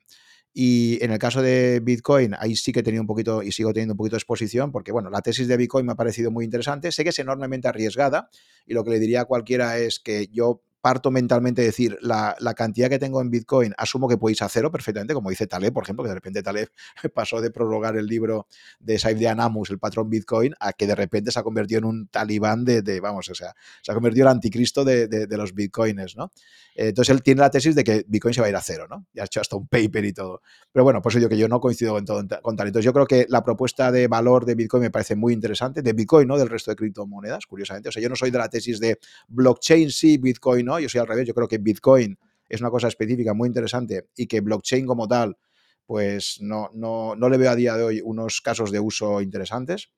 [0.54, 3.74] y en el caso de Bitcoin, ahí sí que he tenido un poquito y sigo
[3.74, 6.46] teniendo un poquito de exposición, porque bueno, la tesis de Bitcoin me ha parecido muy
[6.46, 6.92] interesante.
[6.92, 8.30] Sé que es enormemente arriesgada
[8.68, 12.36] y lo que le diría a cualquiera es que yo parto mentalmente de decir, la,
[12.56, 16.04] cantidad que tengo en Bitcoin, asumo que podéis hacerlo perfectamente, como dice Taleb, por ejemplo,
[16.04, 16.70] que de repente Taleb
[17.14, 18.48] pasó de prorrogar el libro
[18.80, 21.86] de Saif de Anamus, el patrón Bitcoin, a que de repente se ha convertido en
[21.86, 26.18] un talibán de, vamos, o sea, se ha convertido en el anticristo de, los Bitcoins,
[26.18, 26.32] ¿no?
[26.76, 29.06] Entonces él tiene la tesis de que Bitcoin se va a ir a cero, ¿no?
[29.14, 30.42] Y ha hecho hasta un paper y todo.
[30.72, 32.68] Pero bueno, por eso que yo no coincido con, todo, con tal.
[32.68, 35.94] Entonces yo creo que la propuesta de valor de Bitcoin me parece muy interesante, de
[35.94, 36.38] Bitcoin, ¿no?
[36.38, 37.90] Del resto de criptomonedas, curiosamente.
[37.90, 41.00] O sea, yo no soy de la tesis de blockchain sí, Bitcoin no, yo soy
[41.00, 42.18] al revés, yo creo que Bitcoin
[42.48, 45.38] es una cosa específica muy interesante y que blockchain como tal,
[45.86, 49.92] pues no, no, no le veo a día de hoy unos casos de uso interesantes.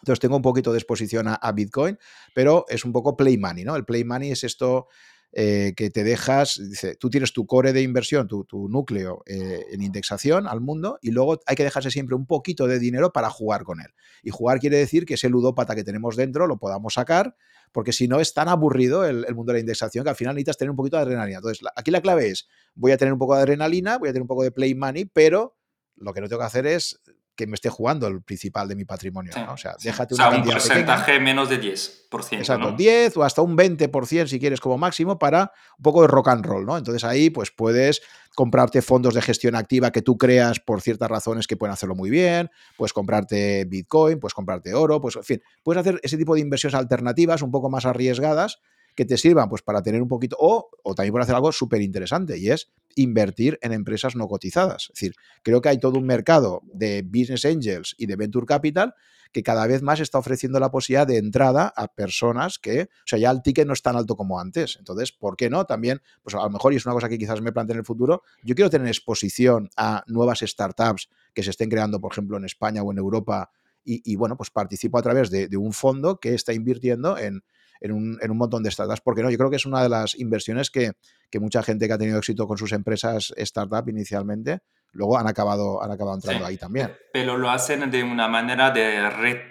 [0.00, 1.98] Entonces tengo un poquito de exposición a, Bitcoin,
[2.34, 3.74] pero es un poco play money, ¿no?
[3.74, 4.88] El play money es esto
[5.36, 9.82] eh, que te dejas, dice, tú tienes tu core de inversión, tu, núcleo eh, en
[9.82, 13.64] indexación al mundo y luego hay que dejarse siempre un poquito de dinero para jugar
[13.64, 13.88] con él.
[14.22, 17.34] Y jugar quiere decir que ese ludópata que tenemos dentro lo podamos sacar,
[17.72, 20.56] porque si no es tan aburrido el, mundo de la indexación que al final necesitas
[20.56, 21.38] tener un poquito de adrenalina.
[21.38, 22.46] Entonces, aquí la clave es,
[22.76, 25.04] voy a tener un poco de adrenalina, voy a tener un poco de play money,
[25.04, 25.58] pero
[25.96, 27.00] lo que no tengo que hacer es
[27.36, 29.32] que me esté jugando el principal de mi patrimonio.
[29.50, 32.38] O sea, déjate un porcentaje menos de 10%.
[32.38, 36.28] Exacto, 10 o hasta un 20% si quieres como máximo para un poco de rock
[36.28, 36.76] and roll, ¿no?
[36.76, 38.02] Entonces ahí pues puedes
[38.34, 42.10] comprarte fondos de gestión activa que tú creas por ciertas razones que pueden hacerlo muy
[42.10, 46.40] bien, puedes comprarte Bitcoin, puedes comprarte oro, pues en fin, puedes hacer ese tipo de
[46.40, 48.60] inversiones alternativas un poco más arriesgadas
[48.94, 51.82] que te sirvan pues para tener un poquito, o, o también por hacer algo súper
[51.82, 54.84] interesante y es invertir en empresas no cotizadas.
[54.84, 58.94] Es decir, creo que hay todo un mercado de business angels y de venture capital
[59.34, 63.18] que cada vez más está ofreciendo la posibilidad de entrada a personas que, o sea,
[63.18, 64.76] ya el ticket no es tan alto como antes.
[64.78, 65.66] Entonces, ¿por qué no?
[65.66, 67.84] También, pues a lo mejor, y es una cosa que quizás me plantee en el
[67.84, 72.44] futuro, yo quiero tener exposición a nuevas startups que se estén creando, por ejemplo, en
[72.44, 73.50] España o en Europa.
[73.86, 77.42] Y, bueno, pues participo a través de, de un fondo que está invirtiendo en,
[77.80, 79.00] en un, en un montón de startups.
[79.00, 80.92] Porque no, yo creo que es una de las inversiones que,
[81.30, 84.60] que mucha gente que ha tenido éxito con sus empresas startup inicialmente,
[84.92, 86.96] luego han acabado, han acabado entrando ahí también.
[87.12, 89.10] Pero lo hacen de una manera de,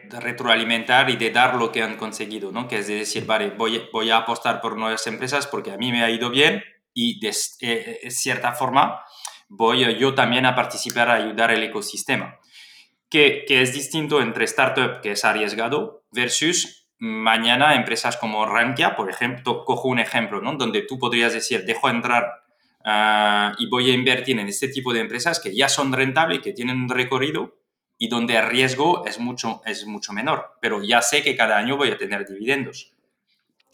[0.09, 2.67] retroalimentar y de dar lo que han conseguido, ¿no?
[2.67, 6.03] Que es decir, vale, voy, voy a apostar por nuevas empresas porque a mí me
[6.03, 6.63] ha ido bien
[6.93, 9.01] y de eh, eh, cierta forma
[9.49, 12.39] voy yo también a participar a ayudar el ecosistema.
[13.09, 19.09] Que, que es distinto entre startup, que es arriesgado, versus mañana empresas como Rankia, por
[19.09, 20.55] ejemplo, cojo un ejemplo, ¿no?
[20.55, 22.45] Donde tú podrías decir, dejo entrar
[22.85, 26.53] ah, y voy a invertir en este tipo de empresas que ya son rentables, que
[26.53, 27.57] tienen un recorrido
[27.97, 31.75] y donde el riesgo es mucho, es mucho menor, pero ya sé que cada año
[31.75, 32.93] voy a tener dividendos.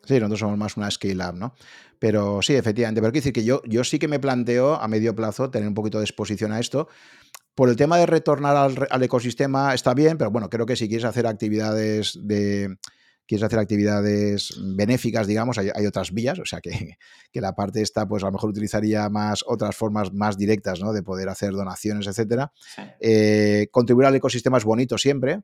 [0.05, 1.53] Sí, nosotros somos más una scale-up, ¿no?
[1.99, 2.99] Pero sí, efectivamente.
[2.99, 5.75] Pero quiero decir que yo, yo sí que me planteo a medio plazo tener un
[5.75, 6.87] poquito de exposición a esto.
[7.53, 10.87] Por el tema de retornar al, al ecosistema está bien, pero bueno, creo que si
[10.87, 12.77] quieres hacer actividades de,
[13.29, 16.71] quieres hacer actividades benéficas, digamos, hay, otras vías, o sea que,
[17.31, 20.93] que, la parte esta, pues a lo mejor utilizaría más otras formas más directas, ¿no?
[20.93, 22.51] De poder hacer donaciones, etcétera.
[22.99, 25.41] Eh, contribuir al ecosistema es bonito siempre,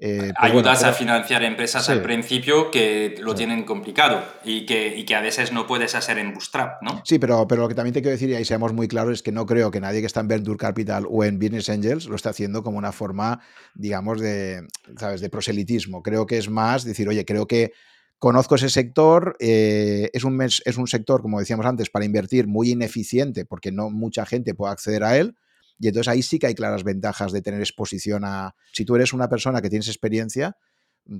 [0.00, 5.16] eh, Ayudas a financiar empresas al principio que lo tienen complicado y que, y que,
[5.16, 7.02] a veces no puedes hacer en Bootstrap, ¿no?
[7.04, 9.22] Sí, pero, pero lo que también te quiero decir, y ahí seamos muy claros, es
[9.24, 12.14] que no creo que nadie que está en Venture Capital o en Business Angels lo
[12.14, 13.40] esté haciendo como una forma,
[13.74, 15.20] digamos, de, ¿sabes?
[15.20, 16.00] de proselitismo.
[16.00, 17.72] Creo que es más decir, oye, creo que
[18.20, 22.70] conozco ese sector, eh, es, un, es un sector, como decíamos antes, para invertir muy
[22.70, 25.34] ineficiente porque no mucha gente puede acceder a él
[25.78, 28.54] y entonces ahí sí que hay claras ventajas de tener exposición a...
[28.72, 30.56] Si tú eres una persona que tienes experiencia,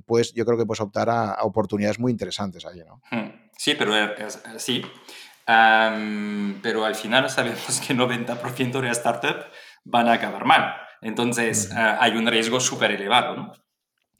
[0.05, 3.01] pues yo creo que puedes optar a, oportunidades muy interesantes ahí, ¿no?
[3.11, 3.49] Hmm.
[3.57, 3.93] Sí, pero
[4.57, 4.81] sí.
[5.45, 9.45] pero al final sabemos que el 90% de las startups
[9.83, 10.75] van a acabar mal.
[11.01, 13.53] Entonces eh, hay un riesgo súper elevado, ¿no?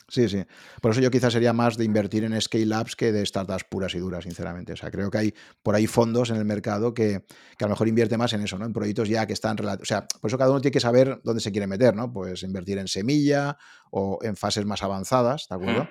[0.10, 0.44] Sí, sí.
[0.82, 4.00] Por eso yo quizás sería más de invertir en scale-ups que de startups puras y
[4.00, 4.74] duras, sinceramente.
[4.74, 5.34] O sea, creo que hay
[5.64, 7.24] por ahí fondos en el mercado que,
[7.60, 8.66] a lo mejor invierte más en eso, ¿no?
[8.66, 9.58] En proyectos ya que están...
[9.60, 12.12] O sea, por eso cada uno tiene que saber dónde se quiere meter, ¿no?
[12.12, 13.58] Pues invertir en semilla
[13.92, 15.88] o en fases más avanzadas, ¿de acuerdo?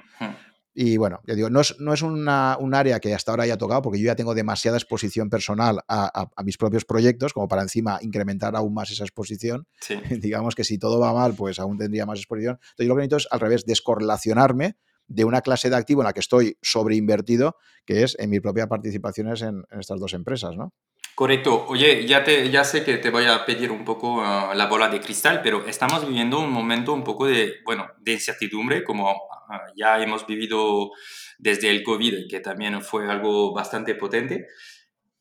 [0.81, 3.83] Y bueno, ya digo, no es, no es un área que hasta ahora haya tocado,
[3.83, 8.55] porque yo ya tengo demasiada exposición personal a, mis propios proyectos, como para encima incrementar
[8.55, 9.67] aún más esa exposición.
[10.23, 12.61] Digamos que si todo va mal, pues aún tendría más exposición.
[12.61, 14.77] Entonces, yo lo que necesito es al revés, descorrelacionarme
[15.09, 18.69] de una clase de activo en la que estoy sobreinvertido, que es en mis propias
[18.69, 20.75] participaciones en, en estas dos empresas, ¿no?
[21.19, 21.65] Correcto.
[21.67, 24.89] Oye, ya, te, ya sé que te voy a pedir un poco ah, la bola
[24.89, 29.11] de cristal, pero estamos viviendo un momento un poco de, bueno, de incertidumbre, como
[29.51, 30.93] ah, ya hemos vivido
[31.39, 34.47] desde el COVID, que también fue algo bastante potente.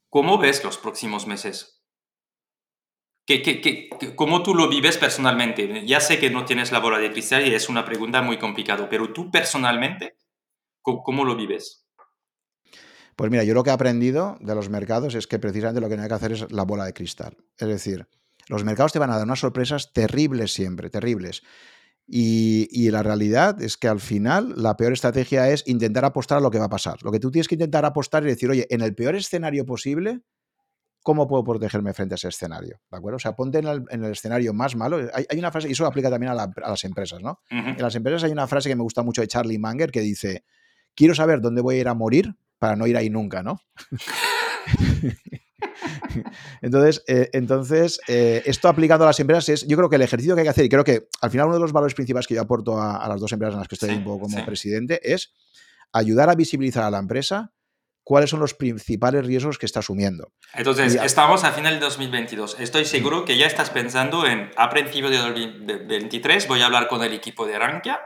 [0.10, 1.82] ¿Cómo ves los próximos meses?
[3.26, 5.84] ¿Qué, qué, qué, ¿Cómo tú lo vives personalmente?
[5.88, 8.88] Ya sé que no tienes la bola de cristal y es una pregunta muy complicada,
[8.88, 10.16] pero tú personalmente,
[10.84, 11.87] ¿cómo, cómo lo vives?
[13.18, 15.98] Pues mira, yo lo que he aprendido de los mercados es que precisamente lo que
[15.98, 17.36] no hay que hacer es la bola de cristal.
[17.58, 18.08] Es decir,
[18.48, 21.42] los mercados te van a dar unas sorpresas terribles siempre, terribles.
[22.06, 26.52] Y, la realidad es que al final la peor estrategia es intentar apostar a lo
[26.52, 27.02] que va a pasar.
[27.02, 30.22] Lo que tú tienes que intentar apostar es decir, oye, en el peor escenario posible,
[31.02, 32.80] ¿cómo puedo protegerme frente a ese escenario?
[32.92, 33.16] ¿De acuerdo?
[33.16, 35.00] O sea, ponte en el, escenario más malo.
[35.12, 37.42] Hay, una frase, y eso aplica también a, las empresas, ¿no?
[37.50, 40.46] En las empresas hay una frase que me gusta mucho de Charlie Munger que dice,
[40.94, 43.62] quiero saber dónde voy a ir a morir para no ir ahí nunca, ¿no?
[46.62, 50.36] entonces, eh, entonces eh, esto aplicado a las empresas es, yo creo que el ejercicio
[50.36, 52.36] que hay que hacer, y creo que al final uno de los valores principales que
[52.36, 55.34] yo aporto a, las dos empresas en las que estoy un poco como presidente es
[55.94, 57.54] ayudar a visibilizar a la empresa
[58.04, 60.32] cuáles son los principales riesgos que está asumiendo.
[60.54, 62.58] Entonces, estamos a final de 2022.
[62.60, 67.04] Estoy seguro que ya estás pensando en, a principio de 2023 voy a hablar con
[67.04, 68.00] el equipo de Rankia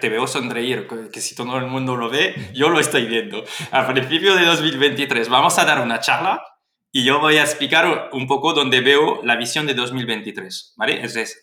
[0.00, 3.44] te veo sonreír, que si todo el mundo lo ve, yo lo estoy viendo.
[3.70, 6.42] A principio de 2023 vamos a dar una charla
[6.90, 11.02] y yo voy a explicar un poco donde veo la visión de 2023, ¿vale?
[11.02, 11.36] Es decir,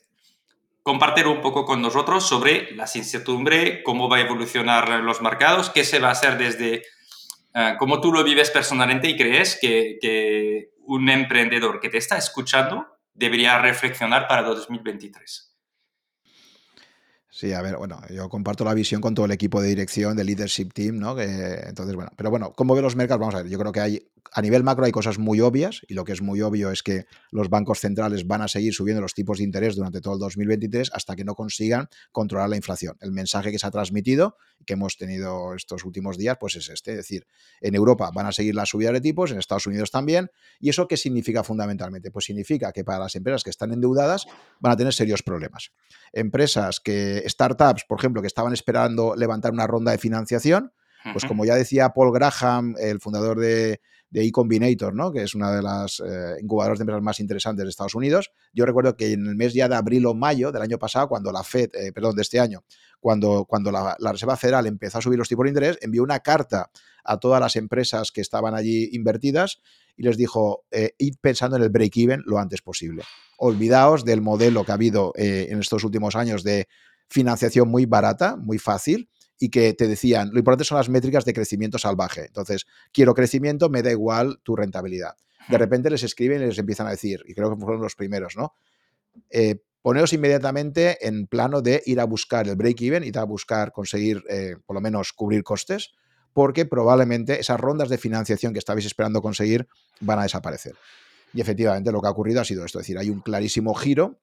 [0.83, 5.83] compartir un poco con nosotros sobre la incertidumbre, cómo va a evolucionar los mercados, qué
[5.83, 6.83] se va a hacer desde,
[7.55, 12.17] uh, cómo tú lo vives personalmente y crees que, que un emprendedor que te está
[12.17, 15.48] escuchando debería reflexionar para 2023.
[17.39, 20.27] Sí, a ver, bueno, yo comparto la visión con todo el equipo de dirección, del
[20.27, 21.15] leadership team, ¿no?
[21.15, 21.23] Que,
[21.67, 23.21] entonces, bueno, pero bueno, ¿cómo ve los mercados?
[23.21, 25.93] Vamos a ver, yo creo que hay, a nivel macro hay cosas muy obvias y
[25.93, 29.13] lo que es muy obvio es que los bancos centrales van a seguir subiendo los
[29.13, 32.97] tipos de interés durante todo el 2023 hasta que no consigan controlar la inflación.
[33.01, 36.91] El mensaje que se ha transmitido, que hemos tenido estos últimos días, pues es este,
[36.91, 37.27] es decir,
[37.61, 40.29] en Europa van a seguir las subidas de tipos, en Estados Unidos también,
[40.59, 42.11] ¿y eso qué significa fundamentalmente?
[42.11, 44.25] Pues significa que para las empresas que están endeudadas
[44.59, 45.71] van a tener serios problemas.
[46.13, 50.71] Empresas que startups, por ejemplo, que estaban esperando levantar una ronda de financiación,
[51.13, 53.79] pues como ya decía Paul Graham, el fundador de,
[54.09, 55.11] de eCombinator, ¿no?
[55.11, 58.31] que es una de las eh, incubadoras de empresas más interesantes de Estados Unidos.
[58.53, 61.31] Yo recuerdo que en el mes ya de abril o mayo del año pasado, cuando
[61.31, 62.63] la Fed, eh, perdón, de este año,
[62.99, 66.71] cuando, cuando la, Reserva Federal empezó a subir los tipos de interés, envió una carta
[67.03, 69.61] a todas las empresas que estaban allí invertidas
[69.95, 73.03] y les dijo, eh, id pensando en el break-even lo antes posible.
[73.37, 76.67] Olvidaos del modelo que ha habido en estos últimos años de
[77.09, 79.09] financiación muy barata, muy fácil,
[79.39, 82.25] y que te decían, lo importante son las métricas de crecimiento salvaje.
[82.25, 85.15] Entonces, quiero crecimiento, me da igual tu rentabilidad.
[85.47, 88.35] De repente les escriben y les empiezan a decir, y creo que fueron los primeros,
[88.35, 88.53] ¿no?
[89.29, 94.23] Eh, poneros inmediatamente en plano de ir a buscar el break-even, ir a buscar conseguir,
[94.29, 95.93] eh, por lo menos, cubrir costes,
[96.33, 99.67] porque probablemente esas rondas de financiación que estabais esperando conseguir
[100.01, 100.75] van a desaparecer.
[101.33, 104.19] Y efectivamente lo que ha ocurrido ha sido esto, es decir, hay un clarísimo giro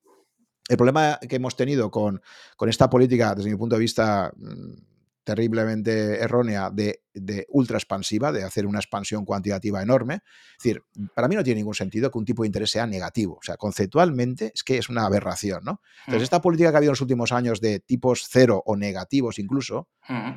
[0.68, 2.20] el problema que hemos tenido con,
[2.66, 4.72] esta política, desde mi punto de vista mm,
[5.26, 7.00] terriblemente errónea, de,
[7.48, 10.20] ultra expansiva, de hacer una expansión cuantitativa enorme,
[10.56, 10.84] es decir,
[11.16, 13.34] para mí no tiene ningún sentido que un tipo de interés sea negativo.
[13.34, 15.80] O sea, conceptualmente es que es una aberración, ¿no?
[16.06, 16.22] Entonces, mm.
[16.22, 19.88] esta política que ha habido en los últimos años de tipos cero o negativos incluso,
[20.08, 20.30] mm.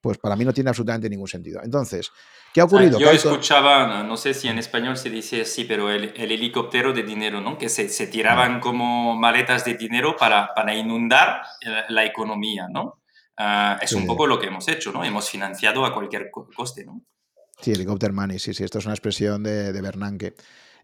[0.00, 1.60] pues para mí no tiene absolutamente ningún sentido.
[1.62, 2.10] Entonces,
[2.52, 2.98] ¿Qué ha ocurrido?
[2.98, 7.40] yo escuchaba, no sé si en español se dice así, pero el, helicóptero de dinero,
[7.40, 7.56] ¿no?
[7.56, 11.42] Que se, se, tiraban como maletas de dinero para, para inundar
[11.88, 13.03] la economía, ¿no?
[13.36, 15.04] Ah, es un poco lo que hemos hecho, ¿no?
[15.04, 17.02] Hemos financiado a cualquier coste, ¿no?
[17.60, 20.34] Sí, helicóptero money, sí, sí, esto es una expresión de, de Bernanke.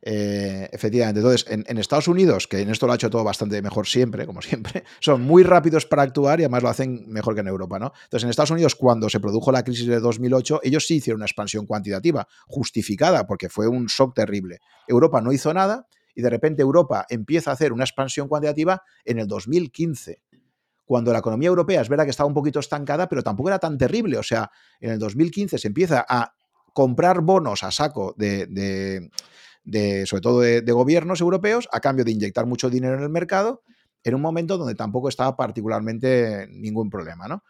[0.03, 3.87] Eh, efectivamente, entonces en, Estados Unidos, que en esto lo ha hecho todo bastante mejor
[3.87, 7.49] siempre, como siempre, son muy rápidos para actuar y además lo hacen mejor que en
[7.49, 7.93] Europa, ¿no?
[8.05, 11.27] Entonces en Estados Unidos, cuando se produjo la crisis de 2008, ellos sí hicieron una
[11.27, 14.61] expansión cuantitativa, justificada, porque fue un shock terrible.
[14.89, 19.19] Europa no hizo nada y de repente Europa empieza a hacer una expansión cuantitativa en
[19.19, 20.23] el 2015
[20.91, 23.79] cuando la economía europea es verdad que estaba un poquito estancada, pero tampoco era tan
[23.79, 24.19] terrible.
[24.19, 24.51] O sea,
[24.81, 26.35] en el 2015 se empieza a
[26.73, 29.09] comprar bonos a saco de,
[30.05, 33.63] sobre todo de, gobiernos europeos, a cambio de inyectar mucho dinero en el mercado,
[34.03, 37.45] en un momento donde tampoco estaba particularmente ningún problema, ¿no?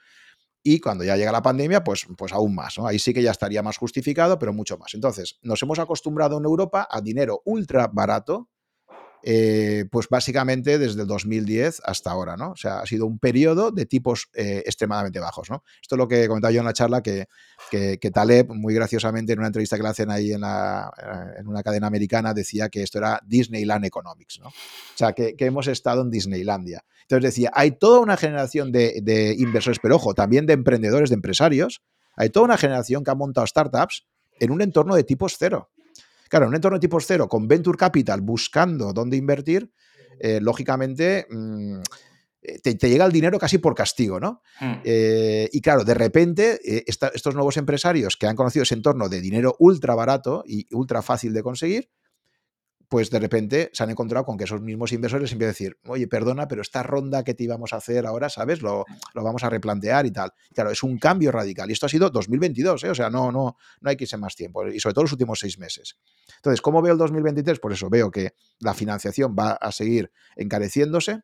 [0.63, 2.87] Y cuando ya llega la pandemia, pues, pues aún más, ¿no?
[2.87, 4.93] Ahí sí que ya estaría más justificado, pero mucho más.
[4.93, 8.51] Entonces, nos hemos acostumbrado en Europa a dinero ultra barato
[9.23, 12.53] eh, pues básicamente desde el 2010 hasta ahora, ¿no?
[12.53, 15.63] O sea, ha sido un periodo de tipos eh, extremadamente bajos, ¿no?
[15.83, 17.27] Esto es lo que comentaba yo en la charla, que,
[17.71, 21.49] que, Taleb, muy graciosamente, en una entrevista que le hacen ahí en, la, eh, en
[21.49, 24.49] una cadena americana, decía que esto era Disneyland Economics, ¿no?
[24.49, 24.53] O
[24.97, 26.85] sea, que, hemos estado en Disneylandia.
[27.03, 31.15] Entonces decía, hay toda una generación de, de inversores, pero ojo, también de emprendedores, de
[31.15, 31.83] empresarios,
[32.17, 34.07] hay toda una generación que ha montado startups
[34.39, 35.71] en un entorno de tipos cero.
[36.31, 39.73] Claro, en un entorno de tipo cero, con Venture Capital buscando dónde invertir,
[40.21, 41.81] eh, lógicamente mm,
[42.43, 44.41] eh, te, llega el dinero casi por castigo, ¿no?
[44.61, 44.75] Hmm.
[44.85, 49.57] Eh, y claro, de repente, estos nuevos empresarios que han conocido ese entorno de dinero
[49.59, 51.91] ultra barato y ultra fácil de conseguir,
[52.91, 56.09] pues de repente se han encontrado con que esos mismos inversores empiezan a decir, oye,
[56.09, 58.63] perdona, pero esta ronda que te íbamos a hacer ahora, ¿sabes?
[58.63, 58.85] Lo,
[59.15, 60.33] lo vamos a replantear y tal.
[60.53, 61.71] Claro, es un cambio radical.
[61.71, 62.91] Y esto ha sido 2022, ¿eh?
[62.91, 64.67] O sea, no, no, no hay que irse más tiempo.
[64.67, 65.99] Y sobre todo los últimos seis meses.
[66.35, 67.61] Entonces, ¿cómo veo el 2023?
[67.61, 71.21] Por eso veo que la financiación va a seguir encareciéndose.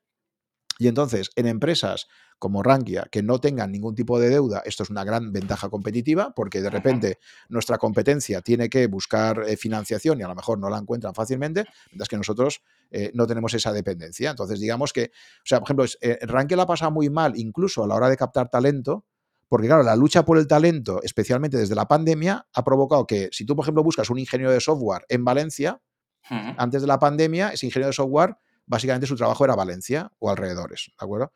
[0.79, 2.07] Y entonces, en empresas
[2.39, 6.35] como Rankia, que no tengan ningún tipo de deuda, esto es una gran ventaja competitiva,
[6.37, 10.69] porque de repente nuestra competencia tiene que buscar eh, financiación y a lo mejor no
[10.69, 14.31] la encuentran fácilmente, mientras que nosotros eh, no tenemos esa dependencia.
[14.31, 17.83] Entonces, digamos que, o sea, por ejemplo, eh, Rankia la ha pasado muy mal, incluso
[17.83, 19.07] a la hora de captar talento,
[19.49, 23.47] porque claro, la lucha por el talento, especialmente desde la pandemia, ha provocado que si
[23.47, 25.81] tú, por ejemplo, buscas un ingeniero de software en Valencia,
[26.29, 28.37] antes de la pandemia, ese ingeniero de software,
[28.67, 31.33] básicamente su trabajo era Valencia o alrededores, ¿de acuerdo?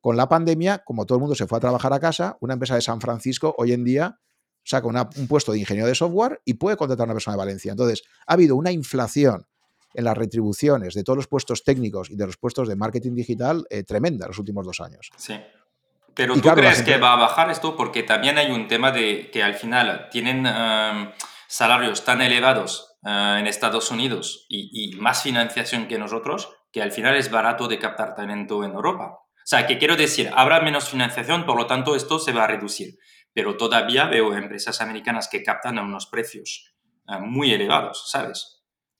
[0.00, 2.74] Con la pandemia, como todo el mundo se fue a trabajar a casa, una empresa
[2.74, 4.20] de San Francisco hoy en día
[4.62, 7.70] saca un puesto de ingeniero de software y puede contratar a una persona de Valencia.
[7.70, 9.46] Entonces, ha habido una inflación
[9.94, 13.64] en las retribuciones de todos los puestos técnicos y de los puestos de marketing digital
[13.70, 15.10] eh, tremenda en los últimos dos años.
[15.16, 15.40] Sí.
[16.14, 19.42] Pero tú crees que va a bajar esto porque también hay un tema de que
[19.42, 21.10] al final tienen em,
[21.48, 26.90] salarios tan elevados eh, en Estados Unidos y, y, más financiación que nosotros que al
[26.90, 29.20] final es barato de captar talento en Europa.
[29.20, 32.46] O sea, que quiero decir, habrá menos financiación, por lo tanto esto se va a
[32.48, 32.98] reducir.
[33.32, 36.74] Pero todavía veo empresas americanas que captan a unos precios
[37.06, 38.53] eh, muy elevados, ¿sabes?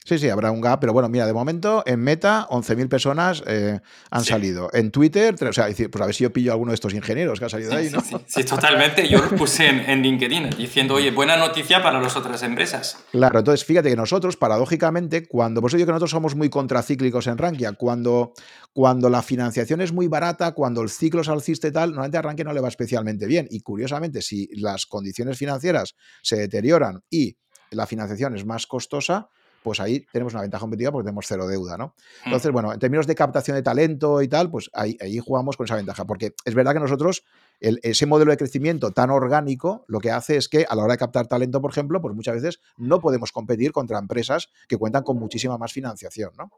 [0.06, 3.80] Sí, sí, habrá un gap, pero bueno, mira, de momento en Meta 11.000 personas eh,
[4.10, 4.68] han salido.
[4.74, 7.38] En Twitter, o sea, pues a ver si yo pillo a alguno de estos ingenieros
[7.38, 8.02] que ha salido de ahí, ¿no?
[8.26, 9.08] Sí, totalmente.
[9.08, 12.98] Yo lo puse en, LinkedIn diciendo, oye, buena noticia para las otras empresas.
[13.12, 17.26] Claro, entonces fíjate que nosotros, paradójicamente, cuando, por eso digo que nosotros somos muy contracíclicos
[17.26, 18.34] en Rankia, cuando,
[18.74, 22.22] cuando la financiación es muy barata, cuando el ciclo es alcista y tal, normalmente a
[22.22, 23.48] Rankia no le va especialmente bien.
[23.50, 27.38] Y curiosamente, si las condiciones financieras se deterioran y
[27.70, 29.30] la financiación es más costosa,
[29.64, 31.86] pues ahí tenemos una ventaja competitiva porque tenemos cero deuda, ¿no?
[31.86, 32.26] Hmm.
[32.26, 35.64] Entonces, bueno, en términos de captación de talento y tal, pues ahí, ahí jugamos con
[35.64, 37.24] esa ventaja, porque es verdad que nosotros,
[37.60, 40.98] ese modelo de crecimiento tan orgánico, lo que hace es que a la hora de
[40.98, 45.18] captar talento, por ejemplo, pues muchas veces no podemos competir contra empresas que cuentan con
[45.18, 46.50] muchísima más financiación, ¿no?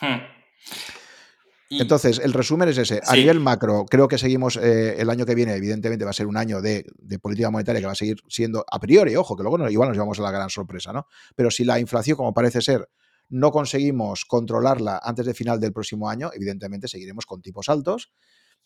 [0.00, 0.22] Hmm.
[1.80, 3.00] Entonces, el resumen es ese.
[3.04, 6.26] A nivel macro, creo que seguimos eh, el año que viene, evidentemente va a ser
[6.26, 6.84] un año de,
[7.20, 10.18] política monetaria que va a seguir siendo a priori, ojo, que luego igual nos llevamos
[10.18, 11.06] a la gran sorpresa, ¿no?
[11.34, 12.88] Pero si la inflación, como parece ser,
[13.28, 18.12] no conseguimos controlarla antes de final del próximo año, evidentemente seguiremos con tipos altos.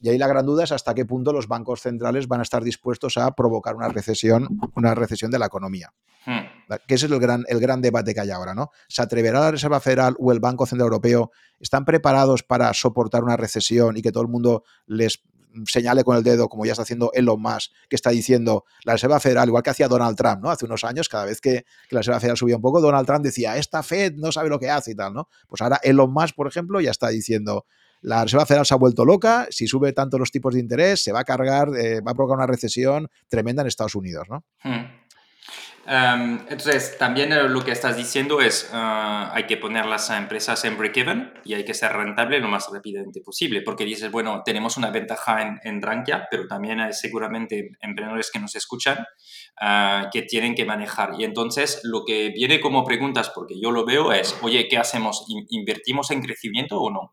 [0.01, 2.62] Y ahí la gran duda es hasta qué punto los bancos centrales van a estar
[2.62, 5.93] dispuestos a provocar una recesión, una recesión de la economía.
[6.25, 6.77] Hmm.
[6.87, 8.70] Que ese es el gran, el gran debate que hay ahora, ¿no?
[8.89, 11.31] ¿Se atreverá la Reserva Federal o el Banco Central Europeo?
[11.59, 15.23] ¿Están preparados para soportar una recesión y que todo el mundo les
[15.66, 19.20] señale con el dedo, como ya está haciendo Elon Musk, que está diciendo la Reserva
[19.20, 20.51] Federal, igual que hacía Donald Trump, ¿no?
[20.51, 23.57] Hace unos años, cada vez que, la Reserva Federal subía un poco, Donald Trump decía,
[23.57, 25.29] esta Fed no sabe lo que hace y tal, ¿no?
[25.49, 27.66] Pues ahora Elon Musk, por ejemplo, ya está diciendo,
[28.03, 31.12] la Reserva Federal se ha vuelto loca, si sube tanto los tipos de interés, se
[31.12, 34.45] va a cargar, eh, va a provocar una recesión tremenda en Estados Unidos, ¿no?
[34.62, 34.87] Hmm.
[35.91, 40.62] Em, entonces, también eh, lo que estás diciendo es, uh, hay que poner las empresas
[40.66, 44.77] en break-even y hay que ser rentable lo más rápidamente posible, porque dices, bueno, tenemos
[44.77, 48.99] una ventaja en, en Rankia, pero también hay seguramente emprendedores que nos escuchan
[50.12, 51.12] que tienen que manejar.
[51.19, 55.25] Y entonces, lo que viene como preguntas, porque yo lo veo, es, oye, ¿qué hacemos?
[55.49, 57.12] ¿Invertimos en crecimiento o no?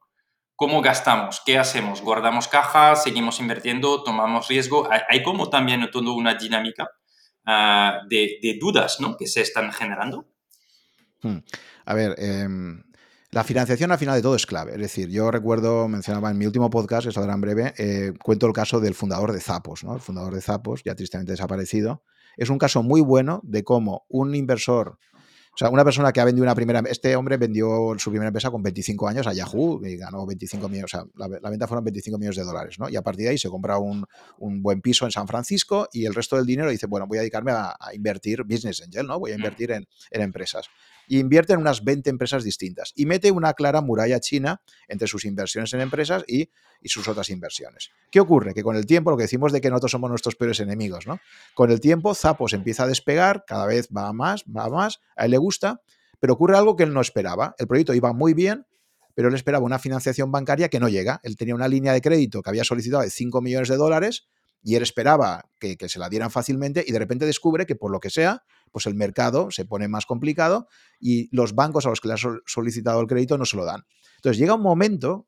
[0.56, 1.42] ¿Cómo gastamos?
[1.46, 2.02] ¿Qué hacemos?
[2.02, 2.96] ¿Guardamos caja?
[2.96, 4.04] ¿Seguimos invirtiendo?
[4.04, 4.88] ¿Tomamos riesgo?
[5.10, 6.88] Hay, como también toda una dinámica
[7.46, 9.18] ah, de, dudas ¿no?
[9.18, 10.26] que se están generando.
[11.22, 11.40] Hmm.
[11.86, 12.84] A ver, em,
[13.32, 14.72] la financiación al final de todo es clave.
[14.72, 18.48] Es decir, yo recuerdo, mencionaba en mi último podcast, que saldrá en breve, eh, cuento
[18.48, 19.94] el caso del fundador de Zapos, ¿no?
[19.94, 22.04] El fundador de Zapos, ya tristemente desaparecido.
[22.38, 25.00] Es un caso muy bueno de cómo un inversor
[25.56, 26.84] o sea, una persona que ha vendido una primera...
[26.90, 30.94] Este hombre vendió su primera empresa con 25 años a Yahoo y ganó 25 millones,
[30.94, 32.90] o sea, la, venta fueron 25 millones de dólares, ¿no?
[32.90, 34.06] Y a partir de ahí se compra un,
[34.38, 37.54] buen piso en San Francisco y el resto del dinero dice, bueno, voy a dedicarme
[37.54, 39.18] a, invertir business angel, ¿no?
[39.18, 40.68] Voy a invertir en, empresas.
[41.08, 45.26] Y invierte en unas 20 empresas distintas y mete una clara muralla china entre sus
[45.26, 46.50] inversiones en empresas y,
[46.88, 47.90] sus otras inversiones.
[48.12, 48.54] ¿Qué ocurre?
[48.54, 51.20] Que con el tiempo, lo que decimos de que nosotros somos nuestros peores enemigos, ¿no?
[51.56, 55.32] Con el tiempo, Zappos empieza a despegar, cada vez va más, va más, a él
[55.32, 55.82] le gusta,
[56.20, 57.56] pero ocurre algo que él no esperaba.
[57.58, 58.68] El proyecto iba muy bien,
[59.16, 61.22] pero él esperaba una financiación bancaria que no llega.
[61.24, 64.28] Él tenía una línea de crédito que había solicitado de 5 millones de dólares
[64.66, 67.92] y él esperaba que, que, se la dieran fácilmente y de repente descubre que por
[67.92, 70.68] lo que sea, pues el mercado se pone más complicado
[71.00, 72.18] y los bancos a los que le ha
[72.48, 73.84] solicitado el crédito no se lo dan.
[74.16, 75.28] Entonces llega un momento,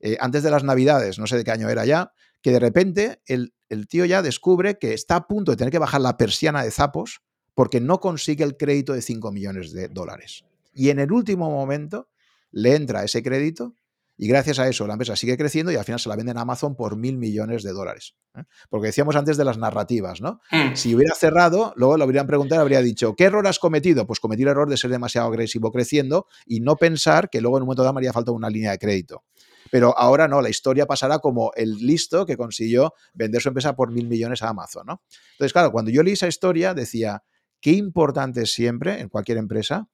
[0.00, 3.20] eh, antes de las navidades, no sé de qué año era ya, que de repente
[3.26, 6.64] el, el tío ya descubre que está a punto de tener que bajar la persiana
[6.64, 7.20] de zapos
[7.54, 10.46] porque no consigue el crédito de 5 millones de dólares.
[10.72, 12.08] Y en el último momento
[12.50, 13.74] le entra ese crédito
[14.22, 16.42] y gracias a eso la empresa sigue creciendo y al final se la venden a
[16.42, 18.16] Amazon por mil millones de dólares.
[18.36, 18.42] ¿eh?
[18.68, 20.42] Porque decíamos antes de las narrativas, ¿no?
[20.52, 20.74] Mm.
[20.74, 24.06] Si hubiera cerrado, luego lo habrían preguntado, habría dicho, ¿qué error has cometido?
[24.06, 27.62] Pues cometí el error de ser demasiado agresivo creciendo y no pensar que luego en
[27.62, 29.24] un momento dado me haría falta una línea de crédito.
[29.70, 33.90] Pero ahora no, la historia pasará como el listo que consiguió vender su empresa por
[33.90, 35.02] mil millones a Amazon, ¿no?
[35.32, 37.22] Entonces, claro, cuando yo leí esa historia decía,
[37.62, 39.88] qué importante es siempre en cualquier empresa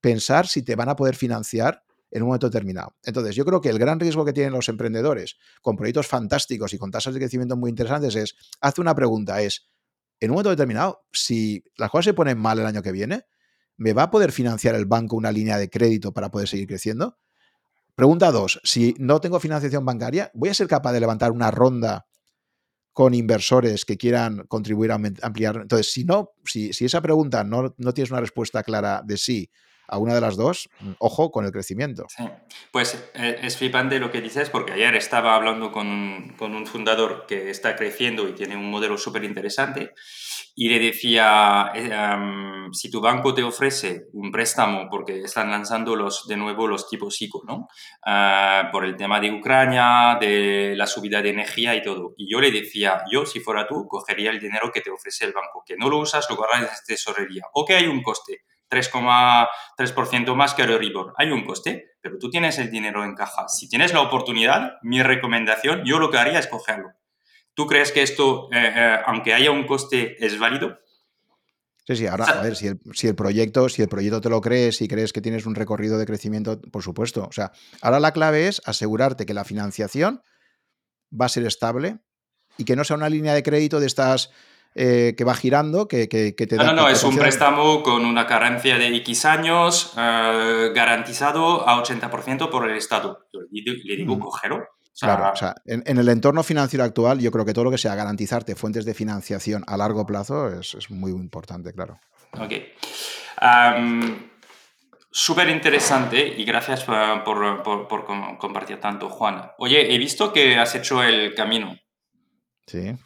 [0.00, 1.82] pensar si te van a poder financiar
[2.14, 2.94] en un momento determinado.
[3.02, 6.78] Entonces, yo creo que el gran riesgo que tienen los emprendedores con proyectos fantásticos y
[6.78, 9.68] con tasas de crecimiento muy interesantes es, hace una pregunta, es,
[10.20, 13.24] en un momento determinado, si las cosas se ponen mal el año que viene,
[13.76, 17.18] ¿me va a poder financiar el banco una línea de crédito para poder seguir creciendo?
[17.96, 22.06] Pregunta dos, si no tengo financiación bancaria, ¿voy a ser capaz de levantar una ronda
[22.92, 25.56] con inversores que quieran contribuir a ampliar?
[25.62, 29.50] Entonces, si no, si, esa pregunta no, no tienes una respuesta clara de sí
[29.88, 32.06] a una de las dos, mm, ojo con el crecimiento.
[32.08, 32.24] Sí.
[32.72, 36.66] Pues eh, es flipante lo que dices, porque ayer estaba hablando con un, con un
[36.66, 39.94] fundador que está creciendo y tiene un modelo súper interesante,
[40.56, 41.90] y le decía, eh,
[42.72, 47.20] si tu banco te ofrece un préstamo, porque están lanzando los, de nuevo los tipos
[47.20, 47.68] ICO, ¿no?
[48.06, 52.14] Ah, por el tema de Ucrania, de la subida de energía y todo.
[52.16, 55.32] Y yo le decía, yo si fuera tú, cogería el dinero que te ofrece el
[55.32, 60.34] banco, que no lo usas, lo guardas en tesorería, o que hay un coste 3,3%
[60.34, 61.14] más que el Euribor.
[61.16, 63.48] Hay un coste, pero tú tienes el dinero en caja.
[63.48, 66.92] Si tienes la oportunidad, mi recomendación, yo lo que haría es cogerlo.
[67.54, 70.78] ¿Tú crees que esto, eh, eh, aunque haya un coste, es válido?
[71.86, 74.88] Sí, sí, ahora, a ver, si el, proyecto, si el proyecto te lo crees, si
[74.88, 77.26] crees que tienes un recorrido de crecimiento, por supuesto.
[77.28, 80.22] O sea, ahora la clave es asegurarte que la financiación
[81.12, 81.98] va a ser estable
[82.56, 84.30] y que no sea una línea de crédito de estas
[84.74, 86.64] eh, que va girando, que, que, te da...
[86.64, 91.82] No, no, no, es un préstamo con una carencia de X años eh, garantizado a
[91.82, 93.26] 80% por el Estado.
[93.32, 94.66] Le digo, cojero.
[94.98, 97.94] claro, o sea, en, el entorno financiero actual, yo creo que todo lo que sea
[97.94, 102.00] garantizarte fuentes de financiación a largo plazo es, es muy importante, claro.
[102.32, 102.52] Ok.
[105.16, 108.04] Súper interesante y gracias por, por, por,
[108.36, 109.52] compartir tanto, Juan.
[109.58, 111.76] Oye, he visto que has hecho el camino.
[112.66, 112.96] Sí.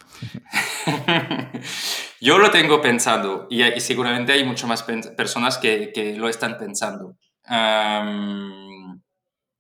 [2.21, 7.17] Yo lo tengo pensado y, seguramente hay muchas más personas que, lo están pensando.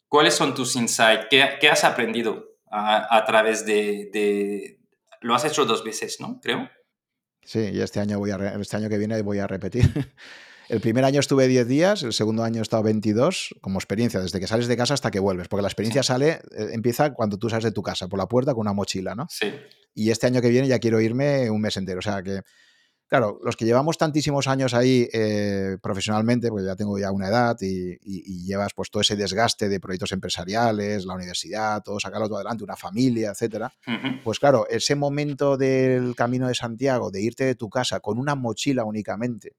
[0.09, 1.27] ¿Cuáles son tus insights?
[1.31, 4.79] ¿Qué, has aprendido a, través de,
[5.21, 6.41] Lo has hecho dos veces, ¿no?
[6.41, 6.69] Creo.
[7.43, 9.85] Sí, y este año, voy a este año que viene voy a repetir.
[10.69, 14.39] El primer año estuve 10 días, el segundo año he estado 22 como experiencia, desde
[14.39, 17.49] que sales de casa hasta que vuelves, porque la experiencia sale, eh, empieza cuando tú
[17.49, 19.27] sales de tu casa, por la puerta con una mochila, ¿no?
[19.31, 19.51] Sí.
[19.95, 22.43] Y este año que viene ya quiero irme un mes entero, o sea que,
[23.07, 27.57] claro, los que llevamos tantísimos años ahí eh, profesionalmente, porque ya tengo ya una edad
[27.63, 27.97] y,
[28.45, 32.77] llevas pues todo ese desgaste de proyectos empresariales, la universidad, todo sacarlo todo adelante, una
[32.77, 33.73] familia, etcétera,
[34.23, 38.35] pues claro, ese momento del Camino de Santiago, de irte de tu casa con una
[38.35, 39.57] mochila únicamente,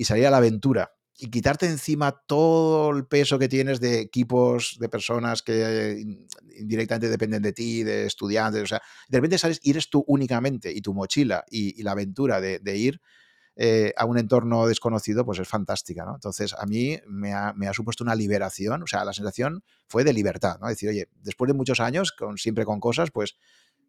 [0.00, 4.78] y salir a la aventura y quitarte encima todo el peso que tienes de equipos,
[4.80, 6.02] de personas que
[6.58, 10.72] indirectamente dependen de ti, de estudiantes, o sea, de repente sales y eres tú únicamente
[10.72, 13.02] y tu mochila y, la aventura de, ir
[13.56, 16.14] eh, a un entorno desconocido, pues es fantástica, ¿no?
[16.14, 20.58] Entonces, a mí me ha, supuesto una liberación, o sea, la sensación fue de libertad.
[20.66, 23.36] Decir, oye, después de muchos años, siempre con cosas, pues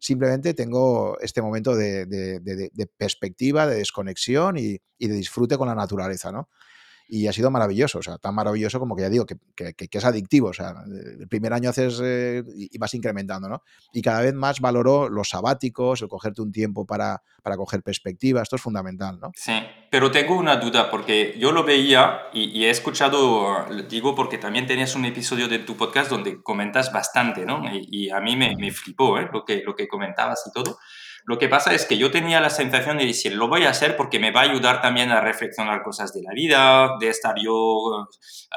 [0.02, 6.32] simplemente tengo este momento de, perspectiva, de desconexión y, y, de disfrute con la naturaleza,
[6.32, 6.48] ¿no?
[7.14, 9.36] Y ha sido maravilloso, o sea, tan maravilloso como que ya digo, que,
[9.76, 10.72] es adictivo, o sea,
[11.20, 13.62] el primer año haces eh, y vas incrementando, ¿no?
[13.92, 18.40] Y cada vez más valoro los sabáticos, el cogerte un tiempo para, para coger perspectiva,
[18.40, 19.30] esto es fundamental, ¿no?
[19.36, 19.52] Sí,
[19.90, 24.94] pero tengo una duda, porque yo lo veía y, he escuchado, digo porque también tenías
[24.94, 27.62] un episodio de tu podcast donde comentas bastante, ¿no?
[27.74, 29.28] Y, a mí me, me flipó ¿eh?
[29.30, 30.78] lo, que, lo que comentabas y todo.
[31.24, 33.96] Lo que pasa es que yo tenía la sensación de decir, lo voy a hacer
[33.96, 38.08] porque me va a ayudar también a reflexionar cosas de la vida, de estar yo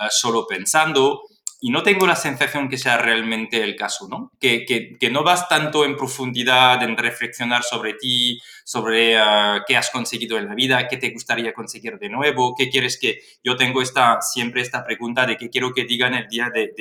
[0.01, 1.21] eh, solo pensando.
[1.61, 4.31] Y no tengo la sensación que sea realmente el caso, ¿no?
[4.39, 9.89] Que, que, no vas tanto en profundidad en reflexionar sobre ti, sobre uh, qué has
[9.89, 13.19] conseguido en la vida, qué te gustaría conseguir de nuevo, qué quieres que...
[13.43, 16.73] Yo tengo esta, siempre esta pregunta de qué quiero que digan el día de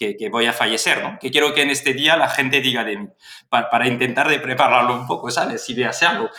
[0.00, 1.18] que, voy a fallecer, ¿no?
[1.20, 3.08] Que quiero que en este día la gente diga de mí,
[3.50, 5.68] para, para intentar de prepararlo un poco, ¿sabes?
[5.68, 6.30] Y de hacerlo.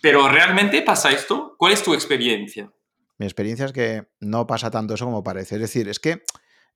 [0.00, 1.56] Pero realmente pasa esto.
[1.58, 2.70] ¿Cuál es tu experiencia?
[3.18, 5.56] Mi experiencia es que no pasa tanto eso como parece.
[5.56, 6.22] Es decir, es que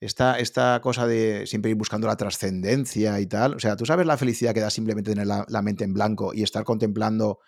[0.00, 3.54] esta, esta cosa de siempre ir buscando la trascendencia y tal.
[3.54, 6.42] O sea, tú sabes la felicidad que da simplemente tener la, mente en blanco y
[6.42, 7.38] estar contemplando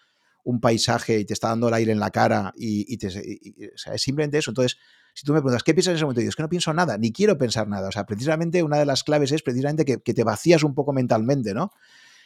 [0.45, 3.67] un paisaje y te está dando el aire en la cara y, y te, y,
[3.67, 4.53] o sea, es simplemente eso.
[4.53, 4.79] Entonces,
[5.15, 6.21] si tú me preguntas, ¿qué piensas en ese momento?
[6.21, 7.89] Y digo, es que no pienso nada, ni quiero pensar nada.
[7.89, 11.55] O sea, precisamente una de las claves es precisamente que, te vacías un poco mentalmente,
[11.55, 11.71] ¿no?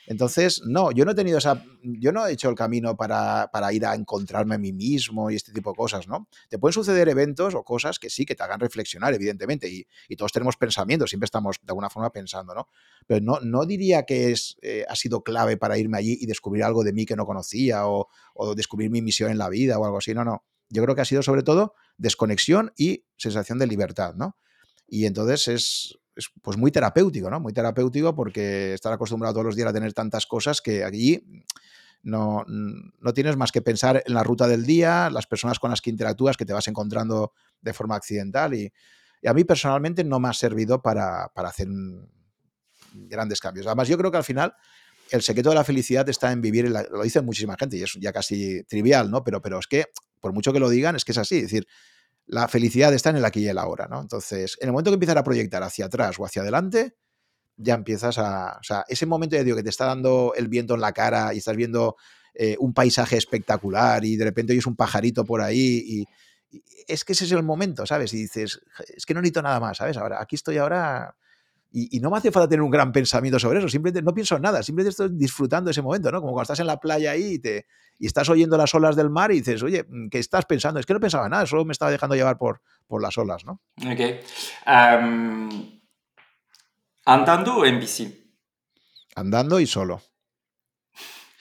[0.06, 3.70] Entonces, no, yo no he tenido esa, yo no he hecho el camino para, para,
[3.74, 6.28] ir a encontrarme a mí mismo y este tipo de cosas, ¿no?
[6.48, 10.16] Te pueden suceder eventos o cosas que sí, que te hagan reflexionar, evidentemente, y, y
[10.16, 12.69] todos tenemos pensamientos, siempre estamos de alguna forma pensando, ¿no?
[13.06, 16.65] Pero no, no diría que es, eh, ha sido clave para irme allí y descubrir
[16.65, 19.85] algo de mí que no conocía o, o descubrir mi misión en la vida o
[19.85, 20.43] algo así, no, no.
[20.70, 24.36] Yo creo que ha sido sobre todo desconexión y sensación de libertad, ¿no?
[24.86, 27.40] Y entonces es, es, pues muy terapéutico, ¿no?
[27.40, 31.23] Muy terapéutico porque estar acostumbrado todos los días a tener tantas cosas que aquí
[32.03, 35.81] no, no, tienes más que pensar en la ruta del día, las personas con las
[35.81, 38.55] que interactúas, que te vas encontrando de forma accidental.
[38.55, 38.73] Y,
[39.20, 41.69] y a mí personalmente no me ha servido para, para hacer
[42.93, 43.66] grandes cambios.
[43.66, 44.55] Además, yo creo que al final
[45.11, 47.82] el secreto de la felicidad está en vivir, en la, lo dice muchísima gente y
[47.82, 49.24] es ya casi trivial, ¿no?
[49.24, 49.86] Pero, pero es que,
[50.20, 51.36] por mucho que lo digan, es que es así.
[51.36, 51.66] Es decir,
[52.27, 54.01] la felicidad está en el aquí y el ahora, ¿no?
[54.01, 56.97] Entonces, en el momento que empiezas a proyectar hacia atrás o hacia adelante,
[57.57, 58.59] ya empiezas a.
[58.61, 61.35] O sea, ese momento ya digo que te está dando el viento en la cara
[61.35, 61.97] y estás viendo
[62.35, 66.05] eh, un paisaje espectacular y de repente oyes un pajarito por ahí y,
[66.86, 68.15] es que ese es el momento, ¿sabes?
[68.15, 68.61] Y dices,
[68.97, 69.99] es que no necesito nada más, ¿sabes?
[69.99, 71.15] Ahora, aquí estoy ahora
[71.70, 74.36] y, y, no me hace falta tener un gran pensamiento sobre eso, simplemente no pienso
[74.36, 76.20] en nada, simplemente estoy disfrutando ese momento, ¿no?
[76.20, 77.66] Como cuando estás en la playa ahí y, te,
[77.99, 80.81] y estás oyendo las olas del mar y dices, oye, ¿qué estás pensando?
[80.81, 83.61] Es que no pensaba nada, solo me estaba dejando llevar por, por las olas, ¿no?
[83.77, 84.01] Ok.
[84.66, 85.81] Um,
[87.05, 88.35] ¿Andando o en bici?
[89.15, 90.03] Andando y solo.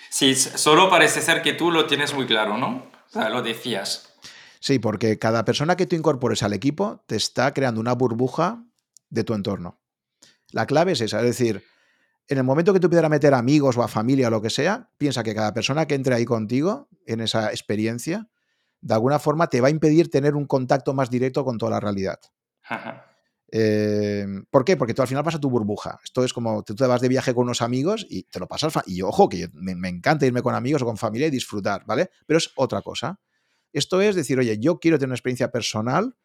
[0.10, 2.90] Sí, solo parece ser que tú lo tienes muy claro, ¿no?
[3.08, 4.14] O sea, lo decías.
[4.60, 8.64] Sí, porque cada persona que tú incorpores al equipo te está creando una burbuja
[9.10, 9.80] de tu entorno.
[10.52, 11.64] La clave es esa, es decir,
[12.28, 14.90] en el momento que tú pudieras meter amigos o a familia o lo que sea,
[14.98, 18.30] piensa que cada persona que entre ahí contigo en esa experiencia,
[18.82, 21.80] de alguna forma te va a impedir tener un contacto más directo con toda la
[21.80, 22.20] realidad.
[22.64, 23.06] Ajá.
[23.50, 24.76] Eh, ¿Por qué?
[24.76, 26.00] Porque tú al final pasa tu burbuja.
[26.04, 28.74] Esto es como tú te vas de viaje con unos amigos y te lo pasas.
[28.86, 32.10] Y ojo, que me, me, encanta irme con amigos o con familia y disfrutar, ¿vale?
[32.26, 33.20] Pero es otra cosa.
[33.72, 36.16] Esto es decir, oye, yo quiero tener una experiencia personal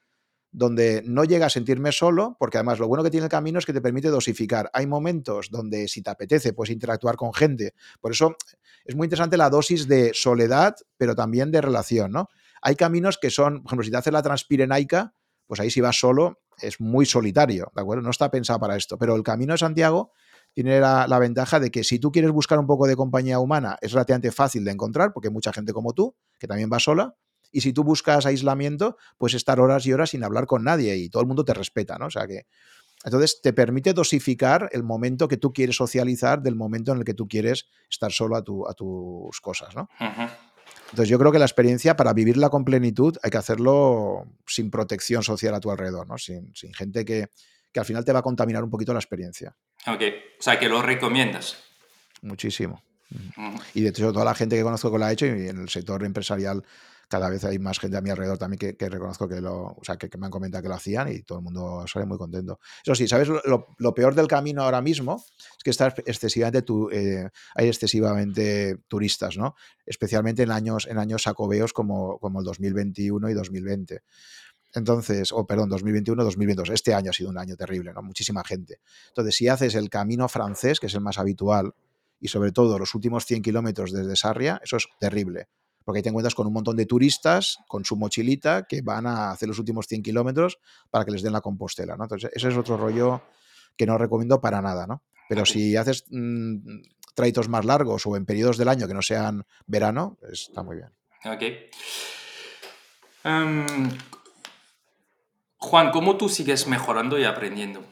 [0.53, 3.67] donde no llega a sentirme solo, porque además lo bueno que tiene el camino es
[3.67, 4.71] que te permite dosificar.
[4.75, 7.75] Hay momentos donde si te apetece puedes interactuar con gente.
[8.01, 8.37] Por eso
[8.85, 12.29] es muy interesante la dosis de soledad, pero también de relación, ¿no?
[12.61, 15.15] Hay caminos que son, por ejemplo, si te haces la transpirenaica,
[15.47, 18.03] pues ahí si vas solo es muy solitario, ¿de acuerdo?
[18.03, 20.13] No está pensado para esto, pero el camino de Santiago
[20.53, 23.79] tiene la, la, ventaja de que si tú quieres buscar un poco de compañía humana,
[23.81, 27.17] es relativamente fácil de encontrar, porque hay mucha gente como tú, que también va sola,
[27.53, 31.09] y si tú buscas aislamiento, puedes estar horas y horas sin hablar con nadie y
[31.09, 32.07] todo el mundo te respeta, ¿no?
[32.07, 32.47] O sea que.
[33.05, 37.15] Entonces te permite dosificar el momento que tú quieres socializar del momento en el que
[37.15, 39.89] tú quieres estar solo a, tu, a tus cosas, ¿no?
[39.99, 40.31] Uh -huh.
[40.91, 45.23] Entonces yo creo que la experiencia para vivirla con plenitud hay que hacerlo sin protección
[45.23, 46.17] social a tu alrededor, ¿no?
[46.17, 47.29] Sin, sin gente que,
[47.73, 49.57] que al final te va a contaminar un poquito la experiencia.
[49.87, 50.03] Ok,
[50.39, 51.57] o sea que lo recomiendas.
[52.21, 52.83] Muchísimo.
[53.75, 55.69] Y de hecho toda la gente que conozco que lo ha hecho y en el
[55.69, 56.63] sector empresarial
[57.13, 59.99] cada vez hay más gente a mi alrededor también que, reconozco que lo, o sea,
[59.99, 62.59] que, me han comentado que lo hacían y todo el mundo sale muy contento.
[62.83, 63.29] Eso sí, ¿sabes?
[63.29, 68.79] Lo, lo peor del camino ahora mismo es que está excesivamente tu, eh, hay excesivamente
[68.89, 69.57] turistas, ¿no?
[69.85, 74.01] Especialmente en años, en años sacobeos como, como el 2021 y 2020.
[74.73, 76.71] Entonces, o oh, perdón, 2021, 2022.
[76.71, 78.01] Este año ha sido un año terrible, ¿no?
[78.01, 78.81] Muchísima gente.
[79.09, 81.75] Entonces, si haces el camino francés, que es el más habitual,
[82.19, 85.49] y sobre todo los últimos 100 kilómetros desde Sarria, eso es terrible
[85.85, 89.31] porque ahí te encuentras con un montón de turistas con su mochilita que van a
[89.31, 90.59] hacer los últimos 100 kilómetros
[90.91, 92.05] para que les den la compostela, ¿no?
[92.05, 93.23] Entonces, ese es otro rollo
[93.77, 95.03] que no recomiendo para nada, ¿no?
[95.29, 96.81] Pero si haces mmm,
[97.15, 100.91] traitos más largos o en periodos del año que no sean verano, está muy bien.
[101.25, 101.43] Ok.
[103.25, 103.91] Um,
[105.59, 107.85] Juan, ¿cómo tú sigues mejorando y aprendiendo?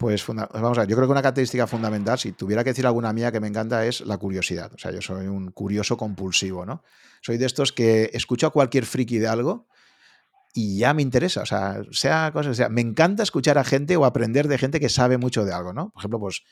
[0.00, 3.12] Pues vamos a ver, yo creo que una característica fundamental, si tuviera que decir alguna
[3.12, 4.72] mía que me encanta, es la curiosidad.
[4.72, 6.82] O sea, yo soy un curioso compulsivo, ¿no?
[7.20, 9.66] Soy de estos que escucho a cualquier friki de algo
[10.54, 11.42] y ya me interesa.
[11.42, 14.88] O sea, sea cosa sea, me encanta escuchar a gente o aprender de gente que
[14.88, 15.90] sabe mucho de algo, ¿no?
[15.90, 16.44] Por ejemplo, pues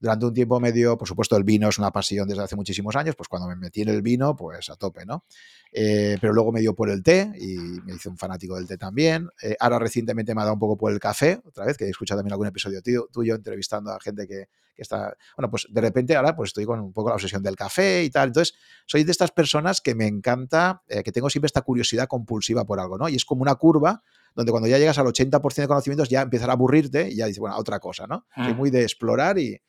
[0.00, 3.14] durante un tiempo medio, por supuesto, el vino es una pasión desde hace muchísimos años,
[3.14, 5.24] pues cuando me metí en el vino, pues a tope, ¿no?
[5.72, 8.78] Eh, pero luego me dio por el té y me hice un fanático del té
[8.78, 9.28] también.
[9.42, 11.90] Eh, ahora recientemente me ha dado un poco por el café, otra vez, que he
[11.90, 12.80] escuchado también algún episodio
[13.12, 15.14] tuyo entrevistando a gente que, que, está...
[15.36, 18.08] Bueno, pues de repente ahora pues estoy con un poco la obsesión del café y
[18.08, 18.28] tal.
[18.28, 18.54] Entonces,
[18.86, 22.80] soy de estas personas que me encanta, eh, que tengo siempre esta curiosidad compulsiva por
[22.80, 23.06] algo, ¿no?
[23.10, 24.02] Y es como una curva
[24.34, 27.40] donde cuando ya llegas al 80% de conocimientos ya empiezas a aburrirte y ya dices,
[27.40, 28.26] bueno, otra cosa, ¿no?
[28.34, 28.56] Soy mm.
[28.56, 29.60] muy de explorar y,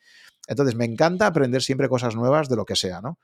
[0.48, 3.18] entonces, me encanta aprender siempre cosas nuevas de lo que sea, ¿no?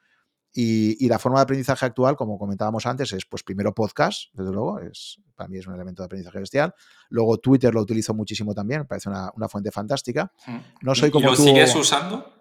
[0.53, 4.81] Y, la forma de aprendizaje actual, como comentábamos antes, es pues primero podcast, desde luego,
[4.81, 6.75] es, para mí es un elemento de aprendizaje bestial.
[7.11, 10.33] Luego Twitter lo utilizo muchísimo también, me parece una, fuente fantástica.
[10.47, 10.57] Mm.
[10.83, 12.33] No soy como ¿Y lo sigues usando?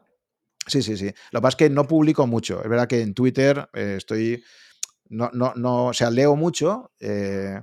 [0.66, 1.12] Sí, sí, sí.
[1.32, 2.62] Lo que pasa es que no publico mucho.
[2.62, 4.44] Es verdad que en Twitter eh, estoy.
[5.10, 6.92] No, no, no, o sea, leo mucho.
[7.00, 7.62] Eh,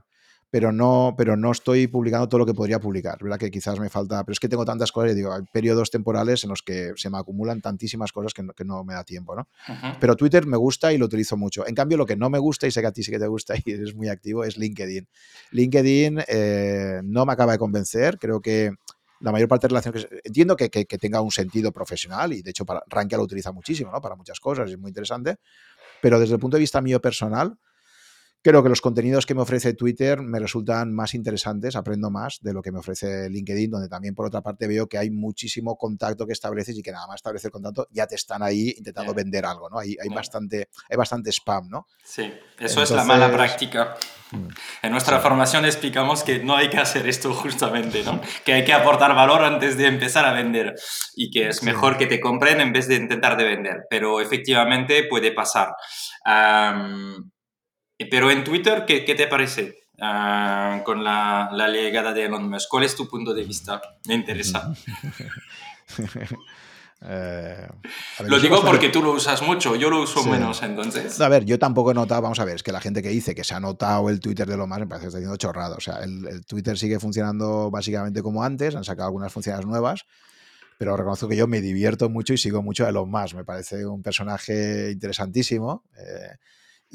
[0.55, 3.19] pero no, pero no estoy publicando todo lo que podría publicar.
[3.21, 3.39] ¿Verdad?
[3.39, 6.45] Que quizás me falta, pero es que tengo tantas cosas y digo, hay periodos temporales
[6.45, 9.35] en los que se me acumulan tantísimas cosas que no, que no me da tiempo,
[9.35, 9.49] ¿no?
[9.99, 11.67] Pero Twitter me gusta y lo utilizo mucho.
[11.67, 13.27] En cambio, lo que no me gusta, y sé que a ti sí que te
[13.27, 15.09] gusta y eres muy activo, es LinkedIn.
[15.51, 18.71] LinkedIn eh, no me acaba de convencer, creo que
[19.23, 22.51] la mayor parte de relaciones que entiendo que, que, tenga un sentido profesional y de
[22.51, 24.01] hecho para Rankia lo utiliza muchísimo, ¿no?
[24.01, 25.35] Para muchas cosas, es muy interesante,
[26.01, 27.59] pero desde el punto de vista mío personal,
[28.45, 32.53] creo que los contenidos que me ofrece Twitter me resultan más interesantes, aprendo más de
[32.53, 36.27] lo que me ofrece LinkedIn, donde también por otra parte veo que hay muchísimo contacto
[36.27, 39.71] que estableces y que nada más establecer contacto ya te están ahí intentando vender algo,
[39.71, 39.79] ¿no?
[39.79, 41.87] Hay, hay, bastante, hay bastante spam, ¿no?
[42.05, 43.97] Sí, eso es la mala práctica.
[44.31, 44.49] Mm.
[44.83, 48.21] En nuestra formación explicamos que no hay que hacer esto justamente, ¿no?
[48.45, 50.75] Que hay que aportar valor antes de empezar a vender
[51.17, 55.05] y que es mejor que te compren en vez de intentar de vender, pero efectivamente
[55.09, 55.69] puede pasar.
[57.99, 62.69] Pero en Twitter, ¿qué, qué te parece uh, con la, la, llegada de Elon Musk?
[62.69, 63.81] ¿Cuál es tu punto de vista?
[64.07, 64.73] Me interesa.
[67.07, 67.69] Eh,
[68.27, 71.21] lo digo porque tú lo usas mucho, yo lo uso menos entonces.
[71.21, 73.35] A ver, yo tampoco he notado, vamos a ver, es que la gente que dice
[73.35, 75.77] que se ha notado el Twitter de lo más me parece que está haciendo chorrado.
[75.77, 80.07] O sea, el, el, Twitter sigue funcionando básicamente como antes, han sacado algunas funciones nuevas,
[80.79, 83.35] pero reconozco que yo me divierto mucho y sigo mucho a Elon Musk.
[83.35, 85.85] Me parece un personaje interesantísimo.
[85.99, 86.37] Eh,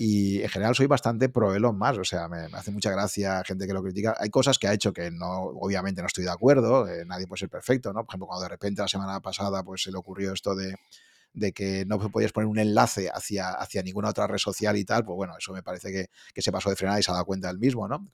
[0.02, 3.68] y en general soy bastante pro Elon más, o sea, me, hace mucha gracia gente
[3.68, 4.16] que lo critica.
[4.18, 7.42] Hay cosas que ha hecho que no, obviamente no estoy de acuerdo, eh, nadie puede
[7.42, 8.06] ser perfecto, ¿no?
[8.06, 10.74] Por ejemplo, cuando de repente la semana pasada pues se le ocurrió esto de,
[11.34, 15.04] de que no podías poner un enlace hacia, hacia ninguna otra red social y tal,
[15.04, 17.26] pues bueno, eso me parece que, que se pasó de frenar y se ha dado
[17.26, 18.08] cuenta él mismo, ¿no?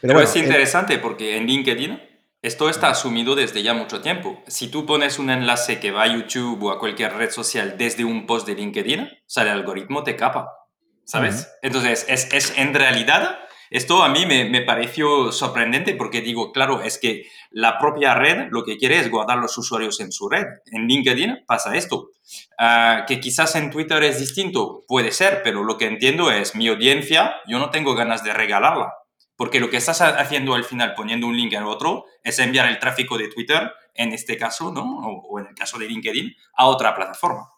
[0.00, 1.96] pero, es interesante porque en LinkedIn
[2.42, 4.42] esto está asumido desde ya mucho tiempo.
[4.48, 8.04] Si tú pones un enlace que va a YouTube o a cualquier red social desde
[8.04, 10.63] un post de LinkedIn, sale el algoritmo te capa.
[11.04, 11.48] ¿Sabes?
[11.62, 13.38] Entonces, es, es, en realidad,
[13.70, 18.48] esto a mí me, me, pareció sorprendente porque digo, claro, es que la propia red
[18.50, 20.44] lo que quiere es guardar los usuarios en su red.
[20.66, 22.10] En LinkedIn pasa esto.
[22.58, 26.68] Ah, que quizás en Twitter es distinto, puede ser, pero lo que entiendo es mi
[26.68, 28.92] audiencia, yo no tengo ganas de regalarla.
[29.36, 32.78] Porque lo que estás haciendo al final, poniendo un link en otro, es enviar el
[32.78, 34.82] tráfico de Twitter, en este caso, ¿no?
[34.82, 37.48] o, o en el caso de LinkedIn, a otra plataforma.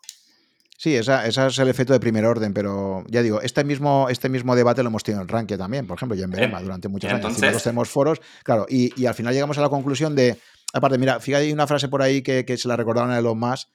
[0.78, 4.54] Sí, esa, es el efecto de primer orden, pero ya digo, este mismo, este mismo
[4.54, 7.62] debate lo hemos tenido en Rankia también, por ejemplo, y en Verema durante muchos años.
[7.62, 10.38] Tenemos foros, claro, y, al final llegamos a la conclusión de,
[10.72, 13.68] aparte, mira, fíjate, hay una frase por ahí que, se la recordaron a Elon Musk,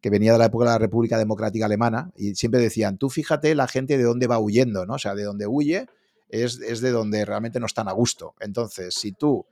[0.00, 3.54] que venía de la época de la República Democrática Alemana, y siempre decían, tú fíjate
[3.54, 4.94] la gente de dónde va huyendo, ¿no?
[4.94, 5.86] O sea, de dónde huye
[6.28, 8.34] es, es de donde realmente no están a gusto.
[8.40, 9.46] Entonces, si tú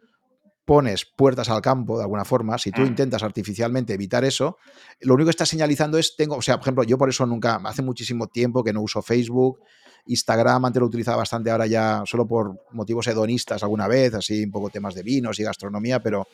[0.65, 2.87] pones puertas al campo de alguna forma, si tú mm.
[2.87, 4.59] intentas artificialmente evitar eso,
[5.01, 7.61] lo único que estás señalizando es, tengo, o sea, por ejemplo, yo por eso nunca,
[7.65, 9.61] hace muchísimo tiempo que no uso Facebook,
[10.07, 14.51] Instagram antes lo utilizaba bastante, ahora ya solo por motivos hedonistas alguna vez, así un
[14.51, 16.27] poco temas de vinos y gastronomía, pero...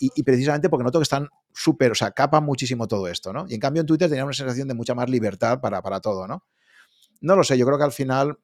[0.00, 3.46] Y, precisamente porque noto que están súper, o sea, capan muchísimo todo esto, ¿no?
[3.48, 6.28] Y en cambio en Twitter tenía una sensación de mucha más libertad para, para todo,
[6.28, 6.44] ¿no?
[7.20, 8.38] No lo sé, yo creo que al final,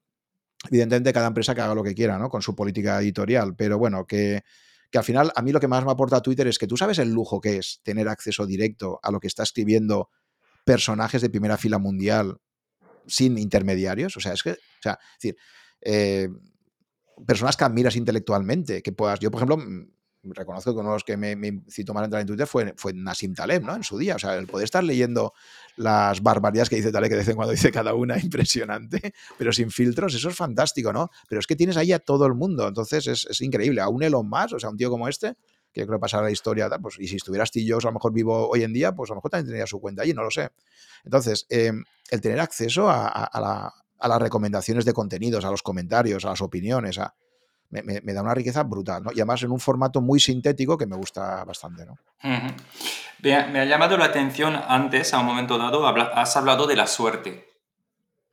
[0.69, 2.29] evidentemente, cada empresa que haga lo que quiera, ¿no?
[2.29, 4.43] Con su política editorial, pero bueno, que,
[4.95, 7.01] que al final a mí lo que más me aporta Twitter es que tú sabes
[7.01, 10.09] el lujo que es tener acceso directo a lo que está escribiendo
[10.65, 12.37] personajes de primera fila mundial
[13.05, 14.17] sin intermediarios.
[14.17, 15.37] O sea, es que, o sea, es decir,
[15.81, 16.29] eh,
[17.27, 19.67] personas que admiras intelectualmente, que puedas, yo por ejemplo,
[20.33, 22.75] reconozco que uno de los que me, me incitó más a entrar en Twitter fue,
[22.77, 23.75] fue Nassim Taleb, ¿no?
[23.75, 24.17] En su día.
[24.17, 25.33] O sea, el poder estar leyendo
[25.77, 29.53] las barbaridades que dice Taleb, que de vez en cuando dice cada una, impresionante, pero
[29.53, 31.11] sin filtros, eso es fantástico, ¿no?
[31.29, 33.81] Pero es que tienes ahí a todo el mundo, entonces es, es increíble.
[33.81, 35.37] A un Elon más, o sea, un tío como este,
[35.75, 37.95] que yo creo que pasará la historia, pues, y si estuviera Steve Jobs a lo
[37.95, 40.23] mejor vivo hoy en día, pues a lo mejor también tendría su cuenta allí, no
[40.23, 40.51] lo sé.
[41.05, 46.43] Entonces, em, el tener acceso a, las recomendaciones de contenidos, a los comentarios, a las
[46.43, 46.99] opiniones,
[47.83, 49.11] me, da una riqueza brutal, ¿no?
[49.11, 51.99] Y además en un formato muy sintético que me gusta bastante, ¿no?
[53.23, 57.49] me, ha, llamado la atención antes, a un momento dado, has hablado de la suerte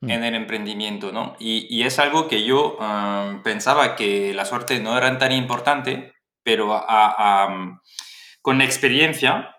[0.00, 0.10] mm.
[0.10, 1.36] en el emprendimiento, ¿no?
[1.38, 2.78] Y, es algo que yo
[3.42, 6.12] pensaba que la suerte no era tan importante,
[6.42, 6.80] pero
[8.42, 9.56] con la experiencia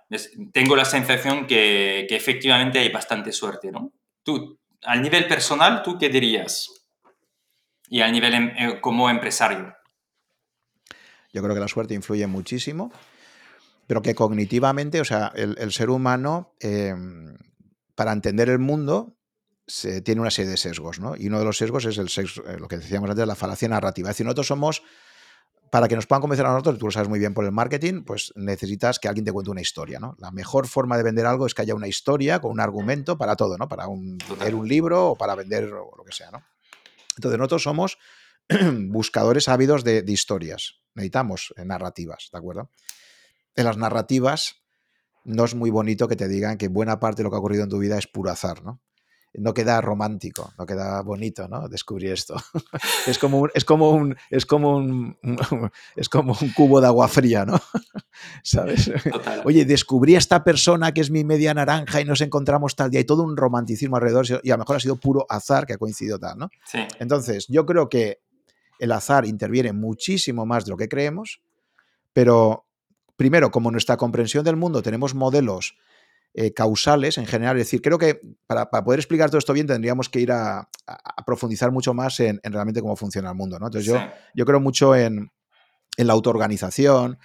[0.52, 3.92] tengo la sensación que, efectivamente hay bastante suerte, ¿no?
[4.24, 6.73] Tú, al nivel personal, ¿tú qué dirías?
[7.94, 9.72] Y al nivel em, eh, como empresario.
[11.32, 12.92] Yo creo que la suerte influye muchísimo,
[13.86, 17.38] pero que cognitivamente, o sea, el, ser humano, em,
[17.94, 19.16] para entender el mundo,
[19.68, 21.16] se, tiene una serie de sesgos, ¿no?
[21.16, 23.70] Y uno de los sesgos es el sesgo, eh, lo que decíamos antes, la falacia
[23.70, 24.10] narrativa.
[24.10, 24.82] Es decir, nosotros somos
[25.70, 28.06] para que nos puedan convencer a nosotros, tú lo sabes muy bien por el marketing,
[28.06, 30.16] pues necesitas que alguien te cuente una historia, ¿no?
[30.18, 33.36] La mejor forma de vender algo es que haya una historia con un argumento para
[33.36, 33.68] todo, ¿no?
[33.68, 36.44] Para un, vender un libro o para vender lo que sea, ¿no?
[37.18, 37.98] Entonces nosotros somos
[38.90, 40.82] buscadores ávidos de, historias.
[40.96, 42.70] Necesitamos eh, narrativas, ¿de acuerdo?
[43.56, 44.64] En las narrativas
[45.24, 47.64] no es muy bonito que te digan que buena parte de lo que ha ocurrido
[47.64, 48.82] en tu vida es puro azar, ¿no?
[49.36, 51.68] No queda romántico, no queda bonito, ¿no?
[51.68, 52.36] Descubrir esto.
[53.08, 55.18] es como un, es como un, es como un,
[55.96, 57.60] es como un cubo de agua fría, ¿no?
[58.44, 58.92] ¿Sabes?
[59.44, 63.00] Oye, descubrí a esta persona que es mi media naranja y nos encontramos tal día
[63.00, 65.78] y todo un romanticismo alrededor y a lo mejor ha sido puro azar que ha
[65.78, 66.50] coincidido tal, ¿no?
[66.66, 66.80] Sí.
[67.00, 68.20] Entonces, yo creo que
[68.80, 71.42] el azar interviene muchísimo más de lo que creemos,
[72.12, 72.68] pero
[73.16, 75.76] primero, como nuestra comprensión del mundo tenemos modelos
[76.36, 77.58] eh, causales en general.
[77.58, 80.68] Es decir, creo que para, poder explicar todo esto bien tendríamos que ir a,
[81.28, 83.60] profundizar mucho más en, realmente cómo funciona el mundo.
[83.60, 83.68] ¿no?
[83.68, 84.00] Entonces yo,
[84.34, 85.32] yo creo mucho en,
[85.98, 87.20] la autoorganización.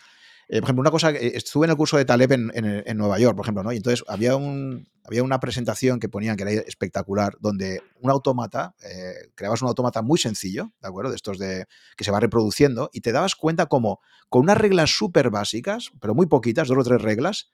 [0.51, 3.47] Eh, por ejemplo, una cosa, estuve en el curso de Taleb en, Nueva York, por
[3.47, 3.73] ejemplo, ¿no?
[3.73, 8.75] Y entonces había, un, había una presentación que ponían que era espectacular, donde un autómata,
[8.83, 11.11] eh, creabas un autómata muy sencillo, ¿de acuerdo?
[11.11, 11.65] De estos de
[11.97, 16.15] que se va reproduciendo, y te dabas cuenta como con unas reglas súper básicas, pero
[16.15, 17.53] muy poquitas, dos o tres reglas,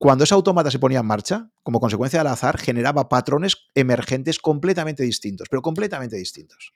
[0.00, 5.02] cuando ese autómata se ponía en marcha, como consecuencia del azar, generaba patrones emergentes completamente
[5.02, 6.72] distintos, pero completamente distintos.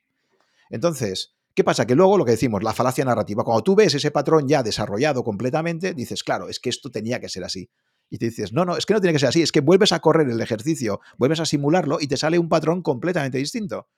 [0.68, 1.86] Entonces, ¿qué pasa?
[1.86, 5.24] Que luego lo que decimos, la falacia narrativa, cuando tú ves ese patrón ya desarrollado
[5.24, 7.70] completamente, dices, claro, es que esto tenía que ser así.
[8.10, 9.92] Y te dices, no, no, es que no tiene que ser así, es que vuelves
[9.92, 13.88] a correr el ejercicio, vuelves a simularlo y te sale un patrón completamente distinto.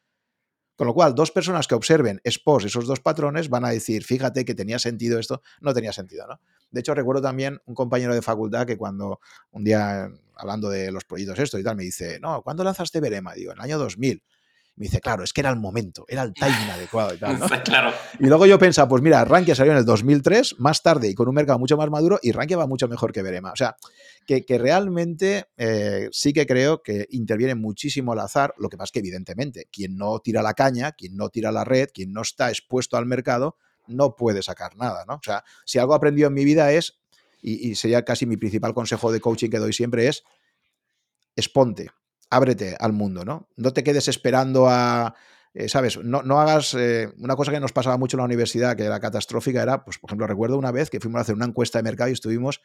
[0.77, 4.44] Con lo cual, dos personas que observen expos esos dos patrones van a decir, fíjate
[4.44, 6.40] que tenía sentido esto, no tenía sentido, ¿no?
[6.70, 9.20] De hecho, recuerdo también un compañero de facultad que cuando
[9.53, 13.32] un día, hablando de los proyectos esto y tal, me dice, no, ¿cuándo lanzaste Verema?
[13.35, 14.23] Digo, en el año 2000.
[14.77, 17.39] Me dice, claro, es que era el momento, era el timing adecuado y tal.
[17.39, 17.47] ¿no?
[17.65, 17.93] claro.
[18.20, 21.28] Y luego yo pensaba, pues mira, Rankia salió en el 2003, más tarde y con
[21.28, 23.53] un mercado mucho más maduro, y Rankia va mucho mejor que Verema.
[23.53, 23.77] O sea,
[24.27, 28.53] que, realmente eh, sí que creo que interviene muchísimo el azar.
[28.59, 31.65] Lo que pasa es que, evidentemente, quien no tira la caña, quien no tira la
[31.65, 35.15] red, quien no está expuesto al mercado, no puede sacar nada, ¿no?
[35.15, 36.98] O sea, si algo he aprendido en mi vida es,
[37.40, 40.23] y, y sería casi mi principal consejo de coaching que doy siempre, es
[41.35, 41.90] exponte,
[42.31, 43.48] ábrete al mundo, ¿no?
[43.57, 45.15] No te quedes esperando a,
[45.55, 45.98] eh, ¿sabes?
[46.03, 49.01] No, no hagas eh, una cosa que nos pasaba mucho en la universidad, que era
[49.01, 51.85] catastrófica, era, pues, por ejemplo, recuerdo una vez que fuimos a hacer una encuesta de
[51.85, 52.61] mercado y estuvimos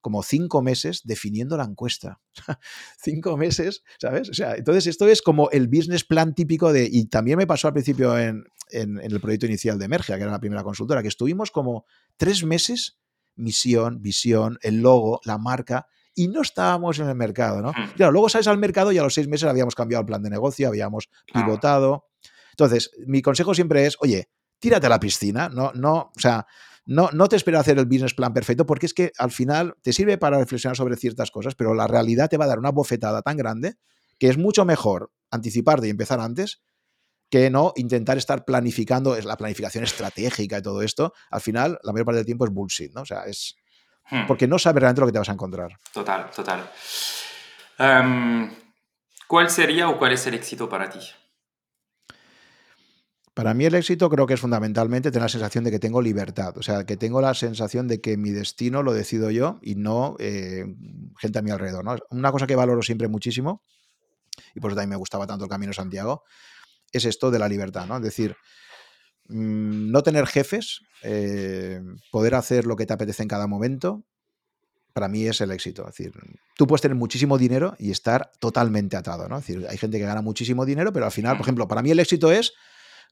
[0.00, 2.20] como cinco meses definiendo la encuesta.
[2.98, 4.28] cinco meses, ¿sabes?
[4.28, 7.68] O sea, entonces esto es como el business plan típico de, y también me pasó
[7.68, 11.08] al principio en, en el proyecto inicial de Emergia, que era la primera consultora, que
[11.08, 11.86] estuvimos como
[12.16, 12.98] tres meses,
[13.36, 17.70] misión, visión, el logo, la marca, y no estábamos en el mercado, ¿no?
[17.70, 17.92] Hmm.
[17.96, 20.30] Claro, luego sales al mercado y a los seis meses habíamos cambiado el plan de
[20.30, 22.08] negocio, habíamos pivotado.
[22.50, 24.28] Entonces, mi consejo siempre es, oye,
[24.58, 26.46] tírate a la piscina, no, no, o sea,
[26.84, 29.92] no, no te espero hacer el business plan perfecto porque es que al final te
[29.92, 33.22] sirve para reflexionar sobre ciertas cosas, pero la realidad te va a dar una bofetada
[33.22, 33.76] tan grande
[34.18, 36.62] que es mucho mejor anticiparte y empezar antes
[37.30, 41.92] que no intentar estar planificando, es la planificación estratégica y todo esto, al final la
[41.92, 43.02] mayor parte del tiempo es bullshit, ¿no?
[43.02, 43.56] O sea, es,
[44.10, 44.26] Hmm.
[44.26, 45.78] Porque no sabes realmente lo que te vas a encontrar.
[45.92, 46.70] Total, total.
[47.78, 48.50] Em,
[49.26, 51.00] ¿Cuál sería o cuál es el éxito para ti?
[53.34, 56.54] Para mí el éxito creo que es fundamentalmente tener la sensación de que tengo libertad,
[56.58, 60.16] o sea, que tengo la sensación de que mi destino lo decido yo y no
[60.18, 60.66] eh,
[61.18, 61.82] gente a mi alrededor.
[61.82, 61.96] ¿no?
[62.10, 63.62] Una cosa que valoro siempre muchísimo,
[64.54, 66.24] y por eso también me gustaba tanto el Camino Santiago,
[66.92, 67.96] es esto de la libertad, ¿no?
[67.96, 68.36] Es decir,
[69.28, 71.80] Mm, no tener jefes, eh,
[72.10, 74.04] poder hacer lo que te apetece en cada momento,
[74.92, 75.82] para mí es el éxito.
[75.88, 76.12] Es decir,
[76.56, 79.38] tú puedes tener muchísimo dinero y estar totalmente atado, ¿no?
[79.38, 81.90] Es decir, hay gente que gana muchísimo dinero, pero al final, por ejemplo, para mí
[81.90, 82.52] el éxito es,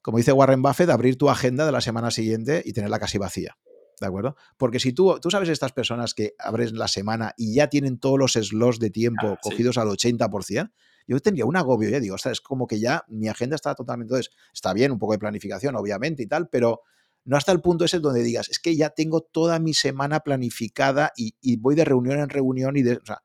[0.02, 3.56] como dice Warren Buffett, abrir tu agenda de la semana siguiente y tenerla casi vacía.
[3.98, 4.34] ¿De acuerdo?
[4.56, 8.18] Porque si tú, tú sabes estas personas que abres la semana y ya tienen todos
[8.18, 9.50] los slots de tiempo Ah, sí.
[9.50, 10.70] cogidos al 80%,
[11.14, 13.74] yo tendría un agobio, ya digo, o sea, es como que ya mi agenda está
[13.74, 16.82] totalmente, entonces, está bien, un poco de planificación, obviamente, y tal, pero
[17.24, 21.12] no hasta el punto ese donde digas, es que ya tengo toda mi semana planificada
[21.16, 23.22] y, y voy de reunión en reunión y de, o sea,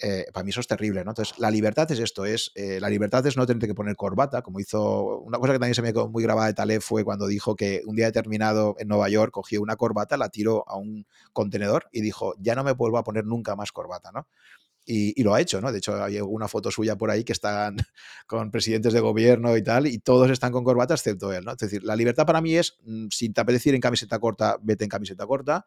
[0.00, 1.12] eh, para mí eso es terrible, ¿no?
[1.12, 4.42] Entonces, la libertad es esto, es eh, la libertad es no tener que poner corbata,
[4.42, 7.26] como hizo una cosa que también se me quedó muy grabada de Taleb fue cuando
[7.26, 11.06] dijo que un día determinado en Nueva York cogió una corbata, la tiró a un
[11.32, 14.26] contenedor y dijo, ya no me vuelvo a poner nunca más corbata, ¿no?
[14.84, 15.70] Y, lo ha hecho, ¿no?
[15.70, 17.76] De hecho, hay una foto suya por ahí que están
[18.26, 21.52] con presidentes de gobierno y tal, y todos están con corbata excepto él, ¿no?
[21.52, 24.56] Es decir, la libertad para mí es, mm, si te apetece ir en camiseta corta,
[24.60, 25.66] vete en camiseta corta,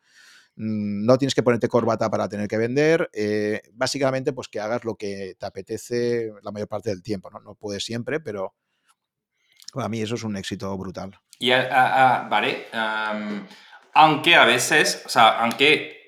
[0.55, 4.83] mm, no tienes que ponerte corbata para tener que vender, eh, básicamente pues que hagas
[4.83, 7.39] lo que te apetece la mayor parte del tiempo, ¿no?
[7.39, 8.53] No puedes siempre, pero
[9.73, 11.19] para mí eso es un éxito brutal.
[11.39, 13.45] Y, vale, um,
[13.93, 16.04] aunque a veces, o sea, aunque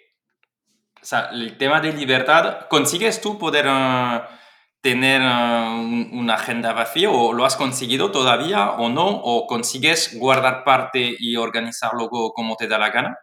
[1.08, 4.24] o sea, el tema de libertad, ¿consigues tú poder uh,
[4.82, 9.08] tener uh, un, una agenda vacía o lo has conseguido todavía o no?
[9.08, 13.18] ¿O consigues guardar parte y organizarlo como te da la gana?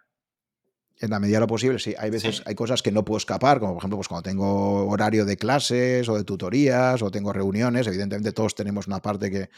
[0.98, 1.94] En la medida de lo posible, sí.
[1.98, 2.42] Hay veces, sí.
[2.46, 6.08] hay cosas que no puedo escapar, como por ejemplo, pues cuando tengo horario de clases
[6.08, 9.50] o de tutorías o tengo reuniones, evidentemente todos tenemos una parte que,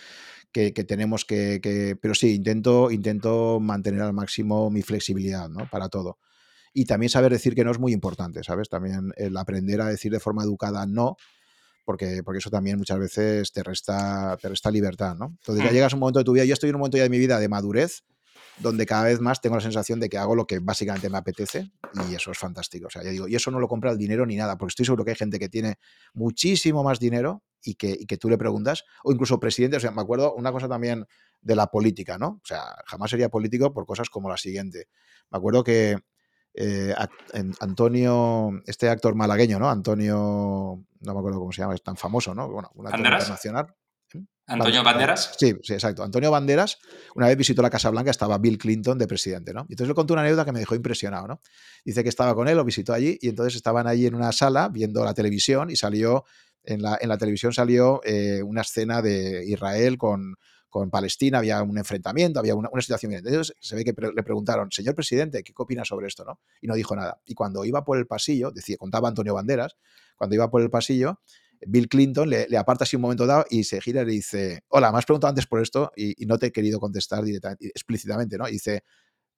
[0.51, 5.70] que, que tenemos que, que, Pero sí, intento, intento mantener al máximo mi flexibilidad, ¿no?
[5.70, 6.19] Para todo
[6.77, 8.69] y también saber decir que no es muy importante, ¿sabes?
[8.69, 11.16] También el aprender a decir de forma educada no,
[11.86, 15.39] porque, porque eso también muchas veces te resta, te resta libertad, ¿no?
[15.40, 17.05] Entonces ya llegas a un momento de tu vida, yo estoy en un momento ya
[17.05, 18.05] de mi vida de madurez,
[18.59, 21.73] donde cada vez más tengo la sensación de que hago lo que básicamente me apetece
[22.11, 22.89] y eso es fantástico.
[22.89, 24.85] O sea, ya digo, y eso no lo compra el dinero ni nada, porque estoy
[24.85, 25.77] seguro que hay gente que tiene
[26.12, 29.93] muchísimo más dinero y que, y que tú le preguntas, o incluso presidentes, o sea,
[29.93, 31.07] me acuerdo una cosa también
[31.40, 32.28] de la política, ¿no?
[32.28, 34.89] O sea, jamás sería político por cosas como la siguiente.
[35.31, 35.97] Me acuerdo que
[36.56, 36.94] eh,
[37.60, 39.68] Antonio, este actor malagueño, ¿no?
[39.68, 42.48] Antonio, no me acuerdo cómo se llama, es tan famoso, ¿no?
[42.50, 43.22] Bueno, un actor ¿Banderas?
[43.24, 43.74] internacional.
[44.48, 45.34] ¿Antonio Banderas?
[45.36, 46.04] Sí, sí, exacto.
[46.04, 46.78] Antonio Banderas,
[47.16, 49.66] una vez visitó la Casa Blanca, estaba Bill Clinton de presidente, ¿no?
[49.68, 51.40] Y entonces le contó una anécdota que me dejó impresionado, ¿no?
[51.84, 54.68] Dice que estaba con él, lo visitó allí, y entonces estaban allí en una sala
[54.68, 56.24] viendo la televisión y salió,
[56.62, 60.36] en la, en la televisión salió eh, una escena de Israel con,
[60.78, 63.12] con Palestina, había un enfrentamiento, había una, una situación.
[63.12, 66.23] Entonces se ve que pre le preguntaron, señor presidente, ¿qué opina sobre esto?
[66.24, 66.39] ¿no?
[66.61, 67.19] Y no dijo nada.
[67.24, 69.77] Y cuando iba por el pasillo, decía, contaba Antonio Banderas,
[70.16, 71.20] cuando iba por el pasillo,
[71.66, 74.65] Bill Clinton le, le, aparta así un momento dado y se gira y le dice,
[74.69, 77.24] hola, me has preguntado antes por esto y, y no te he querido contestar
[77.59, 78.47] explícitamente, ¿no?
[78.47, 78.85] Y dice,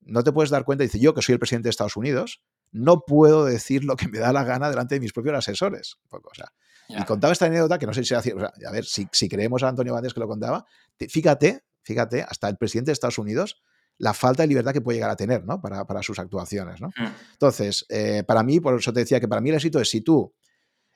[0.00, 2.42] no te puedes dar cuenta, dice, yo que soy el presidente de Estados Unidos,
[2.72, 5.98] no puedo decir lo que me da la gana delante de mis propios asesores.
[6.08, 6.52] Poco, o sea,
[6.88, 7.00] yeah.
[7.00, 8.40] Y contaba esta anécdota que no sé si era cierto.
[8.40, 10.66] Sea, a ver, si, si, creemos a Antonio Banderas que lo contaba,
[11.08, 13.62] fíjate, fíjate, hasta el presidente de Estados Unidos,
[13.98, 15.60] la falta de libertad que puede llegar a tener ¿no?
[15.60, 16.80] para, para sus actuaciones.
[16.80, 16.88] ¿no?
[16.88, 17.06] Mm.
[17.32, 20.00] Entonces, eh, para mí, por eso te decía que para mí el éxito es si
[20.00, 20.32] tú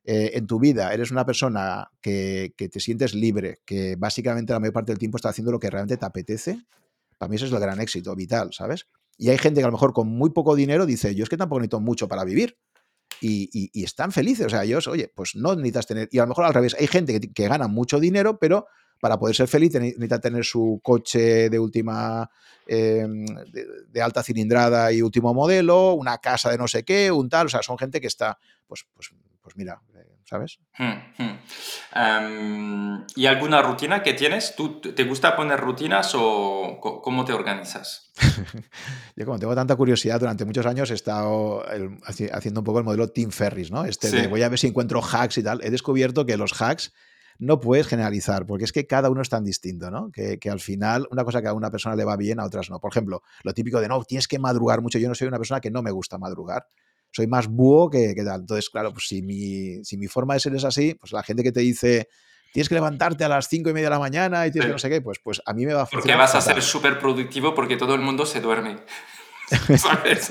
[0.04, 4.60] eh, en tu vida eres una persona que, que, te sientes libre, que básicamente la
[4.60, 6.64] mayor parte del tiempo está haciendo lo que realmente te apetece,
[7.18, 8.86] para mí ese es el gran éxito vital, ¿sabes?
[9.16, 11.36] Y hay gente que a lo mejor con muy poco dinero dice, yo es que
[11.36, 12.58] tampoco necesito mucho para vivir.
[13.20, 14.46] Y, y, y, están felices.
[14.46, 16.08] O sea, ellos, oye, pues no necesitas tener.
[16.10, 18.66] Y a lo mejor al revés, hay gente que, que gana mucho dinero, pero
[19.02, 22.30] para poder ser feliz necesita tener su coche de última,
[22.68, 23.04] eh,
[23.50, 27.46] de, de, alta cilindrada y último modelo, una casa de no sé qué, un tal.
[27.46, 28.38] O sea, son gente que está,
[28.68, 29.10] pues, pues,
[29.40, 29.82] pues mira,
[30.24, 30.60] ¿sabes?
[30.78, 31.38] Hmm, hmm.
[31.96, 34.54] Um, ¿Y alguna rutina que tienes?
[34.54, 38.12] ¿Tú te gusta poner rutinas o cómo te organizas?
[39.16, 42.84] Yo como tengo tanta curiosidad, durante muchos años he estado el, haciendo un poco el
[42.84, 43.84] modelo Tim Ferris, ¿no?
[43.84, 44.16] Este sí.
[44.16, 45.60] de voy a ver si encuentro hacks y tal.
[45.64, 46.92] He descubierto que los hacks
[47.38, 50.10] no puedes generalizar, porque es que cada uno es tan distinto, ¿no?
[50.10, 52.70] Que, que, al final una cosa que a una persona le va bien, a otras
[52.70, 52.80] no.
[52.80, 54.98] Por ejemplo, lo típico de no, tienes que madrugar mucho.
[54.98, 56.66] Yo no soy una persona que no me gusta madrugar.
[57.10, 58.40] Soy más búho que, que tal.
[58.40, 61.42] Entonces, claro, pues si mi, si mi forma de ser es así, pues la gente
[61.42, 62.09] que te dice
[62.52, 64.68] tienes que levantarte a las cinco y media de la mañana y tienes sí.
[64.68, 66.18] que no sé qué, pues, pues a mí me va a funcionar.
[66.18, 68.76] Porque vas a ser súper productivo porque todo el mundo se duerme.
[69.78, 70.31] ¿Sabes?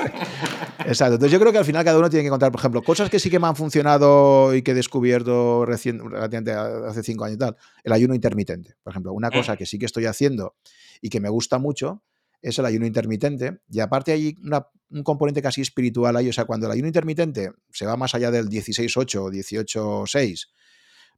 [0.86, 1.16] Exacto.
[1.16, 3.20] Entonces yo creo que al final cada uno tiene que encontrar, por ejemplo, cosas que
[3.20, 7.40] sí que me han funcionado y que he descubierto recién, relativamente hace cinco años y
[7.40, 7.58] tal.
[7.84, 9.14] El ayuno intermitente, por ejemplo.
[9.14, 10.56] Una cosa que sí que estoy haciendo
[11.02, 12.04] y que me gusta mucho
[12.42, 13.60] es el ayuno intermitente.
[13.70, 16.30] Y aparte hay una, un componente casi espiritual ahí.
[16.30, 20.48] O sea, cuando el ayuno intermitente se va más allá del 16-8 o 18-6,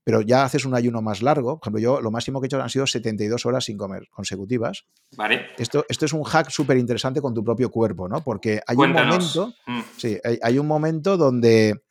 [0.03, 1.59] pero ya haces un ayuno más largo.
[1.59, 4.85] Por ejemplo, yo lo máximo que he hecho han sido 72 horas sin comer consecutivas.
[5.15, 5.47] Vale.
[5.57, 8.23] Esto, esto es un hack súper interesante con tu propio cuerpo, ¿no?
[8.23, 9.35] Porque hay Cuéntanos.
[9.35, 9.81] un momento, Mm.
[9.97, 11.83] sí, hay, hay, un momento donde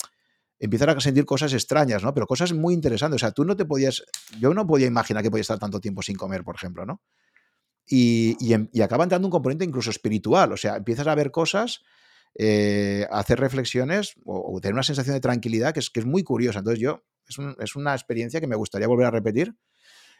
[0.59, 2.12] empiezan a sentir cosas extrañas, ¿no?
[2.14, 3.16] Pero cosas muy interesantes.
[3.16, 4.05] O sea, tú no te podías,
[4.39, 7.01] yo no podía imaginar que podía estar tanto tiempo sin comer, por ejemplo, ¿no?
[7.84, 11.82] y, em, y, acaba entrando un componente incluso espiritual, o sea, empiezas a ver cosas,
[12.34, 16.60] eh, hacer reflexiones o, tener una sensación de tranquilidad que es, que es muy curiosa.
[16.60, 19.54] Entonces yo, es, es, una experiencia que me gustaría volver a repetir.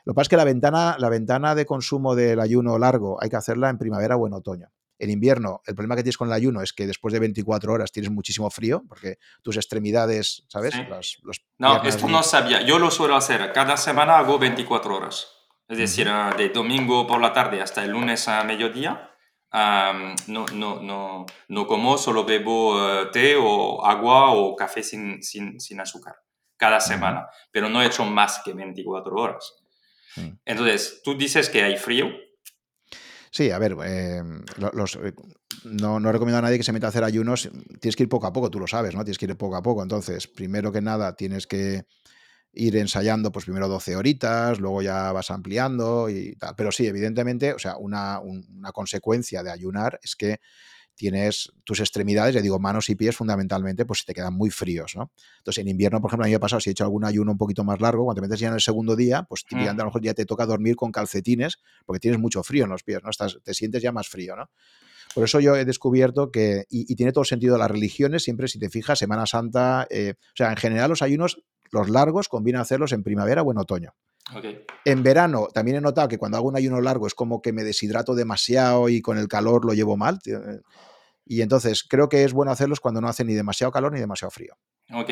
[0.05, 3.31] Lo que pasa es que la ventana, la ventana de consumo del ayuno largo hay
[3.31, 4.69] que hacerla en primavera o en otoño.
[4.99, 7.91] En invierno, el problema que tienes con el ayuno es que después de 24 horas
[7.91, 10.75] tienes muchísimo frío, porque tus extremidades, ¿sabes?
[11.59, 12.63] no, esto no sabía.
[12.63, 13.53] Yo lo suelo hacer.
[13.53, 15.27] Cada semana hago 24 horas.
[15.69, 19.12] Es decir, ah, de domingo por la tarde hasta el lunes a mediodía.
[19.53, 25.61] No, no, no, no como, solo bebo eh, té o agua o café sin, sin,
[25.61, 26.17] sin azúcar
[26.57, 29.55] cada semana, pero no he hecho más que 24 horas.
[30.17, 30.29] Mm.
[30.45, 32.07] Entonces, tú dices que hay frío,
[33.35, 35.15] Sí, a ver, em, los, eh,
[35.65, 37.49] no, no, recomiendo a nadie que se meta a hacer ayunos.
[37.81, 39.03] Tienes que ir poco a poco, tú lo sabes, ¿no?
[39.05, 39.83] Tienes que ir poco a poco.
[39.83, 41.87] Entonces, primero que nada, tienes que
[42.53, 46.55] ir ensayando, pues primero 12 horitas, luego ya vas ampliando y tal.
[46.57, 50.41] Pero sí, evidentemente, o sea, una, una consecuencia de ayunar es que
[50.95, 55.11] tienes tus extremidades, ya digo, manos y pies fundamentalmente, pues te quedan muy fríos, ¿no?
[55.39, 57.33] Entonces, en invierno, por ejemplo, a mí me ha pasado, si he hecho algún ayuno
[57.33, 59.57] un poquito más largo, cuando te metes ya en el segundo día, pues mm.
[59.57, 62.83] a lo mejor ya te toca dormir con calcetines, porque tienes mucho frío en los
[62.83, 63.11] pies, ¿no?
[63.11, 64.51] Estás, te sientes ya más frío, ¿no?
[65.15, 68.71] Por eso yo he descubierto que, y, tiene todo sentido las religiones, siempre si te
[68.71, 71.43] fijas, Semana Santa, eh, o sea, en general los ayunos,
[71.73, 73.95] los largos, conviene hacerlos en primavera o en otoño.
[74.85, 77.65] En verano también he notado que cuando hago un ayuno largo es como que me
[77.65, 80.21] deshidrato demasiado y con el calor lo llevo mal.
[81.25, 84.31] Y entonces creo que es bueno hacerlos cuando no hace ni demasiado calor ni demasiado
[84.31, 84.55] frío.
[84.93, 85.11] Ok.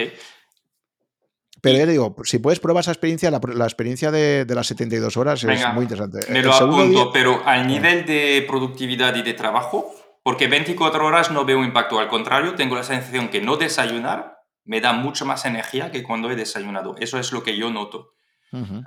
[1.63, 5.75] Pero ya digo, si puedes probar esa experiencia, la, experiencia de, las 72 horas es
[5.75, 6.21] muy interesante.
[6.31, 9.93] Me lo apunto, pero al nivel de productividad y de trabajo,
[10.23, 14.81] porque 24 horas no veo impacto, al contrario, tengo la sensación que no desayunar me
[14.81, 16.95] da mucho más energía que cuando he desayunado.
[16.99, 18.15] Eso es lo que yo noto.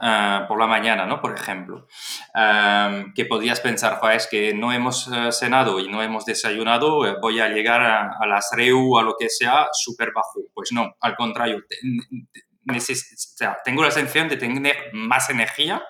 [0.02, 1.22] Ah, por la mañana, ¿no?
[1.22, 1.88] Por ejemplo,
[3.16, 7.40] que podrías pensar, es que no hemos eh, cenado y no hemos desayunado, eh, voy
[7.40, 10.42] a llegar a, las REU, a lo que sea, súper bajo.
[10.54, 11.64] Pues no, al contrario,
[13.64, 15.82] tengo la sensación de tener más energía,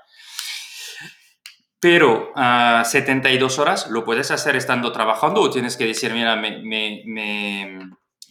[1.79, 6.35] pero a ah, 72 horas lo puedes hacer estando trabajando o tienes que decir, mira,
[6.35, 7.79] me,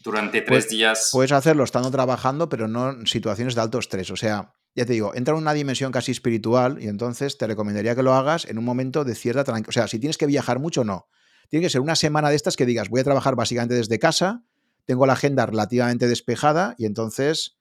[0.03, 1.11] durante tres días.
[1.12, 4.11] Puedes hacerlo estando trabajando, pero no en situaciones de alto estrés.
[4.11, 7.95] O sea, ya te digo, entra en una dimensión casi espiritual y entonces te recomendaría
[7.95, 9.69] que lo hagas en un momento de cierta tranquilidad.
[9.69, 11.09] O sea, si tienes que viajar mucho, no.
[11.49, 14.43] Tiene que ser una semana de estas que digas, voy a trabajar básicamente desde casa,
[14.87, 17.59] tengo la agenda relativamente despejada y entonces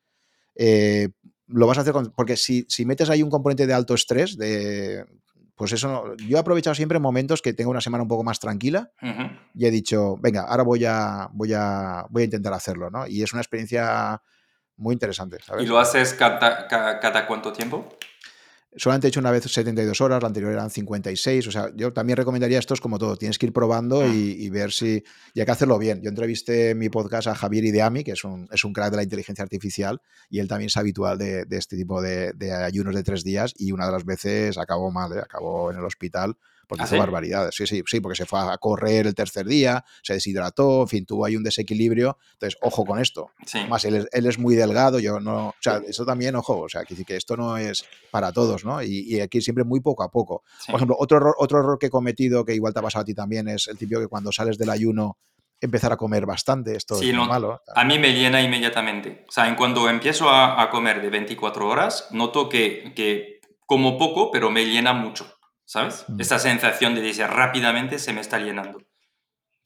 [0.55, 1.09] eh,
[1.47, 4.37] lo vas a hacer con, porque si, si, metes ahí un componente de alto estrés,
[4.37, 5.05] de,
[5.55, 8.91] pues eso, yo he aprovechado siempre momentos que tengo una semana un poco más tranquila
[9.53, 13.07] y he dicho, venga, ahora voy a, voy a, voy a intentar hacerlo, ¿no?
[13.07, 14.21] Y es una experiencia
[14.77, 15.37] muy interesante.
[15.59, 17.87] ¿Y lo haces cada, cada, cuánto tiempo?
[18.77, 21.47] Solamente he hecho una vez 72 horas, la anterior eran 56.
[21.47, 23.17] O sea, yo también recomendaría esto es como todo.
[23.17, 24.07] Tienes que ir probando ah.
[24.07, 25.03] y, ver si.
[25.33, 26.01] Y hay que hacerlo bien.
[26.01, 28.97] Yo entrevisté en mi podcast a Javier Ideami, que es un, es un crack de
[28.97, 32.95] la inteligencia artificial, y él también es habitual de, de este tipo de, de, ayunos
[32.95, 33.53] de tres días.
[33.57, 35.19] Y una de las veces acabó mal, ¿eh?
[35.19, 36.37] acabó en el hospital
[36.71, 37.53] porque ¿Ah, hizo barbaridades.
[37.53, 41.05] Sí, sí, sí, porque se fue a correr el tercer día, se deshidrató, en fin,
[41.05, 42.17] tuvo ahí un desequilibrio.
[42.31, 43.31] Entonces, ojo con esto.
[43.67, 45.49] Más, él, es muy delgado, yo no.
[45.49, 48.81] O sea, eso también, ojo, o sea, que, que esto no es para todos, ¿no?
[48.81, 50.43] Y, aquí siempre muy poco a poco.
[50.65, 53.05] Por ejemplo, otro error, otro error que he cometido, que igual te ha pasado a
[53.05, 55.17] ti también, es el típico que cuando sales del ayuno
[55.59, 56.77] empezar a comer bastante.
[56.77, 57.61] Esto es malo.
[57.75, 59.25] A mí me llena inmediatamente.
[59.27, 63.97] O sea, en cuando empiezo a, a comer de 24 horas, noto que, que como
[63.97, 65.40] poco, pero me llena mucho.
[65.71, 66.03] ¿Sabes?
[66.09, 66.19] Mm.
[66.19, 68.79] Esta sensación de decir rápidamente se me está llenando.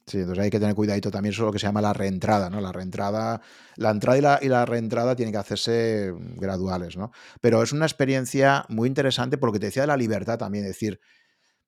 [0.05, 2.61] Sí, entonces hay que tener cuidadito también sobre lo que se llama la reentrada, ¿no?
[2.61, 3.41] La reentrada,
[3.75, 7.11] la entrada y la, y la reentrada tienen que hacerse graduales, ¿no?
[7.41, 10.99] Pero es una experiencia muy interesante porque te decía de la libertad también, es decir,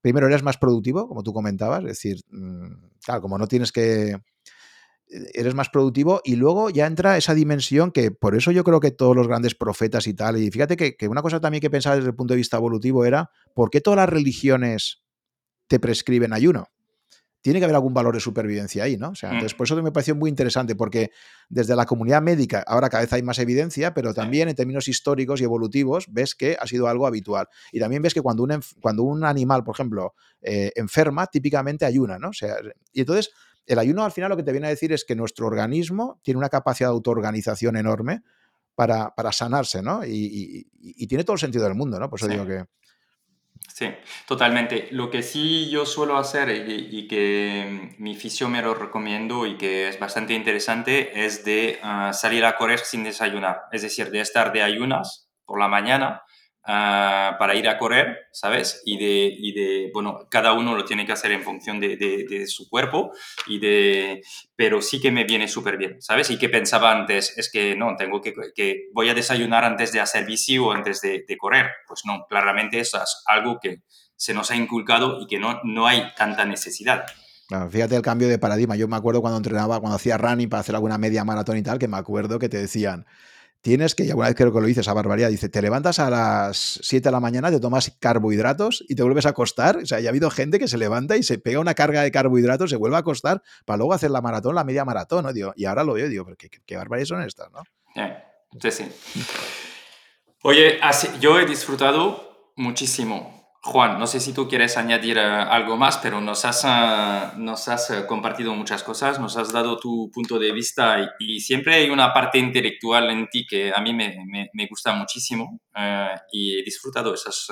[0.02, 4.18] primero eres más productivo, como tú comentabas, es decir, mm, claro, como no tienes que,
[5.10, 8.92] eres más productivo y luego ya entra esa dimensión que por eso yo creo que
[8.92, 12.10] todos los grandes profetas y tal, y fíjate que, una cosa también que pensaba desde
[12.10, 15.04] el punto de vista evolutivo era, ¿por qué todas las religiones
[15.68, 16.68] te prescriben ayuno?
[17.42, 19.12] Tiene que haber algún valor de supervivencia ahí, ¿no?
[19.12, 19.58] O sea, entonces, mm.
[19.58, 21.12] por eso me pareció muy interesante, porque
[21.48, 25.40] desde la comunidad médica ahora cada vez hay más evidencia, pero también en términos históricos
[25.40, 27.48] y evolutivos ves que ha sido algo habitual.
[27.72, 32.20] Y también ves que cuando un, cuando un animal, por ejemplo, eh, enferma, típicamente ayuna,
[32.20, 32.30] ¿no?
[32.30, 32.58] O sea,
[32.92, 33.32] y entonces
[33.68, 36.38] el ayuno al final lo que te viene a decir es que nuestro organismo tiene
[36.38, 38.24] una capacidad de autoorganización enorme
[38.76, 40.06] para, sanarse, ¿no?
[40.06, 40.68] Y,
[41.08, 42.10] tiene todo el sentido del mundo, ¿no?
[42.10, 42.66] Por eso digo que...
[43.74, 43.88] Sí,
[44.28, 44.88] totalmente.
[44.92, 49.90] Lo que sí yo suelo hacer y, que mi fisio me lo recomiendo y que
[49.90, 53.64] es bastante interesante es de ah, salir a correr sin desayunar.
[53.72, 56.22] Es decir, de estar de ayunas por la mañana
[56.70, 58.82] Ah, para ir a correr, ¿sabes?
[58.84, 62.68] Y de, y de, bueno, cada uno lo tiene que hacer en función de, su
[62.68, 63.14] cuerpo,
[63.48, 64.22] y de,
[64.54, 66.30] pero sí que me viene súper bien, ¿sabes?
[66.30, 70.02] Y que pensaba antes, es que no, tengo que, que voy a desayunar antes de
[70.02, 71.68] hacer bici o antes de, correr.
[71.88, 73.84] Pues no, claramente eso es algo que
[74.18, 77.06] se nos ha inculcado y que no, no hay tanta necesidad.
[77.72, 78.76] fíjate el cambio de paradigma.
[78.76, 81.80] Yo me acuerdo cuando entrenaba, cuando hacía running para hacer alguna media maratón y tal,
[81.80, 83.06] que me acuerdo que te decían,
[83.62, 86.10] tienes que, y alguna vez creo que lo dices a barbaridad, dice, te levantas a
[86.10, 89.78] las 7 de la mañana, te tomas carbohidratos y te vuelves a acostar.
[89.78, 92.12] O sea, ya ha habido gente que se levanta y se pega una carga de
[92.12, 95.54] carbohidratos, se vuelve a acostar para luego hacer la maratón, la media maratón, ¿no?
[95.56, 97.64] y ahora lo veo, digo, pero qué, qué barbaridades son estas, ¿no?
[98.62, 98.86] Sí, sí.
[100.44, 100.80] Oye,
[101.20, 106.22] yo he disfrutado muchísimo Juan, no sé si tú quieres añadir eh, algo más, pero
[106.22, 110.52] nos has, eh, nos has eh, compartido muchas cosas, nos has dado tu punto de
[110.52, 114.16] vista y, siempre hay una parte intelectual en ti que a mí me,
[114.54, 115.60] me, gusta muchísimo
[116.32, 117.48] y he disfrutado esas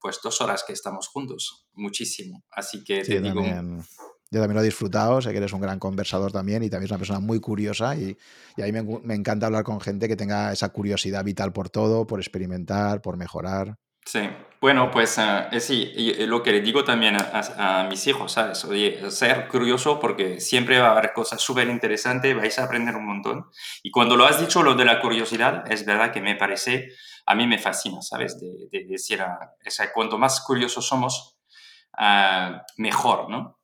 [0.00, 2.44] pues, dos horas que estamos juntos, muchísimo.
[2.50, 3.42] Así que te digo...
[3.42, 6.90] yo también lo he disfrutado, sé que eres un gran conversador también y también es
[6.90, 8.16] una persona muy curiosa y,
[8.56, 11.70] y a mí me, me encanta hablar con gente que tenga esa curiosidad vital por
[11.70, 13.76] todo, por experimentar, por mejorar.
[14.04, 14.28] Sí,
[14.60, 18.64] bueno, pues uh, sí, y, lo que le digo también a, mis hijos, ¿sabes?
[18.64, 23.06] Oye, ser curioso porque siempre va a haber cosas súper interesantes, vais a aprender un
[23.06, 23.46] montón.
[23.82, 26.92] Y cuando lo has dicho, lo de la curiosidad, es verdad que me parece,
[27.26, 28.38] a mí me fascina, ¿sabes?
[28.40, 31.36] De, de decir, uh, cuanto más curiosos somos,
[31.98, 33.58] uh, mejor, ¿no?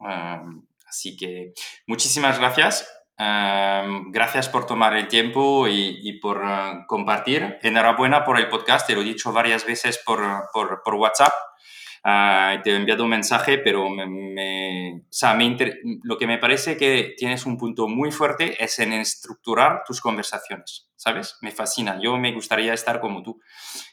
[0.86, 1.54] así que
[1.86, 2.86] muchísimas gracias.
[3.22, 7.58] Em, gracias por tomar el tiempo y, por eh, compartir.
[7.60, 10.22] Enhorabuena por el podcast, te lo he dicho varias veces por,
[10.54, 11.32] por, WhatsApp.
[12.02, 15.02] Uh, te he enviado un mensaje, pero me,
[16.02, 20.88] lo que me parece que tienes un punto muy fuerte es en estructurar tus conversaciones,
[20.96, 21.36] ¿sabes?
[21.42, 22.00] Me fascina.
[22.00, 23.38] Yo me gustaría estar como tú,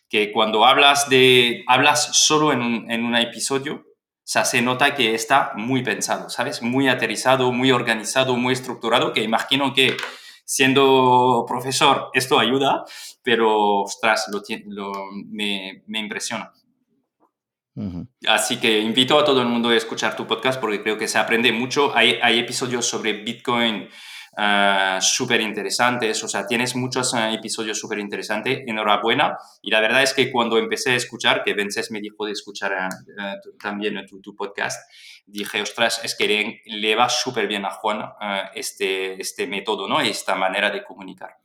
[0.08, 3.84] que cuando hablas de hablas solo en en un episodio,
[4.28, 6.62] o sea, se nota que está muy pensado, ¿sabes?
[6.62, 9.96] Muy aterrizado, muy organizado, muy estructurado, que imagino que
[10.44, 12.84] siendo profesor esto ayuda,
[13.24, 14.30] pero, ostras,
[14.66, 14.94] lo,
[15.30, 16.52] me, me, impresiona.
[18.28, 21.20] Así que invito a todo el mundo a escuchar tu podcast porque creo que se
[21.20, 21.96] aprende mucho.
[21.96, 23.88] Hay, hay episodios sobre Bitcoin
[24.38, 29.38] uh, súper interesantes, o sea, tienes muchos eh, episodios súper interesantes, enhorabuena.
[29.62, 32.74] Y la verdad es que cuando empecé a escuchar, que Vences me dijo de escuchar
[32.74, 32.88] eh,
[33.62, 34.90] también tu, podcast,
[35.26, 38.02] dije, ostras, es que le, le va súper bien a Juan
[38.54, 40.00] este, este método, ¿no?
[40.00, 41.38] Esta manera de comunicar.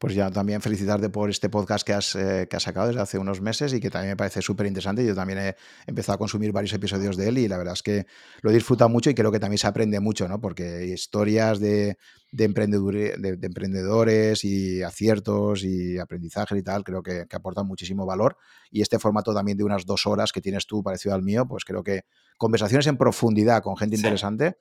[0.00, 3.18] Pues ya también felicitarte por este podcast que has, eh, que has sacado desde hace
[3.18, 5.06] unos meses y que también me parece súper interesante.
[5.06, 5.56] Yo también he
[5.86, 8.06] empezado a consumir varios episodios de él y la verdad es que
[8.42, 10.40] lo he disfrutado mucho y creo que también se aprende mucho, ¿no?
[10.40, 11.98] Porque historias de,
[12.32, 18.36] de, de, emprendedores y aciertos y aprendizaje y tal, creo que, que, aportan muchísimo valor.
[18.72, 21.64] Y este formato también de unas dos horas que tienes tú parecido al mío, pues
[21.64, 22.02] creo que
[22.38, 24.56] conversaciones en profundidad con gente interesante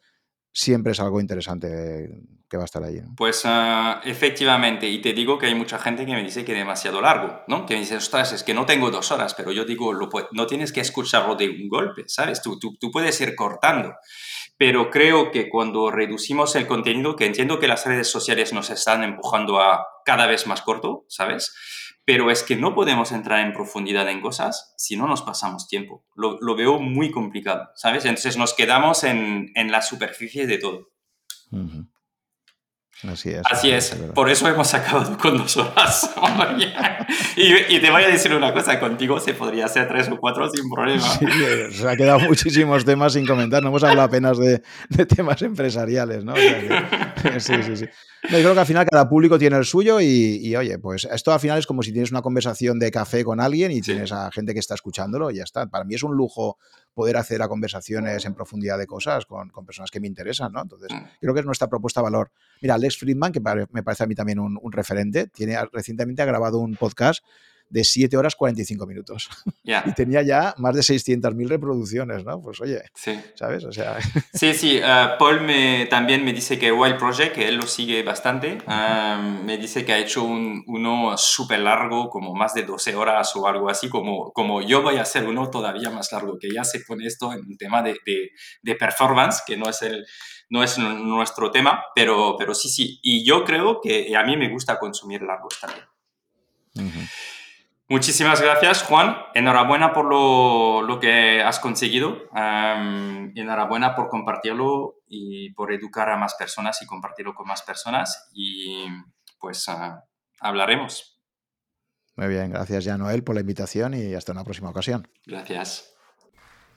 [0.53, 2.09] siempre es algo interesante
[2.49, 3.01] que va a estar ahí.
[3.17, 6.57] Pues ah, efectivamente, y te digo que hay mucha gente que me dice que es
[6.59, 7.65] demasiado largo, ¿no?
[7.65, 10.45] Que me dice, ostras, es que no tengo dos horas, pero yo digo, lo, no
[10.45, 12.43] tienes que escucharlo de un golpe, ¿sabes?
[12.43, 13.95] Tú, tú, tú puedes ir cortando.
[14.55, 19.03] Pero creo que cuando reducimos el contenido, que entiendo que las redes sociales nos están
[19.03, 21.55] empujando a cada vez más corto, ¿sabes?
[22.05, 26.05] Pero es que no podemos entrar en profundidad en cosas si no nos pasamos tiempo.
[26.15, 28.05] Lo, lo veo muy complicado, ¿sabes?
[28.05, 30.89] Entonces nos quedamos en, en la superficie de todo.
[33.07, 33.41] Así es.
[33.49, 33.95] Así es.
[34.13, 36.09] Por eso hemos acabado con dos horas.
[37.35, 40.49] y, y, te voy a decir una cosa, contigo se podría hacer tres o cuatro
[40.49, 41.01] sin problema.
[41.01, 41.25] Sí,
[41.71, 43.61] se ha quedado muchísimos temas sin comentar.
[43.61, 46.33] No hemos hablado apenas de, de temas empresariales, ¿no?
[47.39, 47.85] sí, sí, sí.
[48.23, 51.33] yo creo que al final cada público tiene el suyo y, y, oye, pues esto
[51.33, 54.31] al final es como si tienes una conversación de café con alguien y tienes a
[54.31, 55.67] gente que está escuchándolo y ya está.
[55.67, 56.57] Para mí es un lujo
[56.93, 60.61] poder hacer a conversaciones en profundidad de cosas con, con personas que me interesan, ¿no?
[60.61, 61.03] Entonces, mm.
[61.19, 62.31] creo que es nuestra propuesta de valor.
[62.61, 63.41] Mira, Alex Friedman, que
[63.71, 67.23] me parece a mí también un, un referente, tiene, recientemente ha grabado un podcast
[67.73, 69.29] de 7 horas 45 minutos.
[69.63, 72.39] y tenía ya más de 600.000 reproducciones, ¿no?
[72.39, 73.19] Pues oye, sí.
[73.33, 73.65] ¿sabes?
[73.65, 73.97] O sea...
[74.33, 74.79] sí, sí.
[74.79, 79.43] Uh, Paul me, también me dice que Wild Project, que él lo sigue bastante, um,
[79.43, 83.47] me dice que ha hecho un, uno súper largo, como más de 12 horas o
[83.47, 86.81] algo así, como, como yo voy a hacer uno todavía más largo, que ya se
[86.81, 88.29] pone esto en un tema de, de,
[88.61, 90.05] de performance, que no es el
[90.49, 92.99] no es nuestro tema, pero, pero sí, sí.
[93.01, 95.85] Y yo creo que a mí me gusta consumir largos también.
[96.75, 97.07] Uh
[97.93, 99.17] Muchísimas gracias, Juan.
[99.35, 102.23] Enhorabuena por lo, que has conseguido.
[102.33, 108.31] enhorabuena por compartirlo y por educar a más personas y compartirlo con más personas.
[108.33, 108.87] Y
[109.39, 110.05] pues ah,
[110.39, 111.21] hablaremos.
[112.15, 115.07] Muy bien, gracias ya Noel por la invitación y hasta una próxima ocasión.
[115.27, 115.93] Gracias.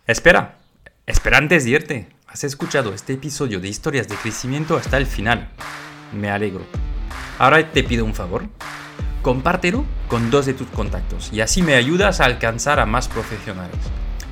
[0.06, 0.58] Espera,
[1.06, 2.08] espera antes de irte.
[2.26, 5.48] Has escuchado este episodio de historias de crecimiento hasta el final.
[6.12, 6.66] Me alegro.
[7.38, 8.50] Ahora te pido un favor.
[9.26, 13.74] Compártelo con dos de tus contactos y así me ayudas a alcanzar a más profesionales.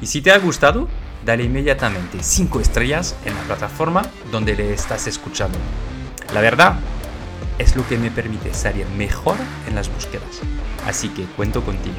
[0.01, 0.87] Y si te ha gustado,
[1.27, 5.59] dale inmediatamente 5 estrellas en la plataforma donde le estás escuchando.
[6.33, 6.77] La verdad
[7.59, 9.35] es lo que me permite salir mejor
[9.66, 10.43] en las búsquedas.
[10.87, 11.97] Así que cuento contigo.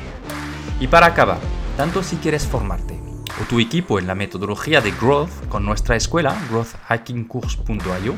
[0.79, 1.39] Y para acabar,
[1.75, 2.97] tanto si quieres formarte
[3.41, 8.15] o tu equipo en la metodología de Growth con nuestra escuela, growthhackingcourse.io,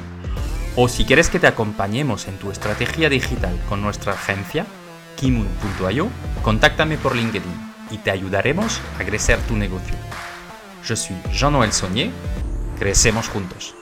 [0.80, 4.68] o si quieres que te acompañemos en tu estrategia digital con nuestra agencia,
[5.16, 6.08] kimun.io,
[6.44, 7.52] contáctame por LinkedIn
[7.90, 9.96] y te ayudaremos a crecer tu negocio.
[10.84, 11.72] Je suis Jean-Noël
[12.78, 13.74] crecemos juntos.